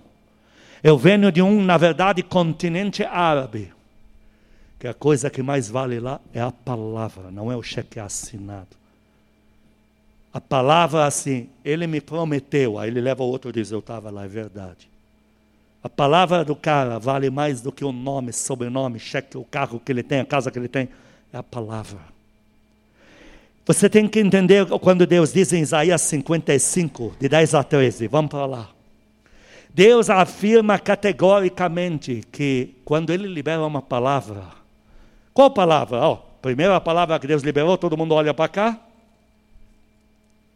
eu 0.83 0.99
venho 0.99 1.31
de 1.31 1.41
um, 1.41 1.63
na 1.63 1.77
verdade, 1.77 2.25
continente 2.25 3.05
árabe 3.05 3.73
que 4.81 4.89
a 4.89 4.95
coisa 4.95 5.31
que 5.31 5.45
mais 5.45 5.71
vale 5.71 6.01
lá 6.01 6.21
é 6.35 6.41
a 6.41 6.51
palavra, 6.51 7.31
não 7.31 7.53
é 7.53 7.57
o 7.57 7.63
cheque 7.63 8.01
assinado. 8.01 8.82
A 10.33 10.41
palavra 10.41 11.05
assim, 11.05 11.49
ele 11.65 11.87
me 11.87 12.01
prometeu, 12.01 12.79
aí 12.79 12.89
ele 12.89 13.01
leva 13.01 13.23
outro 13.23 13.51
e 13.51 13.53
diz, 13.53 13.71
eu 13.71 13.81
estava 13.81 14.11
lá, 14.11 14.25
é 14.25 14.29
verdade. 14.29 14.89
A 15.85 15.89
palavra 15.89 16.45
do 16.45 16.55
cara 16.55 16.99
vale 16.99 17.29
mais 17.29 17.61
do 17.61 17.73
que 17.73 17.85
o 17.85 17.93
nome, 17.93 18.33
sobrenome, 18.33 18.99
cheque, 18.99 19.37
o 19.37 19.45
carro 19.45 19.81
que 19.85 19.91
ele 19.91 20.03
tem, 20.03 20.21
a 20.21 20.25
casa 20.25 20.51
que 20.51 20.59
ele 20.59 20.69
tem. 20.69 20.89
É 21.33 21.39
a 21.39 21.43
palavra. 21.43 21.99
Você 23.67 23.89
tem 23.89 24.09
que 24.09 24.21
entender 24.21 24.67
quando 24.81 25.07
Deus 25.07 25.33
diz 25.33 25.53
em 25.53 25.61
Isaías 25.61 26.01
55, 26.03 27.15
de 27.19 27.29
10 27.29 27.55
a 27.55 27.65
13, 27.65 28.07
vamos 28.07 28.31
para 28.31 28.47
lá. 28.47 28.69
Deus 29.75 30.11
afirma 30.11 30.79
categoricamente 30.79 32.23
que 32.31 32.75
quando 32.85 33.11
Ele 33.11 33.27
libera 33.27 33.65
uma 33.65 33.81
palavra, 33.81 34.43
qual 35.33 35.51
palavra? 35.51 36.07
Oh, 36.07 36.17
primeira 36.43 36.81
palavra 36.81 37.19
que 37.19 37.27
Deus 37.27 37.43
liberou, 37.43 37.79
todo 37.79 37.97
mundo 37.97 38.15
olha 38.15 38.35
para 38.35 38.49
cá. 38.49 38.81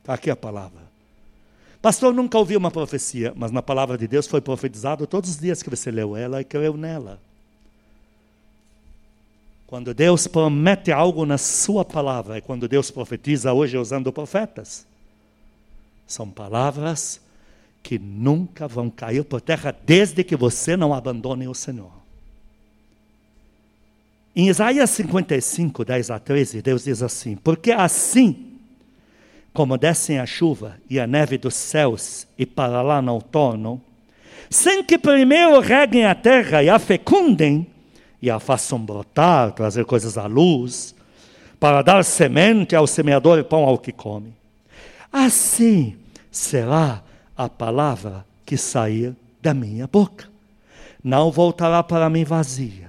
Está 0.06 0.14
aqui 0.14 0.30
a 0.30 0.36
palavra. 0.36 0.82
Pastor, 1.82 2.14
nunca 2.14 2.38
ouvi 2.38 2.56
uma 2.56 2.70
profecia, 2.70 3.32
mas 3.34 3.50
na 3.50 3.60
palavra 3.60 3.98
de 3.98 4.06
Deus 4.06 4.28
foi 4.28 4.40
profetizado 4.40 5.04
todos 5.04 5.30
os 5.30 5.36
dias 5.36 5.64
que 5.64 5.68
você 5.68 5.90
leu 5.90 6.16
ela 6.16 6.40
e 6.40 6.44
creu 6.44 6.76
nela. 6.76 7.20
Quando 9.66 9.92
Deus 9.92 10.28
promete 10.28 10.92
algo 10.92 11.26
na 11.26 11.36
sua 11.36 11.84
palavra, 11.84 12.38
e 12.38 12.40
quando 12.40 12.68
Deus 12.68 12.88
profetiza 12.88 13.52
hoje 13.52 13.76
usando 13.76 14.12
profetas, 14.12 14.86
são 16.06 16.30
palavras 16.30 17.20
que 17.82 17.98
nunca 17.98 18.68
vão 18.68 18.88
cair 18.88 19.24
por 19.24 19.40
terra 19.40 19.76
desde 19.84 20.22
que 20.22 20.36
você 20.36 20.76
não 20.76 20.94
abandone 20.94 21.48
o 21.48 21.54
Senhor. 21.54 21.90
Em 24.36 24.50
Isaías 24.50 24.88
55, 24.90 25.84
10 25.84 26.10
a 26.12 26.20
13, 26.20 26.62
Deus 26.62 26.84
diz 26.84 27.02
assim: 27.02 27.34
Porque 27.34 27.72
assim 27.72 28.45
como 29.56 29.78
descem 29.78 30.18
a 30.18 30.26
chuva 30.26 30.76
e 30.90 31.00
a 31.00 31.06
neve 31.06 31.38
dos 31.38 31.54
céus 31.54 32.26
e 32.36 32.44
para 32.44 32.82
lá 32.82 33.00
não 33.00 33.18
tornam, 33.22 33.80
sem 34.50 34.84
que 34.84 34.98
primeiro 34.98 35.58
reguem 35.60 36.04
a 36.04 36.14
terra 36.14 36.62
e 36.62 36.68
a 36.68 36.78
fecundem, 36.78 37.66
e 38.20 38.30
a 38.30 38.38
façam 38.38 38.78
brotar, 38.78 39.52
trazer 39.52 39.86
coisas 39.86 40.18
à 40.18 40.26
luz, 40.26 40.94
para 41.58 41.80
dar 41.80 42.04
semente 42.04 42.76
ao 42.76 42.86
semeador 42.86 43.38
e 43.38 43.42
pão 43.42 43.64
ao 43.64 43.78
que 43.78 43.92
come. 43.92 44.34
Assim 45.10 45.96
será 46.30 47.02
a 47.34 47.48
palavra 47.48 48.26
que 48.44 48.58
sair 48.58 49.16
da 49.40 49.54
minha 49.54 49.86
boca. 49.86 50.28
Não 51.02 51.30
voltará 51.30 51.82
para 51.82 52.10
mim 52.10 52.24
vazia, 52.24 52.85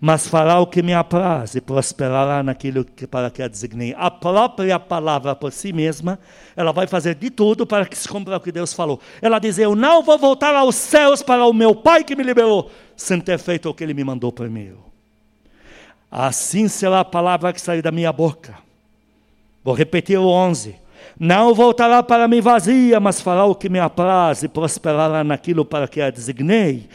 mas 0.00 0.28
fará 0.28 0.60
o 0.60 0.66
que 0.66 0.80
me 0.80 0.94
apraz 0.94 1.56
e 1.56 1.60
prosperará 1.60 2.40
naquilo 2.40 2.84
que 2.84 3.04
para 3.04 3.30
que 3.30 3.42
a 3.42 3.48
designei. 3.48 3.94
A 3.98 4.08
própria 4.08 4.78
palavra 4.78 5.34
por 5.34 5.50
si 5.50 5.72
mesma, 5.72 6.20
ela 6.54 6.72
vai 6.72 6.86
fazer 6.86 7.16
de 7.16 7.30
tudo 7.30 7.66
para 7.66 7.84
que 7.84 7.98
se 7.98 8.08
cumpra 8.08 8.36
o 8.36 8.40
que 8.40 8.52
Deus 8.52 8.72
falou. 8.72 9.00
Ela 9.20 9.40
diz: 9.40 9.58
Eu 9.58 9.74
não 9.74 10.02
vou 10.02 10.16
voltar 10.16 10.54
aos 10.54 10.76
céus 10.76 11.20
para 11.20 11.44
o 11.44 11.52
meu 11.52 11.74
Pai 11.74 12.04
que 12.04 12.14
me 12.14 12.22
liberou, 12.22 12.70
sem 12.96 13.20
ter 13.20 13.38
feito 13.38 13.68
o 13.68 13.74
que 13.74 13.82
Ele 13.82 13.94
me 13.94 14.04
mandou 14.04 14.30
primeiro. 14.30 14.78
Assim 16.10 16.68
será 16.68 17.00
a 17.00 17.04
palavra 17.04 17.52
que 17.52 17.60
sair 17.60 17.82
da 17.82 17.90
minha 17.90 18.12
boca. 18.12 18.56
Vou 19.64 19.74
repetir 19.74 20.18
o 20.18 20.28
11. 20.28 20.76
Não 21.18 21.52
voltará 21.52 22.04
para 22.04 22.28
mim 22.28 22.40
vazia, 22.40 23.00
mas 23.00 23.20
fará 23.20 23.44
o 23.44 23.54
que 23.54 23.68
me 23.68 23.80
apraz 23.80 24.44
e 24.44 24.48
prosperará 24.48 25.24
naquilo 25.24 25.64
para 25.64 25.88
que 25.88 26.00
a 26.00 26.08
designei. 26.08 26.88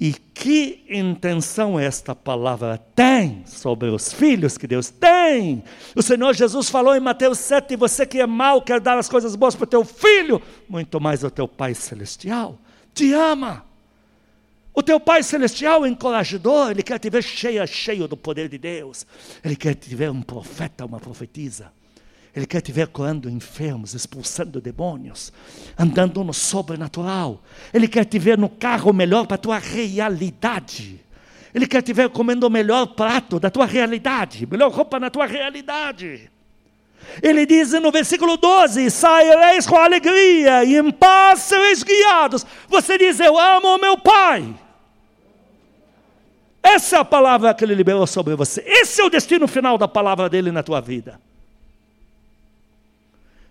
E 0.00 0.12
que 0.12 0.84
intenção 0.88 1.78
esta 1.78 2.14
palavra 2.14 2.78
tem 2.94 3.42
sobre 3.46 3.88
os 3.88 4.12
filhos 4.12 4.56
que 4.56 4.66
Deus 4.66 4.90
tem? 4.90 5.64
O 5.96 6.02
Senhor 6.02 6.34
Jesus 6.34 6.70
falou 6.70 6.94
em 6.94 7.00
Mateus 7.00 7.38
7: 7.38 7.74
você 7.74 8.06
que 8.06 8.20
é 8.20 8.26
mau, 8.26 8.62
quer 8.62 8.80
dar 8.80 8.96
as 8.96 9.08
coisas 9.08 9.34
boas 9.34 9.56
para 9.56 9.64
o 9.64 9.66
teu 9.66 9.84
filho, 9.84 10.40
muito 10.68 11.00
mais 11.00 11.24
o 11.24 11.30
teu 11.30 11.48
Pai 11.48 11.74
Celestial 11.74 12.58
te 12.98 13.12
ama. 13.12 13.64
O 14.74 14.82
teu 14.82 14.98
Pai 14.98 15.22
Celestial 15.22 15.84
é 15.84 15.88
encorajador, 15.88 16.70
Ele 16.70 16.82
quer 16.82 16.98
te 16.98 17.08
ver 17.10 17.22
cheia, 17.22 17.66
cheio 17.66 18.08
do 18.08 18.16
poder 18.16 18.48
de 18.48 18.58
Deus. 18.58 19.06
Ele 19.44 19.56
quer 19.56 19.74
te 19.74 19.94
ver 19.94 20.10
um 20.10 20.22
profeta, 20.22 20.84
uma 20.84 21.00
profetisa. 21.00 21.72
Ele 22.38 22.46
quer 22.46 22.60
te 22.60 22.70
ver 22.70 22.86
curando 22.86 23.28
enfermos, 23.28 23.94
expulsando 23.94 24.60
demônios, 24.60 25.32
andando 25.76 26.22
no 26.22 26.32
sobrenatural. 26.32 27.42
Ele 27.74 27.88
quer 27.88 28.04
te 28.04 28.16
ver 28.16 28.38
no 28.38 28.48
carro 28.48 28.92
melhor 28.92 29.26
para 29.26 29.34
a 29.34 29.38
tua 29.38 29.58
realidade. 29.58 31.00
Ele 31.52 31.66
quer 31.66 31.82
te 31.82 31.92
ver 31.92 32.08
comendo 32.10 32.46
o 32.46 32.50
melhor 32.50 32.86
prato 32.94 33.40
da 33.40 33.50
tua 33.50 33.66
realidade, 33.66 34.46
melhor 34.46 34.70
roupa 34.70 35.00
na 35.00 35.10
tua 35.10 35.26
realidade. 35.26 36.30
Ele 37.20 37.44
diz 37.44 37.72
no 37.72 37.90
versículo 37.90 38.36
12: 38.36 38.88
Saireis 38.88 39.66
com 39.66 39.74
alegria 39.74 40.62
e 40.62 40.76
em 40.76 40.92
paz 40.92 41.40
sereis 41.40 41.82
guiados. 41.82 42.46
Você 42.68 42.96
diz: 42.96 43.18
Eu 43.18 43.36
amo 43.36 43.74
o 43.74 43.80
meu 43.80 43.98
Pai. 43.98 44.54
Essa 46.62 46.98
é 46.98 47.00
a 47.00 47.04
palavra 47.04 47.52
que 47.52 47.64
ele 47.64 47.74
liberou 47.74 48.06
sobre 48.06 48.36
você. 48.36 48.62
Esse 48.64 49.00
é 49.00 49.04
o 49.04 49.10
destino 49.10 49.48
final 49.48 49.76
da 49.76 49.88
palavra 49.88 50.28
dele 50.28 50.52
na 50.52 50.62
tua 50.62 50.80
vida. 50.80 51.20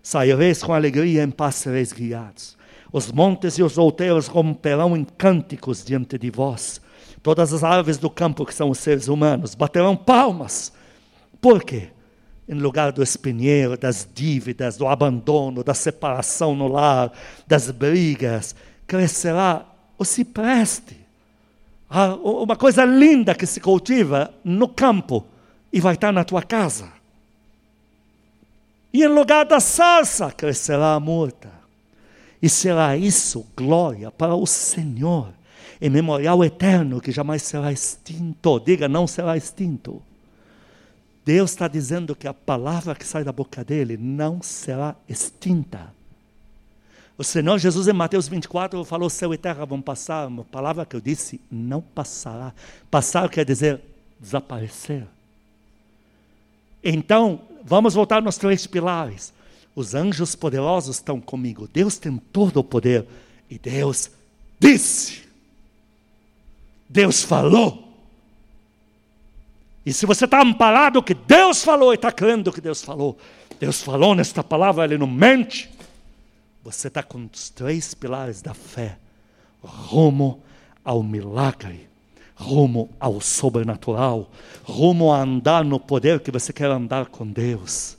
Saireis 0.08 0.64
com 0.64 0.74
alegria, 0.74 1.22
em 1.22 1.30
paz 1.30 1.56
sereis 1.56 1.92
guiados. 1.92 2.56
Os 2.94 3.12
montes 3.12 3.58
e 3.58 3.62
os 3.62 3.78
outeiros 3.78 4.28
romperão 4.28 4.96
em 4.96 5.04
cânticos 5.04 5.84
diante 5.84 6.18
de 6.18 6.30
vós. 6.30 6.80
Todas 7.22 7.52
as 7.52 7.62
árvores 7.62 7.98
do 7.98 8.10
campo, 8.10 8.46
que 8.46 8.54
são 8.54 8.70
os 8.70 8.78
seres 8.78 9.10
humanos, 9.10 9.54
baterão 9.54 9.98
palmas. 9.98 10.72
Por 11.42 11.62
quê? 11.62 11.90
Em 12.48 12.54
lugar 12.54 12.94
do 12.94 13.04
espinheiro, 13.04 13.78
das 13.78 14.08
dívidas, 14.16 14.78
do 14.78 14.88
abandono, 14.88 15.62
da 15.62 15.74
separação 15.74 16.56
no 16.56 16.70
lar, 16.70 17.12
das 17.46 17.70
brigas, 17.70 18.56
crescerá 18.88 19.66
o 19.98 20.06
cipreste. 20.06 20.96
Ah, 21.90 22.16
uma 22.16 22.56
coisa 22.56 22.86
linda 22.86 23.36
que 23.36 23.46
se 23.46 23.60
cultiva 23.60 24.34
no 24.42 24.70
campo 24.70 25.26
e 25.74 25.82
vai 25.82 25.96
estar 25.96 26.14
na 26.14 26.24
tua 26.24 26.44
casa. 26.44 26.97
E 28.94 29.04
em 29.04 29.08
lugar 29.08 29.46
da 29.46 29.60
sarça 29.60 30.32
crescerá 30.32 30.94
a 30.94 31.00
murta. 31.00 31.52
E 32.42 32.48
será 32.50 32.96
isso 32.96 33.46
glória 33.56 34.12
para 34.12 34.36
o 34.36 34.46
Senhor, 34.46 35.34
em 35.82 35.90
memorial 35.90 36.44
eterno 36.44 37.02
que 37.02 37.12
jamais 37.12 37.42
será 37.42 37.72
extinto. 37.72 38.60
Diga, 38.60 38.88
não 38.88 39.08
será 39.08 39.36
extinto. 39.36 40.02
Deus 41.26 41.52
está 41.52 41.68
dizendo 41.68 42.16
que 42.16 42.28
a 42.28 42.34
palavra 42.34 42.96
que 42.96 43.06
sai 43.06 43.24
da 43.24 43.32
boca 43.32 43.64
dele 43.64 43.98
não 43.98 44.42
será 44.42 44.96
extinta. 45.10 45.94
O 47.18 47.24
Senhor 47.24 47.58
Jesus 47.58 47.88
em 47.88 47.94
Mateus 47.94 48.28
24 48.28 48.86
falou: 48.86 49.10
céu 49.10 49.34
e 49.34 49.38
terra 49.38 49.66
vão 49.66 49.82
passar, 49.82 50.28
uma 50.28 50.46
palavra 50.46 50.86
que 50.86 50.96
eu 50.96 51.02
disse 51.02 51.42
não 51.52 51.82
passará. 51.82 52.54
Passar 52.90 53.28
quer 53.28 53.44
dizer 53.44 53.82
desaparecer. 54.20 55.06
Então, 56.90 57.42
vamos 57.66 57.96
voltar 57.96 58.22
nos 58.22 58.38
três 58.38 58.66
pilares. 58.66 59.34
Os 59.76 59.94
anjos 59.94 60.36
poderosos 60.36 60.96
estão 60.96 61.20
comigo. 61.20 61.68
Deus 61.68 61.98
tem 61.98 62.16
todo 62.16 62.62
o 62.62 62.64
poder. 62.64 63.06
E 63.50 63.60
Deus 63.60 64.10
disse. 64.58 65.24
Deus 66.88 67.24
falou. 67.24 67.92
E 69.86 69.92
se 69.92 70.06
você 70.06 70.24
está 70.24 70.42
amparado 70.42 71.04
que 71.04 71.14
Deus 71.14 71.62
falou 71.62 71.92
e 71.92 71.96
está 71.96 72.10
crendo 72.10 72.54
que 72.54 72.62
Deus 72.62 72.82
falou, 72.82 73.18
Deus 73.60 73.82
falou 73.82 74.16
nesta 74.16 74.42
palavra, 74.42 74.86
Ele 74.86 74.98
não 74.98 75.08
mente. 75.08 75.70
Você 76.64 76.88
está 76.88 77.04
com 77.04 77.28
os 77.34 77.50
três 77.50 77.94
pilares 77.94 78.42
da 78.42 78.54
fé, 78.54 78.98
rumo 79.62 80.42
ao 80.86 81.04
milagre 81.04 81.90
rumo 82.38 82.90
ao 83.00 83.20
sobrenatural, 83.20 84.30
rumo 84.64 85.12
a 85.12 85.22
andar 85.22 85.66
no 85.66 85.80
poder 85.80 86.20
que 86.20 86.32
você 86.32 86.54
quer 86.54 86.70
andar 86.70 87.08
com 87.08 87.26
Deus. 87.26 87.98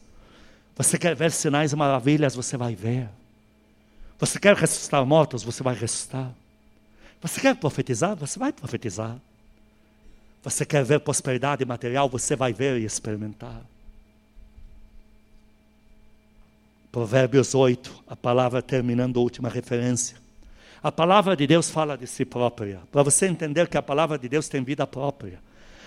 Você 0.77 0.97
quer 0.97 1.15
ver 1.17 1.33
sinais 1.33 1.73
e 1.73 1.77
maravilhas, 1.77 2.37
você 2.37 2.57
vai 2.57 2.75
ver. 2.75 3.09
Você 4.19 4.39
quer 4.39 4.55
ressuscitar 4.55 5.05
mortos, 5.05 5.43
você 5.43 5.63
vai 5.63 5.75
ressuscitar. 5.75 6.33
Você 7.21 7.41
quer 7.41 7.57
profetizar, 7.57 8.15
você 8.15 8.39
vai 8.39 8.53
profetizar. 8.53 9.17
Você 10.45 10.65
quer 10.65 10.85
ver 10.85 11.01
prosperidade 11.01 11.65
material, 11.65 12.09
você 12.09 12.37
vai 12.37 12.53
ver 12.53 12.81
e 12.81 12.85
experimentar. 12.85 13.61
Provérbios 16.93 17.57
8, 17.57 18.05
a 18.07 18.15
palavra 18.15 18.63
terminando 18.63 19.19
a 19.19 19.23
última 19.23 19.49
referência. 19.49 20.28
A 20.83 20.93
palavra 20.93 21.37
de 21.37 21.47
Deus 21.47 21.69
fala 21.71 21.97
de 21.97 22.07
si 22.07 22.25
própria, 22.25 22.81
para 22.93 23.03
você 23.03 23.27
entender 23.27 23.69
que 23.69 23.77
a 23.77 23.83
palavra 23.83 24.19
de 24.19 24.29
Deus 24.29 24.49
tem 24.49 24.63
vida 24.63 24.87
própria. 24.87 25.41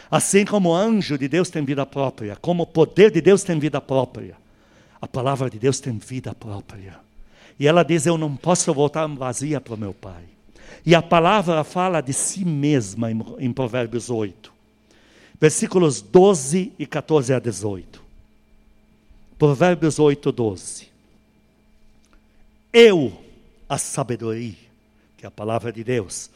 Assim 0.10 0.44
como 0.44 0.70
o 0.70 0.76
anjo 0.76 1.18
de 1.18 1.28
Deus 1.30 1.50
tem 1.50 1.64
vida 1.64 1.86
própria, 1.86 2.36
como 2.36 2.64
o 2.64 2.68
poder 2.68 3.12
de 3.12 3.22
Deus 3.22 3.44
tem 3.44 3.58
vida 3.58 3.80
própria, 3.80 4.36
a 5.02 5.08
palavra 5.08 5.50
de 5.50 5.58
Deus 5.58 5.80
tem 5.80 5.98
vida 5.98 6.36
própria. 6.36 7.00
E 7.58 7.66
ela 7.66 7.84
diz: 7.84 8.06
Eu 8.06 8.18
não 8.18 8.36
posso 8.36 8.74
voltar 8.74 9.08
vazia 9.08 9.62
para 9.62 9.74
o 9.74 9.78
meu 9.78 9.94
Pai. 9.94 10.24
E 10.86 10.94
a 10.94 11.02
palavra 11.02 11.64
fala 11.64 12.02
de 12.02 12.12
si 12.12 12.44
mesma 12.44 13.12
em, 13.12 13.24
em 13.40 13.54
Provérbios 13.54 14.10
8, 14.10 14.52
versículos 15.40 16.02
12 16.02 16.74
e 16.78 16.86
14 16.86 17.34
a 17.34 17.40
18. 17.40 18.02
Provérbios 19.38 19.98
8, 19.98 20.32
12. 20.32 20.88
Eu, 22.74 23.14
a 23.68 23.78
sabedoria, 23.78 24.61
que 25.22 25.26
é 25.26 25.28
a 25.28 25.32
palavra 25.32 25.72
de 25.72 25.84
Deus, 25.84 26.32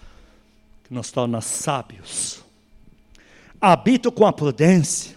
que 0.83 0.93
nos 0.93 1.09
torna 1.09 1.41
sábios, 1.41 2.43
habito 3.59 4.11
com 4.11 4.27
a 4.27 4.31
prudência 4.31 5.15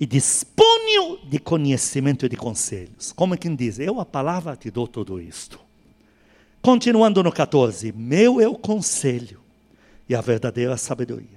e 0.00 0.06
disponho 0.06 1.18
de 1.28 1.38
conhecimento 1.38 2.24
e 2.24 2.28
de 2.30 2.38
conselhos. 2.38 3.12
Como 3.12 3.34
é 3.34 3.36
quem 3.36 3.54
diz, 3.54 3.78
eu 3.78 4.00
a 4.00 4.06
palavra 4.06 4.56
te 4.56 4.70
dou 4.70 4.88
tudo 4.88 5.20
isto. 5.20 5.60
Continuando 6.62 7.22
no 7.22 7.30
14, 7.30 7.92
meu 7.92 8.40
é 8.40 8.48
o 8.48 8.54
conselho 8.54 9.40
e 10.08 10.14
a 10.14 10.22
verdadeira 10.22 10.74
sabedoria. 10.78 11.36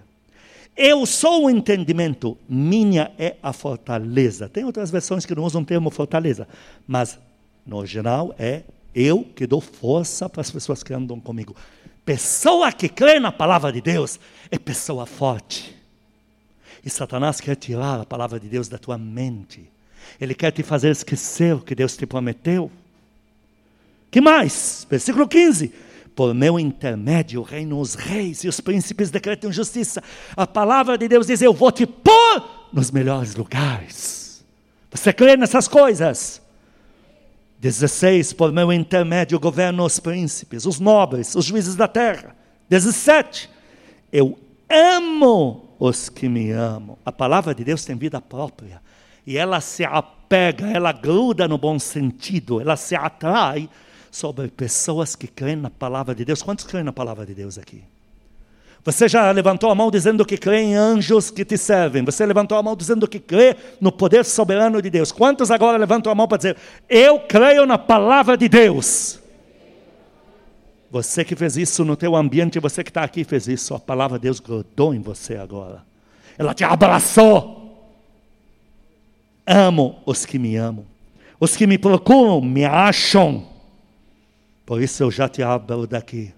Eu 0.78 1.06
sou 1.06 1.44
o 1.44 1.50
entendimento, 1.50 2.38
minha 2.48 3.12
é 3.20 3.36
a 3.44 3.52
fortaleza. 3.52 4.48
Tem 4.48 4.64
outras 4.64 4.90
versões 4.90 5.26
que 5.26 5.36
não 5.36 5.44
usam 5.44 5.62
o 5.62 5.66
termo 5.66 5.90
fortaleza, 5.90 6.48
mas 6.88 7.20
no 7.66 7.76
original 7.76 8.34
é 8.40 8.64
eu 9.00 9.24
que 9.24 9.48
dou 9.48 9.62
força 9.62 10.28
para 10.28 10.42
as 10.42 10.52
pessoas 10.52 10.84
que 10.84 10.94
andam 10.94 11.20
comigo. 11.20 11.56
Pessoa 12.04 12.72
que 12.72 12.90
crê 12.90 13.20
na 13.20 13.32
palavra 13.32 13.72
de 13.72 13.80
Deus 13.80 14.20
é 14.52 14.58
pessoa 14.58 15.06
forte. 15.06 15.74
E 16.84 16.90
Satanás 16.90 17.40
quer 17.40 17.56
tirar 17.56 18.02
a 18.02 18.06
palavra 18.06 18.40
de 18.40 18.50
Deus 18.50 18.68
da 18.68 18.78
tua 18.78 18.98
mente. 18.98 19.70
Ele 20.20 20.34
quer 20.34 20.52
te 20.52 20.64
fazer 20.64 20.90
esquecer 20.90 21.56
o 21.56 21.62
que 21.62 21.76
Deus 21.76 21.96
te 21.96 22.06
prometeu. 22.06 22.70
Que 24.12 24.20
mais? 24.20 24.86
Versículo 24.90 25.28
15. 25.28 25.72
Por 26.16 26.34
meu 26.34 26.60
intermédio 26.60 27.42
reinam 27.42 27.80
os 27.80 27.96
reis 27.96 28.44
e 28.44 28.50
os 28.50 28.60
príncipes 28.60 29.10
decretam 29.10 29.52
justiça. 29.52 30.04
A 30.36 30.46
palavra 30.46 30.98
de 30.98 31.08
Deus 31.08 31.28
diz: 31.28 31.42
Eu 31.42 31.54
vou 31.54 31.72
te 31.72 31.86
pôr 31.86 32.70
nos 32.74 32.92
melhores 32.92 33.36
lugares. 33.36 34.44
Você 34.92 35.14
crê 35.14 35.38
nessas 35.38 35.68
coisas? 35.68 36.42
16. 37.60 38.34
Por 38.34 38.52
meu 38.52 38.72
intermédio 38.72 39.40
governam 39.40 39.86
os 39.86 40.00
príncipes, 40.00 40.66
os 40.66 40.80
nobres, 40.80 41.36
os 41.36 41.46
juízes 41.46 41.76
da 41.76 41.88
terra. 41.88 42.36
17. 42.70 43.50
Eu 44.12 44.38
amo 44.70 45.76
os 45.80 46.10
que 46.10 46.30
me 46.30 46.52
amam. 46.52 46.98
A 47.06 47.12
palavra 47.12 47.54
de 47.54 47.64
Deus 47.64 47.86
tem 47.86 47.96
vida 47.96 48.22
própria. 48.22 48.82
E 49.26 49.38
ela 49.38 49.62
se 49.62 49.84
apega, 49.84 50.68
ela 50.68 50.92
gruda 50.92 51.48
no 51.48 51.58
bom 51.58 51.78
sentido, 51.78 52.60
ela 52.60 52.76
se 52.76 52.96
atrai 52.96 53.70
sobre 54.10 54.48
pessoas 54.48 55.16
que 55.16 55.28
creem 55.28 55.56
na 55.56 55.70
palavra 55.70 56.16
de 56.16 56.26
Deus. 56.26 56.42
Quantos 56.42 56.66
creem 56.66 56.84
na 56.84 56.94
palavra 56.94 57.26
de 57.26 57.36
Deus 57.36 57.58
aqui? 57.58 57.84
Você 58.84 59.08
já 59.10 59.30
levantou 59.32 59.70
a 59.70 59.76
mão 59.76 59.92
dizendo 59.92 60.26
que 60.26 60.38
crê 60.38 60.62
em 60.62 60.76
anjos 60.76 61.30
que 61.30 61.44
te 61.44 61.58
servem. 61.58 62.04
Você 62.04 62.26
levantou 62.26 62.58
a 62.58 62.64
mão 62.64 62.76
dizendo 62.76 63.08
que 63.08 63.20
crê 63.20 63.56
no 63.80 63.92
poder 63.92 64.24
soberano 64.24 64.82
de 64.82 64.90
Deus. 64.90 65.12
Quantos 65.12 65.52
agora 65.52 65.78
levantam 65.78 66.12
a 66.12 66.16
mão 66.16 66.28
para 66.28 66.38
dizer: 66.38 66.58
Eu 66.88 67.20
creio 67.20 67.66
na 67.66 67.78
palavra 67.78 68.38
de 68.38 68.48
Deus? 68.48 69.20
Você 70.92 71.24
que 71.24 71.36
fez 71.36 71.56
isso 71.56 71.86
no 71.86 71.96
teu 71.96 72.16
ambiente, 72.16 72.60
você 72.60 72.84
que 72.84 72.90
está 72.90 73.04
aqui 73.04 73.24
fez 73.24 73.48
isso. 73.48 73.76
A 73.76 73.80
palavra 73.80 74.18
de 74.18 74.24
Deus 74.24 74.40
grudou 74.40 74.94
em 74.94 75.02
você 75.02 75.36
agora. 75.36 75.84
Ela 76.38 76.54
te 76.54 76.64
abraçou. 76.64 77.60
Amo 79.46 80.00
os 80.06 80.26
que 80.26 80.40
me 80.40 80.56
amam. 80.56 80.86
Os 81.40 81.56
que 81.56 81.68
me 81.68 81.78
procuram 81.78 82.42
me 82.42 82.66
acham. 82.66 83.46
Por 84.66 84.82
isso 84.82 85.04
eu 85.04 85.12
já 85.12 85.28
te 85.28 85.44
abro 85.44 85.86
daqui. 85.86 86.34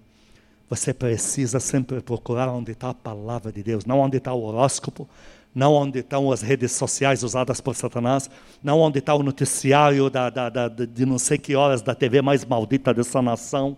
Você 0.72 0.94
precisa 0.94 1.60
sempre 1.60 2.00
procurar 2.00 2.48
onde 2.48 2.72
está 2.72 2.88
a 2.88 2.94
palavra 2.94 3.52
de 3.52 3.62
Deus, 3.62 3.84
não 3.84 4.00
onde 4.00 4.16
está 4.16 4.32
o 4.32 4.42
horóscopo, 4.42 5.06
não 5.54 5.74
onde 5.74 5.98
estão 5.98 6.32
as 6.32 6.40
redes 6.40 6.72
sociais 6.72 7.22
usadas 7.22 7.60
por 7.60 7.76
Satanás, 7.76 8.30
não 8.62 8.80
onde 8.80 8.98
está 8.98 9.14
o 9.14 9.22
noticiário 9.22 10.08
da, 10.08 10.30
da, 10.30 10.48
da, 10.48 10.68
de 10.68 11.04
não 11.04 11.18
sei 11.18 11.36
que 11.36 11.54
horas 11.54 11.82
da 11.82 11.94
TV 11.94 12.22
mais 12.22 12.42
maldita 12.42 12.94
dessa 12.94 13.20
nação. 13.20 13.76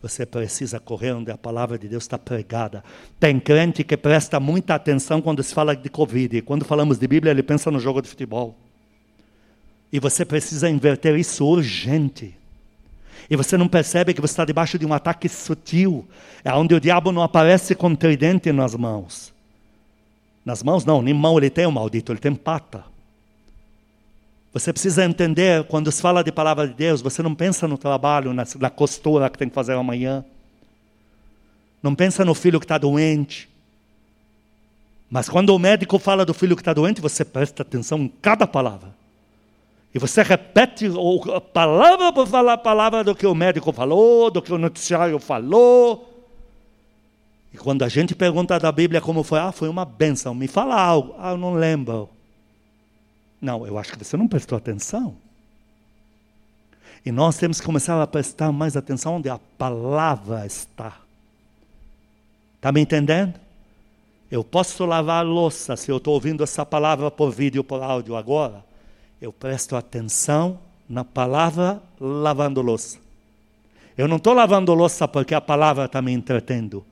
Você 0.00 0.24
precisa 0.24 0.78
correr 0.78 1.10
onde 1.10 1.32
a 1.32 1.36
palavra 1.36 1.76
de 1.76 1.88
Deus 1.88 2.04
está 2.04 2.16
pregada. 2.16 2.84
Tem 3.18 3.40
crente 3.40 3.82
que 3.82 3.96
presta 3.96 4.38
muita 4.38 4.76
atenção 4.76 5.20
quando 5.20 5.42
se 5.42 5.52
fala 5.52 5.74
de 5.74 5.88
Covid. 5.88 6.40
Quando 6.42 6.64
falamos 6.64 6.98
de 7.00 7.08
Bíblia, 7.08 7.32
ele 7.32 7.42
pensa 7.42 7.68
no 7.68 7.80
jogo 7.80 8.00
de 8.00 8.08
futebol. 8.08 8.54
E 9.92 9.98
você 9.98 10.24
precisa 10.24 10.70
inverter 10.70 11.18
isso 11.18 11.44
urgente. 11.44 12.32
E 13.28 13.36
você 13.36 13.56
não 13.56 13.68
percebe 13.68 14.14
que 14.14 14.20
você 14.20 14.32
está 14.32 14.44
debaixo 14.44 14.78
de 14.78 14.86
um 14.86 14.92
ataque 14.92 15.28
sutil, 15.28 16.06
é 16.44 16.52
onde 16.52 16.74
o 16.74 16.80
diabo 16.80 17.10
não 17.10 17.22
aparece 17.22 17.74
com 17.74 17.94
tridente 17.94 18.52
nas 18.52 18.74
mãos. 18.74 19.32
Nas 20.44 20.62
mãos 20.62 20.84
não, 20.84 21.02
nem 21.02 21.12
mão 21.12 21.36
ele 21.38 21.50
tem 21.50 21.66
o 21.66 21.72
maldito, 21.72 22.12
ele 22.12 22.20
tem 22.20 22.34
pata. 22.34 22.84
Você 24.52 24.72
precisa 24.72 25.04
entender, 25.04 25.64
quando 25.64 25.90
se 25.90 26.00
fala 26.00 26.22
de 26.22 26.32
palavra 26.32 26.66
de 26.66 26.74
Deus, 26.74 27.02
você 27.02 27.22
não 27.22 27.34
pensa 27.34 27.66
no 27.66 27.76
trabalho, 27.76 28.32
na, 28.32 28.44
na 28.58 28.70
costura 28.70 29.28
que 29.28 29.36
tem 29.36 29.48
que 29.48 29.54
fazer 29.54 29.74
amanhã. 29.74 30.24
Não 31.82 31.94
pensa 31.94 32.24
no 32.24 32.34
filho 32.34 32.58
que 32.60 32.64
está 32.64 32.78
doente. 32.78 33.48
Mas 35.10 35.28
quando 35.28 35.50
o 35.50 35.58
médico 35.58 35.98
fala 35.98 36.24
do 36.24 36.32
filho 36.32 36.56
que 36.56 36.62
está 36.62 36.72
doente, 36.72 37.00
você 37.00 37.24
presta 37.24 37.62
atenção 37.62 37.98
em 37.98 38.08
cada 38.08 38.46
palavra. 38.46 38.94
E 39.96 39.98
você 39.98 40.22
repete 40.22 40.84
palavra 41.54 42.12
por 42.12 42.26
falar 42.26 42.58
palavra 42.58 43.02
do 43.02 43.14
que 43.14 43.26
o 43.26 43.34
médico 43.34 43.72
falou, 43.72 44.30
do 44.30 44.42
que 44.42 44.52
o 44.52 44.58
noticiário 44.58 45.18
falou. 45.18 46.22
E 47.50 47.56
quando 47.56 47.82
a 47.82 47.88
gente 47.88 48.14
pergunta 48.14 48.58
da 48.58 48.70
Bíblia 48.70 49.00
como 49.00 49.22
foi, 49.22 49.38
ah, 49.38 49.52
foi 49.52 49.70
uma 49.70 49.86
benção, 49.86 50.34
me 50.34 50.46
fala 50.46 50.78
algo. 50.78 51.14
Ah, 51.18 51.30
eu 51.30 51.38
não 51.38 51.54
lembro. 51.54 52.10
Não, 53.40 53.66
eu 53.66 53.78
acho 53.78 53.96
que 53.96 54.04
você 54.04 54.18
não 54.18 54.28
prestou 54.28 54.58
atenção. 54.58 55.16
E 57.02 57.10
nós 57.10 57.38
temos 57.38 57.58
que 57.58 57.64
começar 57.64 57.98
a 58.02 58.06
prestar 58.06 58.52
mais 58.52 58.76
atenção 58.76 59.16
onde 59.16 59.30
a 59.30 59.40
palavra 59.56 60.44
está. 60.44 60.92
Está 62.56 62.70
me 62.70 62.82
entendendo? 62.82 63.40
Eu 64.30 64.44
posso 64.44 64.84
lavar 64.84 65.20
a 65.20 65.26
louça 65.26 65.74
se 65.74 65.90
eu 65.90 65.96
estou 65.96 66.12
ouvindo 66.12 66.44
essa 66.44 66.66
palavra 66.66 67.10
por 67.10 67.30
vídeo, 67.30 67.64
por 67.64 67.82
áudio 67.82 68.14
agora 68.14 68.75
eu 69.20 69.32
presto 69.32 69.76
atenção 69.76 70.58
na 70.88 71.04
palavra 71.04 71.82
lavando 72.00 72.60
louça. 72.60 72.98
Eu 73.96 74.06
não 74.06 74.16
estou 74.16 74.34
lavando 74.34 74.74
louça 74.74 75.08
porque 75.08 75.34
a 75.34 75.40
palavra 75.40 75.86
está 75.86 76.02
me 76.02 76.12
entretendo. 76.12 76.84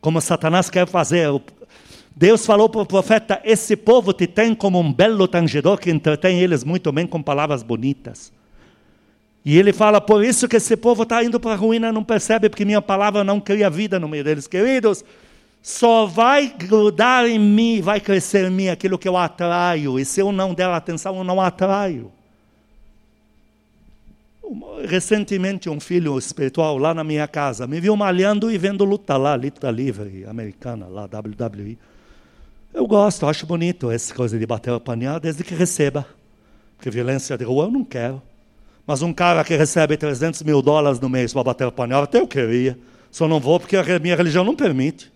Como 0.00 0.20
Satanás 0.20 0.68
quer 0.68 0.86
fazer. 0.86 1.28
Deus 2.14 2.44
falou 2.44 2.68
para 2.68 2.82
o 2.82 2.86
profeta: 2.86 3.40
Esse 3.42 3.74
povo 3.74 4.12
te 4.12 4.26
tem 4.26 4.54
como 4.54 4.78
um 4.78 4.92
belo 4.92 5.26
tangedor 5.26 5.78
que 5.78 5.90
entretém 5.90 6.40
eles 6.40 6.62
muito 6.62 6.92
bem 6.92 7.06
com 7.06 7.22
palavras 7.22 7.62
bonitas. 7.62 8.32
E 9.44 9.58
ele 9.58 9.72
fala: 9.72 10.00
Por 10.00 10.22
isso 10.22 10.46
que 10.46 10.56
esse 10.56 10.76
povo 10.76 11.04
está 11.04 11.24
indo 11.24 11.40
para 11.40 11.52
a 11.52 11.56
ruína, 11.56 11.90
não 11.90 12.04
percebe, 12.04 12.50
porque 12.50 12.64
minha 12.64 12.82
palavra 12.82 13.24
não 13.24 13.40
cria 13.40 13.70
vida 13.70 13.98
no 13.98 14.08
meio 14.08 14.22
deles. 14.22 14.46
Queridos, 14.46 15.02
só 15.66 16.06
vai 16.06 16.46
grudar 16.46 17.26
em 17.26 17.40
mim, 17.40 17.80
vai 17.80 18.00
crescer 18.00 18.46
em 18.46 18.50
mim 18.50 18.68
aquilo 18.68 18.96
que 18.96 19.08
eu 19.08 19.16
atraio. 19.16 19.98
E 19.98 20.04
se 20.04 20.20
eu 20.20 20.30
não 20.30 20.54
der 20.54 20.68
atenção, 20.68 21.16
eu 21.16 21.24
não 21.24 21.40
atraio. 21.40 22.12
Recentemente, 24.86 25.68
um 25.68 25.80
filho 25.80 26.16
espiritual 26.16 26.78
lá 26.78 26.94
na 26.94 27.02
minha 27.02 27.26
casa 27.26 27.66
me 27.66 27.80
viu 27.80 27.96
malhando 27.96 28.48
e 28.48 28.56
vendo 28.56 28.84
luta 28.84 29.16
lá, 29.16 29.34
luta 29.34 29.68
livre 29.68 30.24
americana, 30.26 30.86
lá, 30.86 31.02
WWE. 31.06 31.76
Eu 32.72 32.86
gosto, 32.86 33.26
acho 33.26 33.44
bonito 33.44 33.90
essa 33.90 34.14
coisa 34.14 34.38
de 34.38 34.46
bater 34.46 34.72
a 34.72 34.78
panela, 34.78 35.18
desde 35.18 35.42
que 35.42 35.52
receba. 35.52 36.06
Porque 36.76 36.90
violência 36.90 37.36
de 37.36 37.42
rua 37.42 37.64
eu 37.64 37.72
não 37.72 37.84
quero. 37.84 38.22
Mas 38.86 39.02
um 39.02 39.12
cara 39.12 39.42
que 39.42 39.56
recebe 39.56 39.96
300 39.96 40.44
mil 40.44 40.62
dólares 40.62 41.00
no 41.00 41.08
mês 41.08 41.32
para 41.32 41.42
bater 41.42 41.66
a 41.66 41.72
panela, 41.72 42.04
até 42.04 42.20
eu 42.20 42.28
queria. 42.28 42.78
Só 43.10 43.26
não 43.26 43.40
vou 43.40 43.58
porque 43.58 43.76
a 43.76 43.98
minha 43.98 44.14
religião 44.14 44.44
não 44.44 44.54
permite. 44.54 45.15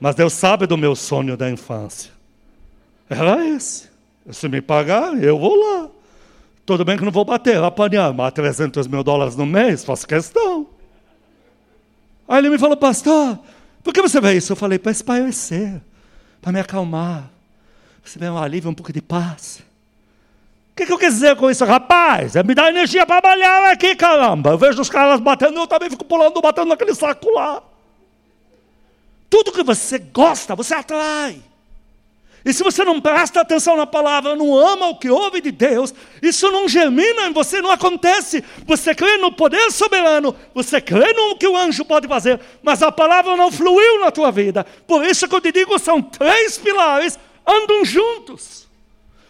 Mas 0.00 0.14
Deus 0.14 0.32
sabe 0.32 0.66
do 0.66 0.76
meu 0.76 0.94
sonho 0.94 1.36
da 1.36 1.50
infância. 1.50 2.10
Era 3.08 3.44
esse. 3.46 3.88
Se 4.30 4.48
me 4.48 4.60
pagar, 4.60 5.20
eu 5.22 5.38
vou 5.38 5.54
lá. 5.56 5.88
Tudo 6.64 6.84
bem 6.84 6.98
que 6.98 7.04
não 7.04 7.10
vou 7.10 7.24
bater, 7.24 7.56
apanhar, 7.62 8.12
mas 8.12 8.32
300 8.32 8.86
mil 8.86 9.02
dólares 9.02 9.34
no 9.34 9.46
mês, 9.46 9.84
faço 9.84 10.06
questão. 10.06 10.66
Aí 12.28 12.38
ele 12.38 12.50
me 12.50 12.58
falou, 12.58 12.76
pastor, 12.76 13.38
por 13.82 13.94
que 13.94 14.02
você 14.02 14.20
vê 14.20 14.34
isso? 14.34 14.52
Eu 14.52 14.56
falei, 14.56 14.78
para 14.78 14.92
espairecer, 14.92 15.80
para 16.42 16.52
me 16.52 16.60
acalmar, 16.60 17.30
receber 18.04 18.28
um 18.28 18.36
alívio, 18.36 18.70
um 18.70 18.74
pouco 18.74 18.92
de 18.92 19.00
paz. 19.00 19.62
O 20.72 20.76
que, 20.76 20.84
que 20.84 20.92
eu 20.92 20.98
quis 20.98 21.14
dizer 21.14 21.36
com 21.36 21.50
isso? 21.50 21.64
Rapaz, 21.64 22.36
é 22.36 22.42
me 22.42 22.54
dar 22.54 22.68
energia 22.68 23.06
para 23.06 23.22
trabalhar 23.22 23.72
aqui, 23.72 23.96
caramba. 23.96 24.50
Eu 24.50 24.58
vejo 24.58 24.80
os 24.80 24.90
caras 24.90 25.20
batendo, 25.20 25.58
eu 25.58 25.66
também 25.66 25.88
fico 25.88 26.04
pulando, 26.04 26.38
batendo 26.40 26.68
naquele 26.68 26.94
saco 26.94 27.30
lá. 27.30 27.62
Tudo 29.30 29.52
que 29.52 29.62
você 29.62 29.98
gosta, 29.98 30.54
você 30.54 30.74
atrai. 30.74 31.42
E 32.44 32.52
se 32.52 32.62
você 32.62 32.84
não 32.84 33.00
presta 33.00 33.40
atenção 33.40 33.76
na 33.76 33.86
palavra, 33.86 34.34
não 34.34 34.56
ama 34.56 34.86
o 34.86 34.98
que 34.98 35.10
ouve 35.10 35.40
de 35.40 35.50
Deus, 35.50 35.92
isso 36.22 36.50
não 36.50 36.68
germina 36.68 37.26
em 37.26 37.32
você, 37.32 37.60
não 37.60 37.70
acontece. 37.70 38.42
Você 38.64 38.94
crê 38.94 39.18
no 39.18 39.32
poder 39.32 39.70
soberano, 39.70 40.34
você 40.54 40.80
crê 40.80 41.12
no 41.12 41.36
que 41.36 41.46
o 41.46 41.56
anjo 41.56 41.84
pode 41.84 42.08
fazer, 42.08 42.40
mas 42.62 42.82
a 42.82 42.90
palavra 42.90 43.36
não 43.36 43.52
fluiu 43.52 44.00
na 44.00 44.10
tua 44.10 44.30
vida. 44.30 44.64
Por 44.86 45.04
isso 45.04 45.28
que 45.28 45.34
eu 45.34 45.40
te 45.40 45.52
digo, 45.52 45.78
são 45.78 46.00
três 46.00 46.56
pilares, 46.56 47.18
andam 47.46 47.84
juntos. 47.84 48.66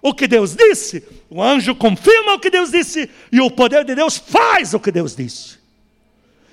o 0.01 0.15
que 0.15 0.29
Deus 0.29 0.55
disse, 0.55 1.03
o 1.29 1.43
anjo 1.43 1.75
confirma 1.75 2.35
o 2.35 2.39
que 2.39 2.51
Deus 2.51 2.71
disse, 2.71 3.11
e 3.33 3.41
o 3.41 3.51
poder 3.51 3.85
de 3.85 3.95
Deus 3.95 4.17
faz 4.17 4.75
o 4.75 4.81
que 4.81 4.93
Deus 4.93 5.17
disse. 5.17 5.58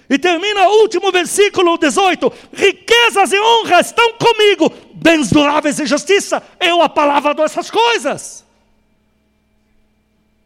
E 0.10 0.18
termina 0.20 0.68
o 0.68 0.82
último 0.82 1.12
versículo 1.12 1.78
18: 1.78 2.32
riquezas 2.54 3.32
e 3.32 3.40
honra 3.40 3.80
estão 3.80 4.14
comigo, 4.18 4.72
bens 4.94 5.30
duráveis 5.30 5.80
e 5.80 5.86
justiça, 5.86 6.42
eu 6.60 6.82
a 6.82 6.90
palavra 6.90 7.34
dessas 7.34 7.72
coisas. 7.72 8.46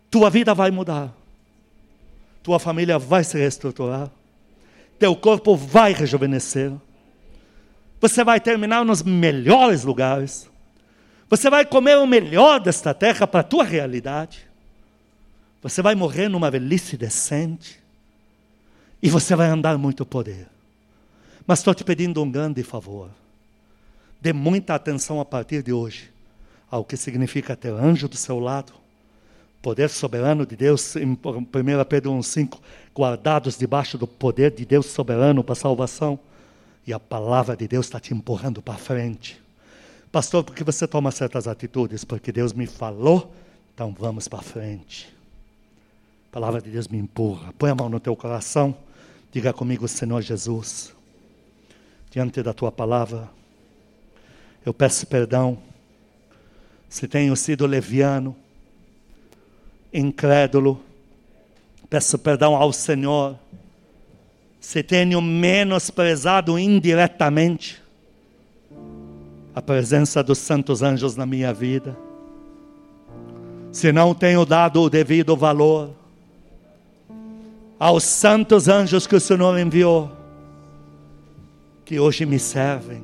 Tua 0.09 0.29
vida 0.29 0.53
vai 0.53 0.71
mudar, 0.71 1.13
tua 2.41 2.59
família 2.59 2.97
vai 2.97 3.23
se 3.23 3.37
reestruturar, 3.37 4.09
teu 4.97 5.15
corpo 5.15 5.55
vai 5.55 5.93
rejuvenescer, 5.93 6.71
você 8.01 8.23
vai 8.23 8.39
terminar 8.39 8.83
nos 8.85 9.03
melhores 9.03 9.83
lugares, 9.83 10.49
você 11.29 11.49
vai 11.49 11.63
comer 11.65 11.97
o 11.97 12.07
melhor 12.07 12.59
desta 12.59 12.93
terra 12.93 13.27
para 13.27 13.41
a 13.41 13.43
tua 13.43 13.63
realidade, 13.63 14.47
você 15.61 15.81
vai 15.81 15.93
morrer 15.93 16.27
numa 16.29 16.49
velhice 16.49 16.97
decente, 16.97 17.78
e 19.01 19.09
você 19.09 19.35
vai 19.35 19.47
andar 19.47 19.77
muito 19.77 20.05
poder. 20.05 20.47
Mas 21.45 21.59
estou 21.59 21.73
te 21.73 21.83
pedindo 21.83 22.21
um 22.21 22.29
grande 22.29 22.63
favor. 22.63 23.09
Dê 24.21 24.33
muita 24.33 24.75
atenção 24.75 25.19
a 25.19 25.25
partir 25.25 25.63
de 25.63 25.71
hoje 25.71 26.11
ao 26.69 26.85
que 26.85 26.95
significa 26.95 27.55
ter 27.55 27.73
anjo 27.73 28.07
do 28.07 28.15
seu 28.15 28.39
lado, 28.39 28.73
poder 29.61 29.89
soberano 29.89 30.45
de 30.45 30.55
Deus, 30.55 30.95
em 30.95 31.05
1 31.05 31.17
Pedro 31.85 32.11
1,5, 32.11 32.59
guardados 32.95 33.57
debaixo 33.57 33.97
do 33.97 34.07
poder 34.07 34.51
de 34.51 34.65
Deus 34.65 34.85
soberano 34.85 35.43
para 35.43 35.55
salvação, 35.55 36.19
e 36.85 36.93
a 36.93 36.99
palavra 36.99 37.55
de 37.55 37.67
Deus 37.67 37.87
está 37.87 37.99
te 37.99 38.13
empurrando 38.13 38.61
para 38.61 38.75
frente. 38.75 39.41
Pastor, 40.11 40.43
por 40.43 40.55
que 40.55 40.63
você 40.63 40.87
toma 40.87 41.11
certas 41.11 41.47
atitudes? 41.47 42.03
Porque 42.03 42.31
Deus 42.31 42.53
me 42.53 42.65
falou, 42.65 43.33
então 43.73 43.95
vamos 43.97 44.27
para 44.27 44.41
frente. 44.41 45.07
A 46.29 46.33
palavra 46.33 46.61
de 46.61 46.69
Deus 46.69 46.87
me 46.87 46.97
empurra. 46.97 47.53
Põe 47.57 47.71
a 47.71 47.75
mão 47.75 47.89
no 47.89 47.99
teu 47.99 48.15
coração. 48.15 48.75
Diga 49.31 49.53
comigo, 49.53 49.87
Senhor 49.87 50.21
Jesus, 50.23 50.91
diante 52.09 52.41
da 52.41 52.51
tua 52.51 52.71
palavra, 52.71 53.29
eu 54.65 54.73
peço 54.73 55.05
perdão 55.05 55.59
se 56.89 57.07
tenho 57.07 57.35
sido 57.35 57.67
leviano, 57.67 58.35
incrédulo, 59.93 60.83
peço 61.87 62.17
perdão 62.17 62.55
ao 62.55 62.73
Senhor 62.73 63.37
se 64.59 64.81
tenho 64.81 65.21
menosprezado 65.21 66.57
indiretamente 66.57 67.79
a 69.53 69.61
presença 69.61 70.23
dos 70.23 70.39
santos 70.39 70.81
anjos 70.81 71.15
na 71.15 71.27
minha 71.27 71.53
vida, 71.53 71.95
se 73.71 73.91
não 73.91 74.15
tenho 74.15 74.43
dado 74.43 74.81
o 74.81 74.89
devido 74.89 75.35
valor 75.37 75.98
aos 77.79 78.03
santos 78.03 78.67
anjos 78.67 79.07
que 79.07 79.15
o 79.15 79.19
Senhor 79.19 79.57
enviou, 79.57 80.11
que 81.85 81.99
hoje 81.99 82.25
me 82.25 82.37
servem. 82.37 83.01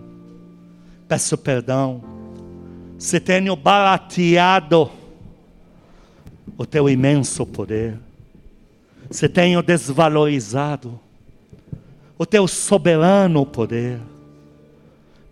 Peço 1.07 1.38
perdão 1.38 2.03
se 2.97 3.19
tenho 3.19 3.55
barateado 3.55 4.89
o 6.57 6.65
teu 6.65 6.89
imenso 6.89 7.45
poder, 7.45 7.97
se 9.09 9.30
tenho 9.30 9.61
desvalorizado 9.61 10.99
o 12.17 12.26
teu 12.26 12.47
soberano 12.47 13.45
poder. 13.45 13.99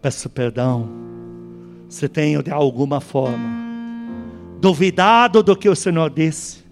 Peço 0.01 0.29
perdão 0.29 0.89
se 1.89 2.07
tenho 2.07 2.41
de 2.41 2.51
alguma 2.51 2.99
forma 2.99 3.63
duvidado 4.59 5.43
do 5.43 5.55
que 5.55 5.67
o 5.67 5.75
Senhor 5.75 6.09
disse 6.09 6.62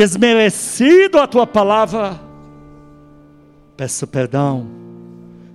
desmerecido 0.00 1.18
a 1.18 1.26
tua 1.26 1.46
palavra, 1.46 2.18
peço 3.76 4.06
perdão 4.06 4.66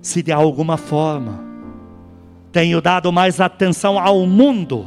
se 0.00 0.22
de 0.22 0.30
alguma 0.30 0.76
forma 0.76 1.44
tenho 2.52 2.80
dado 2.80 3.10
mais 3.10 3.40
atenção 3.40 3.98
ao 3.98 4.24
mundo 4.24 4.86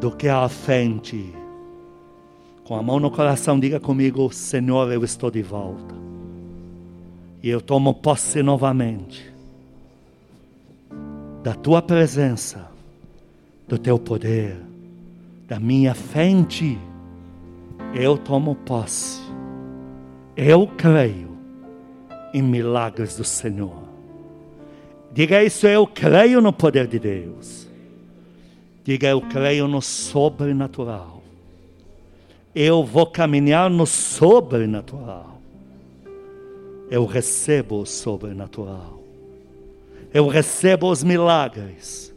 do 0.00 0.10
que 0.10 0.26
à 0.26 0.48
fé 0.48 0.82
em 0.82 0.98
ti. 0.98 1.32
Com 2.64 2.74
a 2.74 2.82
mão 2.82 2.98
no 2.98 3.08
coração, 3.08 3.60
diga 3.60 3.78
comigo: 3.78 4.32
Senhor, 4.32 4.90
eu 4.90 5.04
estou 5.04 5.30
de 5.30 5.42
volta. 5.42 5.94
E 7.40 7.48
eu 7.48 7.60
tomo 7.60 7.94
posse 7.94 8.42
novamente 8.42 9.32
da 11.44 11.54
tua 11.54 11.80
presença, 11.80 12.68
do 13.68 13.78
teu 13.78 13.96
poder, 13.96 14.56
da 15.46 15.60
minha 15.60 15.94
fé 15.94 16.24
em 16.24 16.42
ti 16.42 16.76
eu 17.94 18.18
tomo 18.18 18.56
posse. 18.56 19.20
Eu 20.36 20.66
creio 20.66 21.38
em 22.32 22.42
milagres 22.42 23.16
do 23.16 23.24
Senhor. 23.24 23.84
Diga 25.12 25.44
isso, 25.44 25.66
eu 25.68 25.86
creio 25.86 26.40
no 26.40 26.52
poder 26.52 26.88
de 26.88 26.98
Deus. 26.98 27.68
Diga, 28.82 29.08
eu 29.08 29.20
creio 29.20 29.68
no 29.68 29.80
sobrenatural. 29.80 31.22
Eu 32.52 32.82
vou 32.84 33.06
caminhar 33.06 33.70
no 33.70 33.86
sobrenatural. 33.86 35.40
Eu 36.90 37.06
recebo 37.06 37.80
o 37.80 37.86
sobrenatural. 37.86 39.00
Eu 40.12 40.26
recebo 40.26 40.90
os 40.90 41.02
milagres, 41.02 42.12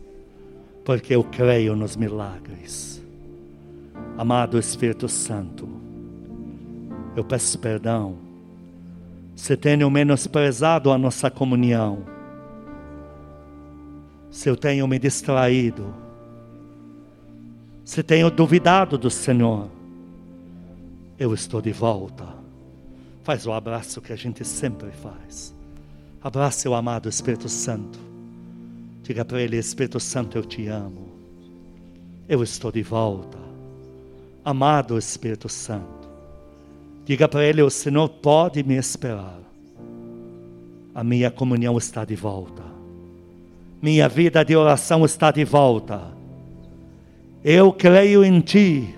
porque 0.84 1.15
eu 1.15 1.23
creio 1.23 1.75
nos 1.75 1.95
milagres. 1.95 2.97
Amado 4.18 4.57
Espírito 4.57 5.07
Santo, 5.07 5.70
eu 7.15 7.24
peço 7.24 7.59
perdão 7.59 8.28
se 9.36 9.55
tenho 9.55 9.88
menosprezado 9.91 10.91
a 10.91 10.97
nossa 10.97 11.30
comunhão, 11.30 12.03
se 14.32 14.49
eu 14.49 14.57
tenho 14.57 14.88
me 14.88 14.97
distraído, 14.97 15.93
se 17.86 18.01
tenho 18.01 18.32
duvidado 18.32 18.97
do 18.97 19.11
Senhor, 19.11 19.70
eu 21.20 21.32
estou 21.36 21.61
de 21.61 21.72
volta. 21.72 22.26
Faz 23.24 23.45
o 23.45 23.53
abraço 23.53 24.01
que 24.01 24.11
a 24.11 24.15
gente 24.15 24.43
sempre 24.43 24.89
faz. 24.89 25.53
Abrace 26.24 26.68
o 26.68 26.74
amado 26.74 27.07
Espírito 27.07 27.47
Santo. 27.47 27.99
Diga 29.03 29.24
para 29.24 29.39
ele: 29.41 29.57
Espírito 29.57 29.99
Santo, 29.99 30.38
eu 30.38 30.43
te 30.43 30.68
amo. 30.68 31.07
Eu 32.28 32.41
estou 32.41 32.72
de 32.72 32.82
volta 32.82 33.47
amado 34.48 34.98
Espírito 34.98 35.50
Santo. 35.50 36.08
Diga 37.04 37.28
para 37.28 37.43
ele: 37.43 37.62
o 37.62 37.70
Senhor 37.70 38.08
pode 38.08 38.64
me 38.64 38.76
esperar. 38.76 39.39
A 40.95 41.04
minha 41.04 41.30
comunhão 41.30 41.78
está 41.78 42.06
de 42.06 42.16
volta. 42.16 42.64
Minha 43.82 44.08
vida 44.08 44.43
de 44.45 44.56
oração 44.56 45.04
está 45.04 45.32
de 45.32 45.43
volta. 45.43 46.02
Eu 47.43 47.74
creio 47.74 48.24
em 48.24 48.39
Ti 48.39 48.95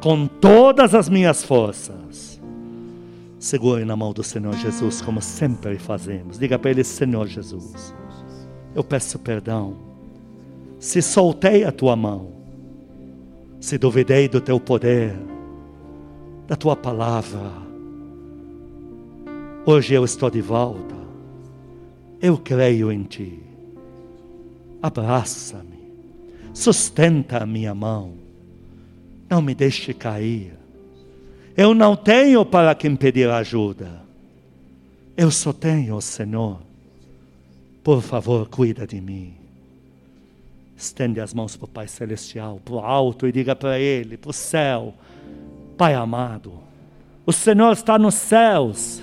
com 0.00 0.26
todas 0.26 0.94
as 0.94 1.08
minhas 1.08 1.44
forças. 1.44 2.40
Segure 3.38 3.84
na 3.84 3.94
mão 3.94 4.14
do 4.14 4.24
Senhor 4.24 4.56
Jesus, 4.56 5.02
como 5.02 5.20
sempre 5.20 5.78
fazemos. 5.78 6.38
Diga 6.38 6.58
para 6.58 6.70
Ele: 6.70 6.82
Senhor 6.82 7.26
Jesus, 7.26 7.94
eu 8.74 8.82
peço 8.82 9.18
perdão. 9.18 9.76
Se 10.80 11.02
soltei 11.02 11.62
a 11.62 11.70
tua 11.70 11.94
mão, 11.94 12.35
se 13.66 13.78
duvidei 13.78 14.28
do 14.28 14.40
teu 14.40 14.60
poder, 14.60 15.12
da 16.46 16.54
tua 16.54 16.76
palavra. 16.76 17.50
Hoje 19.66 19.92
eu 19.92 20.04
estou 20.04 20.30
de 20.30 20.40
volta. 20.40 20.94
Eu 22.22 22.38
creio 22.38 22.92
em 22.92 23.02
ti. 23.02 23.40
Abraça-me. 24.80 25.80
Sustenta 26.54 27.38
a 27.38 27.46
minha 27.46 27.74
mão. 27.74 28.12
Não 29.28 29.42
me 29.42 29.52
deixe 29.52 29.92
cair. 29.92 30.52
Eu 31.56 31.74
não 31.74 31.96
tenho 31.96 32.46
para 32.46 32.72
quem 32.72 32.94
pedir 32.94 33.28
ajuda. 33.28 34.00
Eu 35.16 35.32
só 35.32 35.52
tenho 35.52 35.96
o 35.96 36.00
Senhor. 36.00 36.60
Por 37.82 38.00
favor, 38.00 38.48
cuida 38.48 38.86
de 38.86 39.00
mim. 39.00 39.45
Estende 40.76 41.20
as 41.20 41.32
mãos 41.32 41.56
para 41.56 41.64
o 41.64 41.68
Pai 41.68 41.88
Celestial, 41.88 42.60
para 42.64 42.74
o 42.74 42.78
alto, 42.78 43.26
e 43.26 43.32
diga 43.32 43.56
para 43.56 43.78
Ele, 43.78 44.16
para 44.16 44.30
o 44.30 44.34
céu: 44.34 44.94
Pai 45.76 45.94
amado, 45.94 46.52
o 47.24 47.32
Senhor 47.32 47.72
está 47.72 47.98
nos 47.98 48.14
céus 48.14 49.02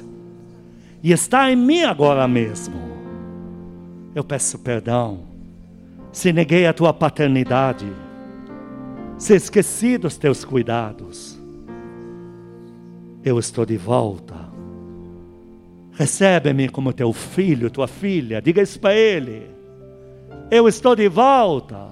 e 1.02 1.12
está 1.12 1.52
em 1.52 1.56
mim 1.56 1.84
agora 1.84 2.28
mesmo. 2.28 2.76
Eu 4.14 4.24
peço 4.24 4.60
perdão 4.60 5.34
se 6.14 6.32
neguei 6.32 6.68
a 6.68 6.74
tua 6.74 6.94
paternidade, 6.94 7.92
se 9.18 9.34
esqueci 9.34 9.98
dos 9.98 10.16
teus 10.16 10.46
cuidados. 10.46 11.40
Eu 13.26 13.40
estou 13.40 13.66
de 13.66 13.78
volta. 13.78 14.36
Recebe-me 15.94 16.70
como 16.70 16.94
teu 16.94 17.12
filho, 17.12 17.70
tua 17.72 17.88
filha. 17.88 18.42
Diga 18.42 18.62
isso 18.62 18.80
para 18.80 18.94
ele. 18.94 19.50
Eu 20.50 20.68
estou 20.68 20.96
de 20.96 21.08
volta. 21.08 21.88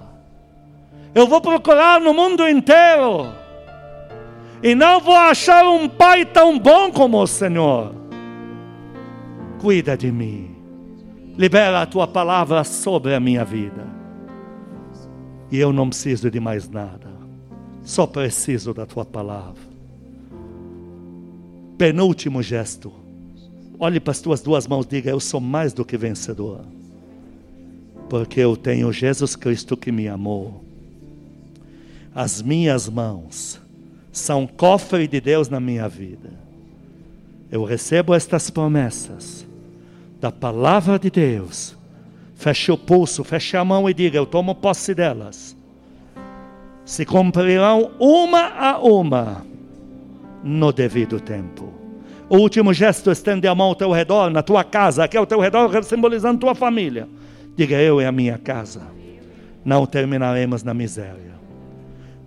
Eu 1.14 1.26
vou 1.26 1.40
procurar 1.40 2.00
no 2.00 2.14
mundo 2.14 2.48
inteiro. 2.48 3.32
E 4.62 4.74
não 4.74 5.00
vou 5.00 5.16
achar 5.16 5.68
um 5.68 5.88
pai 5.88 6.24
tão 6.24 6.58
bom 6.58 6.90
como 6.92 7.20
o 7.20 7.26
Senhor. 7.26 7.94
Cuida 9.60 9.96
de 9.96 10.12
mim. 10.12 10.54
Libera 11.36 11.82
a 11.82 11.86
tua 11.86 12.06
palavra 12.06 12.62
sobre 12.62 13.14
a 13.14 13.20
minha 13.20 13.44
vida. 13.44 13.86
E 15.50 15.58
eu 15.58 15.72
não 15.72 15.88
preciso 15.88 16.30
de 16.30 16.38
mais 16.38 16.68
nada. 16.68 17.10
Só 17.82 18.06
preciso 18.06 18.72
da 18.72 18.86
tua 18.86 19.04
palavra. 19.04 19.62
Penúltimo 21.76 22.42
gesto. 22.42 22.92
Olhe 23.78 23.98
para 23.98 24.12
as 24.12 24.20
tuas 24.20 24.40
duas 24.40 24.66
mãos 24.66 24.86
e 24.86 24.90
diga: 24.90 25.10
Eu 25.10 25.18
sou 25.18 25.40
mais 25.40 25.72
do 25.72 25.84
que 25.84 25.96
vencedor. 25.96 26.60
Porque 28.12 28.40
eu 28.40 28.58
tenho 28.58 28.92
Jesus 28.92 29.34
Cristo 29.34 29.74
que 29.74 29.90
me 29.90 30.06
amou. 30.06 30.62
As 32.14 32.42
minhas 32.42 32.86
mãos 32.86 33.58
são 34.12 34.46
cofre 34.46 35.08
de 35.08 35.18
Deus 35.18 35.48
na 35.48 35.58
minha 35.58 35.88
vida. 35.88 36.28
Eu 37.50 37.64
recebo 37.64 38.12
estas 38.14 38.50
promessas 38.50 39.46
da 40.20 40.30
palavra 40.30 40.98
de 40.98 41.08
Deus. 41.08 41.74
Feche 42.34 42.70
o 42.70 42.76
pulso, 42.76 43.24
feche 43.24 43.56
a 43.56 43.64
mão 43.64 43.88
e 43.88 43.94
diga: 43.94 44.18
Eu 44.18 44.26
tomo 44.26 44.54
posse 44.54 44.94
delas. 44.94 45.56
Se 46.84 47.06
cumprirão 47.06 47.92
uma 47.98 48.46
a 48.46 48.78
uma 48.78 49.42
no 50.44 50.70
devido 50.70 51.18
tempo. 51.18 51.72
O 52.28 52.36
último 52.36 52.74
gesto, 52.74 53.10
estende 53.10 53.48
a 53.48 53.54
mão 53.54 53.68
ao 53.68 53.74
teu 53.74 53.90
redor, 53.90 54.28
na 54.28 54.42
tua 54.42 54.62
casa, 54.62 55.02
aqui 55.02 55.16
ao 55.16 55.24
teu 55.24 55.40
redor, 55.40 55.82
simbolizando 55.82 56.40
tua 56.40 56.54
família. 56.54 57.08
Diga: 57.56 57.76
Eu 57.76 58.00
e 58.00 58.04
a 58.04 58.12
minha 58.12 58.38
casa 58.38 58.82
não 59.64 59.86
terminaremos 59.86 60.62
na 60.62 60.74
miséria. 60.74 61.32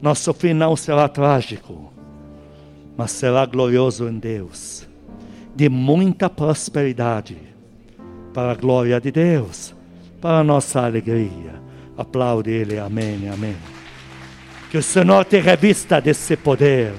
Nosso 0.01 0.33
fim 0.33 0.53
não 0.53 0.75
será 0.75 1.07
trágico, 1.07 1.91
mas 2.97 3.11
será 3.11 3.45
glorioso 3.45 4.07
em 4.07 4.19
Deus, 4.19 4.87
de 5.55 5.69
muita 5.69 6.29
prosperidade, 6.29 7.37
para 8.33 8.51
a 8.51 8.55
glória 8.55 8.99
de 8.99 9.11
Deus, 9.11 9.73
para 10.21 10.39
a 10.39 10.43
nossa 10.43 10.85
alegria. 10.85 11.55
Aplaude 11.97 12.51
Ele, 12.51 12.77
amém, 12.77 13.27
amém. 13.29 13.55
Que 14.69 14.77
o 14.77 14.83
Senhor 14.83 15.23
te 15.23 15.39
revista 15.39 16.01
desse 16.01 16.35
poder 16.35 16.93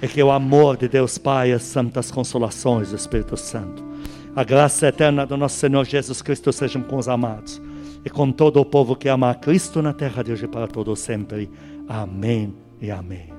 e 0.00 0.08
que 0.08 0.22
o 0.22 0.30
amor 0.30 0.76
de 0.78 0.88
Deus 0.88 1.18
Pai, 1.18 1.52
as 1.52 1.62
santas 1.62 2.10
consolações 2.10 2.90
do 2.90 2.96
Espírito 2.96 3.36
Santo, 3.36 3.91
a 4.34 4.44
graça 4.44 4.88
eterna 4.88 5.26
do 5.26 5.36
nosso 5.36 5.56
Senhor 5.56 5.84
Jesus 5.84 6.22
Cristo 6.22 6.52
sejam 6.52 6.82
com 6.82 6.96
os 6.96 7.08
amados 7.08 7.60
e 8.04 8.10
com 8.10 8.32
todo 8.32 8.60
o 8.60 8.64
povo 8.64 8.96
que 8.96 9.08
ama 9.08 9.30
a 9.30 9.34
Cristo 9.34 9.82
na 9.82 9.92
terra 9.92 10.22
de 10.22 10.32
hoje 10.32 10.48
para 10.48 10.66
todo 10.66 10.96
sempre. 10.96 11.50
Amém 11.88 12.54
e 12.80 12.90
amém. 12.90 13.32